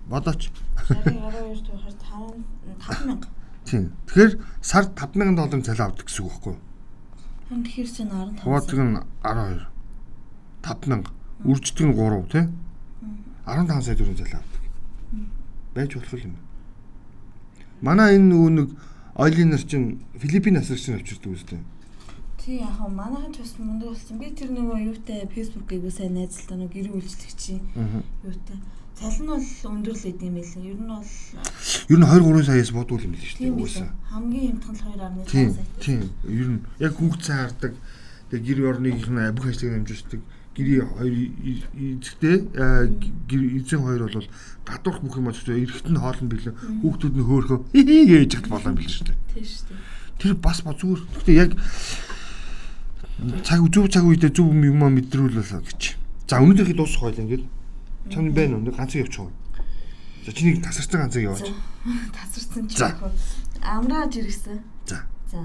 Бодооч. 0.10 0.50
60-ыг 0.90 1.06
12 1.06 1.62
дугаар 1.70 1.94
5 1.94 2.42
5 2.82 3.06
мянга. 3.06 3.28
Тийм. 3.66 3.94
Тэгэхээр 4.08 4.32
сард 4.62 4.90
5000 4.98 5.38
долларын 5.38 5.62
цалин 5.62 5.86
авдаг 5.86 6.06
гэсэн 6.10 6.26
үг 6.26 6.34
байхгүй 6.34 6.54
юу? 6.58 7.62
Тэгэхээр 7.62 7.90
чинь 7.94 8.10
15. 8.10 8.42
Хуваацэг 8.42 8.80
нь 8.82 8.98
12. 9.22 9.70
5000. 10.66 11.06
Үрждэг 11.46 11.86
нь 11.86 11.94
3 11.94 12.26
тий? 12.34 12.46
15 13.46 13.86
сая 13.86 13.96
төгрөгийн 13.96 14.18
цалин 14.18 14.42
авдаг. 14.42 14.64
Байж 15.78 15.92
болох 15.94 16.24
юм. 16.26 16.36
Манай 17.86 18.18
энэ 18.18 18.28
нөгөө 18.34 18.52
нэг 18.58 18.70
ойлын 19.14 19.50
нар 19.54 19.64
чинь 19.64 20.02
Филиппин 20.18 20.58
асрагч 20.58 20.90
нар 20.90 21.00
авчирдаг 21.00 21.32
үстэй. 21.38 21.62
Тий 22.42 22.60
яг 22.66 22.74
хаа 22.82 22.90
манайхан 22.90 23.30
ч 23.30 23.46
бас 23.46 23.54
мундаг 23.62 23.94
болсон. 23.94 24.18
Би 24.18 24.34
тэр 24.34 24.50
нөгөө 24.58 24.90
юутай 24.90 25.30
фэйсбүүкийг 25.30 25.86
сайн 25.94 26.18
найзалтай 26.18 26.58
нөгөө 26.58 26.74
гэрээ 26.74 26.96
үйлчлэгчийн 26.98 27.62
юутай. 28.26 28.58
Цалин 29.00 29.24
нь 29.24 29.32
бол 29.32 29.48
өндөр 29.80 29.96
л 29.96 30.10
идэм 30.12 30.34
байлаа. 30.36 30.60
Ер 30.60 30.76
нь 30.76 30.92
бол 30.92 31.08
Ер 31.88 32.00
нь 32.00 32.04
23 32.04 32.44
саяас 32.44 32.72
бодвол 32.76 33.00
юм 33.00 33.16
л 33.16 33.24
Угаасаа. 33.24 33.56
билээ. 33.56 33.90
Хамгийн 34.12 34.60
хямдхан 34.60 34.76
2.5 34.76 35.32
Тийм. 35.32 35.50
сая. 35.56 35.66
Тийм. 35.80 36.02
Ер 36.28 36.48
нь 36.52 36.60
яг 36.84 36.94
хөнгөцсөн 37.00 37.36
хардаг. 37.40 37.74
Тэгээ 38.28 38.44
гэр 38.44 38.60
орныг 38.76 39.00
нь 39.08 39.32
бүх 39.32 39.46
ажлыг 39.48 39.72
намжуулдаг. 39.72 40.22
Гэрийн 40.52 40.88
хоёр 40.92 41.16
эзэгтэй 41.80 42.36
гэр 43.24 43.44
эзэн 43.64 43.80
хоёр 43.80 44.04
бол 44.12 44.28
гадуурх 44.68 45.00
бүх 45.00 45.16
юм 45.16 45.32
зөв 45.32 45.48
эрэхт 45.48 45.88
нь 45.88 45.96
хоолн 45.96 46.28
билээ. 46.28 46.56
Хүүхдүүд 46.84 47.16
нь 47.16 47.24
хөөхөө 47.24 47.60
ээж 47.80 48.32
гэх 48.36 48.52
болоо 48.52 48.74
билээ 48.76 48.92
шүү 48.92 49.08
дээ. 49.08 49.18
Тийм 49.32 49.46
шүү 49.48 49.64
дээ. 49.72 49.80
Тэр 50.20 50.34
бас 50.36 50.60
ба 50.60 50.76
зүгээр. 50.76 51.02
Гэхдээ 51.08 51.38
яг 51.40 51.52
цаг 53.48 53.64
зөв 53.72 53.88
цаг 53.88 54.04
үедээ 54.04 54.36
зөв 54.36 54.52
юм 54.52 54.84
мэдрүүлээ 54.84 55.64
гэж. 55.64 55.82
За 56.28 56.44
өнөөдрийг 56.44 56.76
дуусах 56.76 57.08
хоёул 57.08 57.24
ингээд 57.24 57.44
чам 58.08 58.32
байна 58.34 58.58
өндөр 58.58 58.76
ганцыг 58.76 59.04
явуучих. 59.04 59.28
За 60.26 60.32
чиний 60.34 60.62
тасарсан 60.62 61.02
ганцыг 61.02 61.24
яваач. 61.24 61.52
Тасарсан 62.16 62.68
чи 62.70 62.80
яг 62.80 63.00
хөө 63.00 63.12
амрааж 63.64 64.16
ирсэн. 64.16 64.60
За. 64.86 65.04
За. 65.32 65.44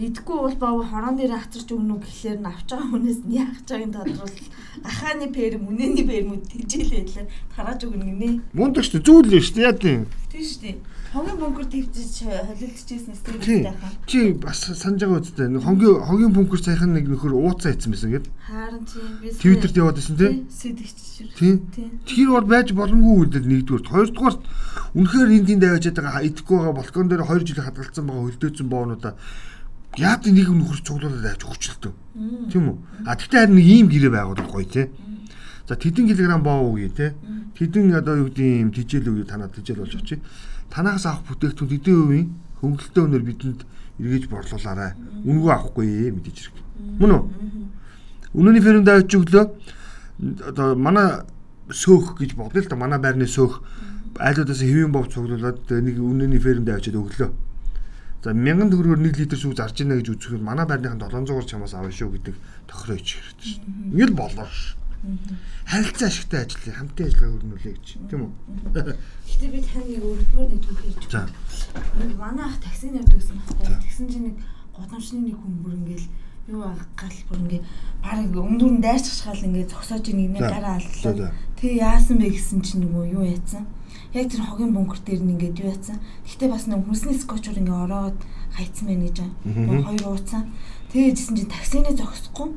Идэхгүй 0.00 0.38
бол 0.40 0.56
баа 0.56 0.80
хорон 0.88 1.20
дээр 1.20 1.36
хатарч 1.36 1.68
өгнө 1.68 2.00
гэхлээр 2.00 2.40
нь 2.40 2.48
авч 2.48 2.68
байгаа 2.72 2.88
хүнээс 2.96 3.20
нь 3.28 3.36
яах 3.36 3.60
чагийн 3.68 3.92
тодорхойл 3.92 4.48
ахааны 4.88 5.28
пэр 5.28 5.60
мөнэний 5.60 6.08
пэр 6.08 6.24
мэд 6.32 6.48
тэжээл 6.48 6.96
байдлаар 6.96 7.28
тарааж 7.52 7.80
өгнө 7.84 8.04
гинэ. 8.08 8.40
Мундаг 8.56 8.88
шүү 8.88 9.04
дээ. 9.04 9.04
Зүйл 9.04 9.28
л 9.28 9.44
шүү. 9.44 9.60
Яа 9.60 9.76
тийм. 9.76 10.08
Тийм 10.32 10.44
шүү 10.48 10.60
дээ. 10.64 10.76
Хогийн 11.12 11.36
бөмбөр 11.36 11.66
твчиж 11.68 12.24
холилдчихсэн 12.24 13.12
Тийм. 13.12 13.20
стрестэй 13.20 13.68
хаа. 13.68 13.92
Чи 14.08 14.32
бас 14.32 14.64
санаж 14.64 15.04
байгаа 15.04 15.20
үстэй. 15.20 15.48
Нэг 15.52 15.60
хогийн 15.60 16.00
хогийн 16.08 16.32
бункер 16.32 16.60
саяхан 16.64 16.96
нэг 16.96 17.04
нөхөр 17.12 17.36
ууцаа 17.36 17.76
ийдсэн 17.76 17.92
байсан 17.92 18.16
гээд. 18.16 18.26
Харин 18.48 18.84
тийм 18.88 19.12
би 19.20 19.28
Твиттерт 19.28 19.76
яваад 19.76 20.00
байсан 20.00 20.16
тий. 20.16 20.48
Сэдэгч. 20.48 21.36
Тийм. 21.36 21.68
Тийм. 21.76 22.00
Тэр 22.08 22.32
бол 22.32 22.48
байж 22.48 22.72
боломгүй 22.72 23.28
үлдэл 23.28 23.44
нэгдүгээр. 23.44 23.92
Хоёрдугаар 23.92 24.36
үнэхээр 24.96 25.36
энд 25.36 25.48
тэнд 25.52 25.64
аваачаад 25.68 25.96
байгаа 26.00 26.24
идэхгүй 26.32 26.56
байгаа 26.56 26.80
балкон 26.80 27.06
дээр 27.12 27.28
2 27.28 27.44
жил 27.44 27.60
хадгалсан 27.60 28.04
байгаа 28.08 28.24
хөлдөөцөн 28.32 28.68
боонуудаа 28.72 29.14
яад 29.98 30.24
нэг 30.26 30.48
юм 30.48 30.64
нөхөр 30.64 30.80
цуглуулад 30.80 31.26
авч 31.26 31.42
өгчлөлтөө. 31.44 31.92
Тийм 32.48 32.64
үү? 32.72 32.76
А 33.04 33.16
тэгтээ 33.16 33.40
харин 33.44 33.56
нэг 33.56 33.66
ийм 33.66 33.86
гэрээ 33.92 34.12
байгуулах 34.12 34.48
гоё 34.48 34.64
тий. 34.64 34.86
За 35.68 35.76
тэдэн 35.76 36.08
килограмм 36.08 36.42
боо 36.42 36.72
үгүй 36.72 36.88
тий. 36.92 37.10
Тэдэн 37.58 37.92
одоо 37.92 38.24
юу 38.24 38.28
гэдэг 38.32 38.60
юм 38.64 38.70
тижэл 38.72 39.08
үгүй 39.12 39.28
танаа 39.28 39.52
тижэл 39.52 39.84
болж 39.84 39.94
очив. 39.96 40.20
Танаас 40.72 41.04
авах 41.04 41.28
бүтээгдэхүүн 41.28 41.72
тэдэн 41.76 41.96
үеийн 42.08 42.28
хөнгөлөлтөө 42.60 43.04
өнөр 43.04 43.24
бидэнд 43.28 43.60
эргэж 44.00 44.24
борлуулаарай. 44.32 44.92
Үнгөө 45.28 45.52
авахгүй 45.52 46.10
мэдээж 46.14 46.36
хэрэг. 46.40 46.56
Мөн 46.98 47.10
үү? 47.12 47.22
Үнэний 48.32 48.62
фермд 48.64 48.88
авч 48.88 49.12
өглөө 49.12 49.44
одоо 50.48 50.74
манай 50.76 51.26
сөөх 51.68 52.16
гэж 52.16 52.32
бодъё 52.38 52.62
л 52.64 52.70
да 52.70 52.76
манай 52.76 52.98
байрны 52.98 53.26
сөөх 53.28 53.60
айлуудаас 54.16 54.60
хэвэн 54.62 54.92
бов 54.92 55.12
цуглуулад 55.12 55.68
нэг 55.68 55.96
үнэний 56.00 56.40
фермд 56.40 56.68
авчиад 56.68 56.96
өглөө. 56.96 57.30
За 58.22 58.30
1000 58.30 58.70
төгрөгөөр 58.70 59.00
1 59.02 59.18
литр 59.18 59.38
сүү 59.38 59.56
зарж 59.58 59.82
ийна 59.82 59.98
гэж 59.98 60.14
үзэхэд 60.14 60.42
манай 60.46 60.62
байрныхан 60.70 61.02
700-аар 61.02 61.42
чамаас 61.42 61.74
авна 61.74 61.90
шүү 61.90 62.10
гэдэг 62.14 62.36
тохироо 62.70 62.96
ич 63.02 63.18
хэрэгтэй 63.18 63.48
шүү. 63.50 63.62
Ингээл 63.98 64.14
болоо 64.14 64.46
ш. 64.46 64.78
Харилцаа 65.66 66.06
ашигтай 66.06 66.46
ажил 66.46 66.62
хамтын 66.70 67.06
ажиллагаа 67.10 67.34
өрнүүлээ 67.42 67.74
гэж 67.74 67.86
тийм 68.06 68.20
үү? 68.22 68.32
Гэтэ 69.26 69.46
би 69.50 69.58
тань 69.66 69.88
нэг 69.90 70.02
өөрөөр 70.06 70.48
нэг 70.54 70.62
түүх 70.62 70.80
ярьж 70.86 71.04
байна. 71.10 71.34
Манай 72.14 72.46
ах 72.46 72.62
таксинд 72.62 72.94
явдаг 73.02 73.18
гэсэн 73.18 73.36
байхгүй. 73.42 73.66
Тэгсэн 73.82 74.06
чинь 74.06 74.26
нэг 74.30 74.36
годамчны 74.70 75.18
нэг 75.26 75.36
хүн 75.42 75.54
бүр 75.58 75.74
ингээл 75.82 76.06
юу 76.54 76.62
гал 76.94 77.18
бүр 77.26 77.38
ингээ 77.42 77.62
баг 78.06 78.34
өмнөр 78.38 78.72
нь 78.78 78.84
дайрчих 78.86 79.18
шахал 79.18 79.46
ингээ 79.50 79.66
зогсоож 79.66 80.06
ийн 80.06 80.30
нэг 80.30 80.46
гараа 80.46 80.78
алдлаа. 80.78 81.14
за. 81.18 81.34
Тэг 81.58 81.70
яасан 81.82 82.22
бэ 82.22 82.30
гэсэн 82.30 82.62
чинь 82.62 82.86
нөгөө 82.86 83.04
юу 83.18 83.26
яатсан. 83.26 83.66
Яг 84.12 84.28
тэр 84.28 84.42
хогийн 84.44 84.72
бөмбөр 84.76 85.00
дээр 85.04 85.22
нь 85.24 85.32
ингээд 85.40 85.60
юу 85.64 85.70
яатсан. 85.72 85.98
Гэтэ 86.28 86.48
бас 86.52 86.68
нэг 86.68 86.84
хүнсний 86.84 87.16
скотчор 87.16 87.56
ингээ 87.56 87.78
ороод 87.88 88.18
хайцсан 88.52 88.86
байна 88.92 89.08
гэж. 89.08 89.18
Нөгөө 89.48 89.84
хоёр 89.88 90.04
ууцсан. 90.12 90.42
Тэгээжсэн 90.92 91.36
чинь 91.40 91.48
таксины 91.48 91.90
зогсохгүй. 91.96 92.48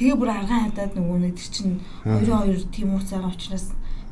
Тэгээ 0.00 0.16
бүр 0.16 0.30
аргаан 0.32 0.72
хадаад 0.72 0.96
нөгөө 0.96 1.18
нэг 1.28 1.34
тэр 1.36 1.48
чинь 1.52 1.76
хоёрын 2.00 2.40
хоёр 2.40 2.60
тийм 2.72 2.88
ууц 2.96 3.08
байгаа 3.12 3.28
учраас 3.36 3.66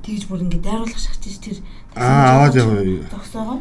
тэгж 0.05 0.23
бүр 0.29 0.45
ингээ 0.45 0.61
дайруулах 0.61 1.01
шахаж 1.01 1.25
чи 1.25 1.41
тэр 1.41 1.57
Аа, 1.97 2.45
аваад 2.45 2.55
яваа. 2.61 2.85
зогсоогоо. 3.09 3.61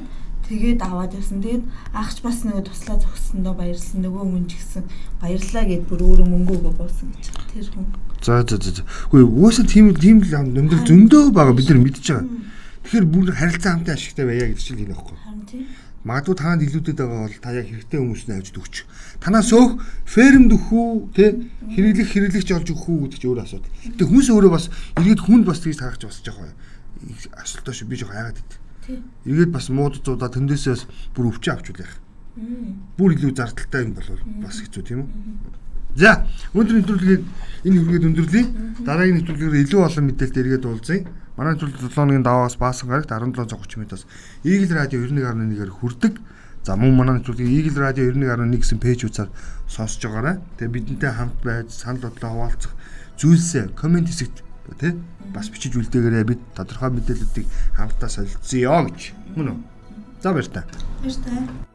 Тэгээд 0.51 0.83
аваад 0.83 1.15
явсан. 1.15 1.39
Тэгээд 1.39 1.63
ахч 1.95 2.17
бас 2.27 2.43
нөгөө 2.43 2.67
туслаа 2.67 2.99
зогссондоо 2.99 3.53
баярлсан. 3.55 4.03
Нөгөө 4.03 4.23
хүн 4.27 4.45
ч 4.51 4.59
гэсэн 4.59 4.83
баярлаа 5.23 5.63
гэд 5.63 5.83
бүр 5.87 5.99
өөрөө 6.03 6.27
мөнгө 6.27 6.51
өгөө 6.59 6.73
боосон 6.75 7.07
гэж. 7.15 7.31
Тэр 7.55 7.67
хүн. 7.71 7.87
За 8.19 8.43
за 8.43 8.59
за. 8.59 8.83
Үгүй 9.15 9.23
угаасаа 9.23 9.63
тийм 9.63 9.95
тийм 9.95 10.19
л 10.19 10.35
өндөр 10.35 10.83
зөндөө 10.83 11.31
байгаа 11.31 11.55
бид 11.55 11.69
нар 11.71 11.79
мэдж 11.87 12.03
байгаа. 12.03 12.27
Тэгэхээр 12.91 13.07
бүр 13.07 13.31
харилцаа 13.31 13.71
хамтын 13.79 13.95
ашигтай 13.95 14.25
байя 14.27 14.51
гэж 14.51 14.59
чинь 14.59 14.83
энэ 14.83 14.91
аахгүй. 14.91 15.15
Харин 15.15 15.47
тийм. 15.47 15.63
Магадгүй 16.03 16.35
таанд 16.35 16.61
илүүдэд 16.67 16.99
байгаа 16.99 17.23
бол 17.23 17.39
та 17.39 17.55
яг 17.55 17.71
хэрэгтэй 17.71 17.99
хүмүүст 18.03 18.27
нь 18.27 18.35
авчд 18.35 18.59
өгч. 18.59 18.75
Танаас 19.23 19.51
өөх 19.55 19.79
фермд 20.03 20.51
өгөх 20.51 20.75
үү, 20.75 20.91
тэ 21.15 21.39
хэрэглэх 21.71 22.09
хэрэглэгч 22.11 22.49
олж 22.51 22.67
өгөх 22.67 22.87
үү 22.91 22.99
гэдэг 23.07 23.19
чинь 23.23 23.31
өөр 23.31 23.43
асуудал. 23.47 23.71
Гэтэ 23.95 24.03
хүмүүс 24.11 24.27
өөрөө 24.35 24.51
бас 24.51 24.65
иргэд 24.99 25.21
хүнд 25.23 25.45
бас 25.47 25.63
тэгж 25.63 25.79
харагч 25.79 26.03
бас 26.03 26.19
жоохоо 26.19 26.51
асуултаа 27.31 27.73
шүү 27.79 27.87
би 27.87 27.95
жоох 27.95 28.11
хайгаад 28.11 28.37
байд. 28.43 28.51
Иргэд 29.23 29.51
бас 29.55 29.65
муудуудаа 29.71 30.27
тэндээсээ 30.35 30.75
бас 30.75 30.83
бүр 31.15 31.31
өвчөө 31.31 31.53
авчулах. 31.55 31.95
Бүр 32.99 33.15
илүү 33.15 33.31
зардалтай 33.39 33.87
юм 33.87 33.95
бол 33.95 34.09
бас 34.43 34.59
хэцүү 34.59 34.83
тийм 34.83 35.07
үү? 35.07 35.09
За, 35.95 36.27
өнөөдрийн 36.51 36.83
нэвтрүүлгийг 36.83 37.23
энэ 37.67 37.77
хүргээд 37.79 38.07
өндөрлөе. 38.09 38.45
Дараагийн 38.83 39.15
нэвтрүүлгээр 39.19 39.63
илүү 39.63 39.79
олон 39.79 40.05
мэдээлэлд 40.07 40.39
эргээд 40.43 40.67
уулзъя. 40.67 41.03
Манай 41.41 41.57
нэвтрүүлэг 41.57 41.89
7 41.89 41.97
хоногийн 41.97 42.21
даваагаас 42.21 42.53
баасан 42.61 42.93
гарагт 42.93 43.09
1730 43.09 43.81
минутаас 43.81 44.05
Eagle 44.45 44.77
Radio 44.77 45.01
91.1-ээр 45.09 45.73
хүрдэг. 45.73 46.21
За 46.61 46.77
мөн 46.77 46.93
манай 46.93 47.17
нэвтрүүлгийг 47.17 47.73
Eagle 47.73 47.81
Radio 47.81 48.05
91.1 48.13 48.61
гэсэн 48.61 48.77
пэйж 48.77 49.09
үзээр 49.09 49.33
сонсож 49.65 50.05
байгаарай. 50.05 50.37
Тэгээ 50.61 51.01
бидэнтэй 51.01 51.09
хамт 51.09 51.41
байж 51.41 51.73
санал 51.73 52.13
бодлоо 52.13 52.45
хуваалцах 52.45 52.77
зүйлсээ 53.17 53.73
комент 53.73 54.13
хэсэгт 54.13 54.45
тий 54.77 54.93
бас 55.33 55.49
бичиж 55.49 55.73
үлдээгээрэй. 55.81 56.29
Бид 56.29 56.45
тодорхой 56.53 56.93
мэдээллүүдийг 56.93 57.49
хамтдаа 57.73 58.09
солилцъё 58.13 58.77
гэж. 58.85 59.17
Мөн 59.33 59.49
үү? 59.49 59.57
За 60.21 60.37
баяр 60.37 60.45
та. 60.45 60.61
Баяр 61.01 61.17
таа. 61.25 61.70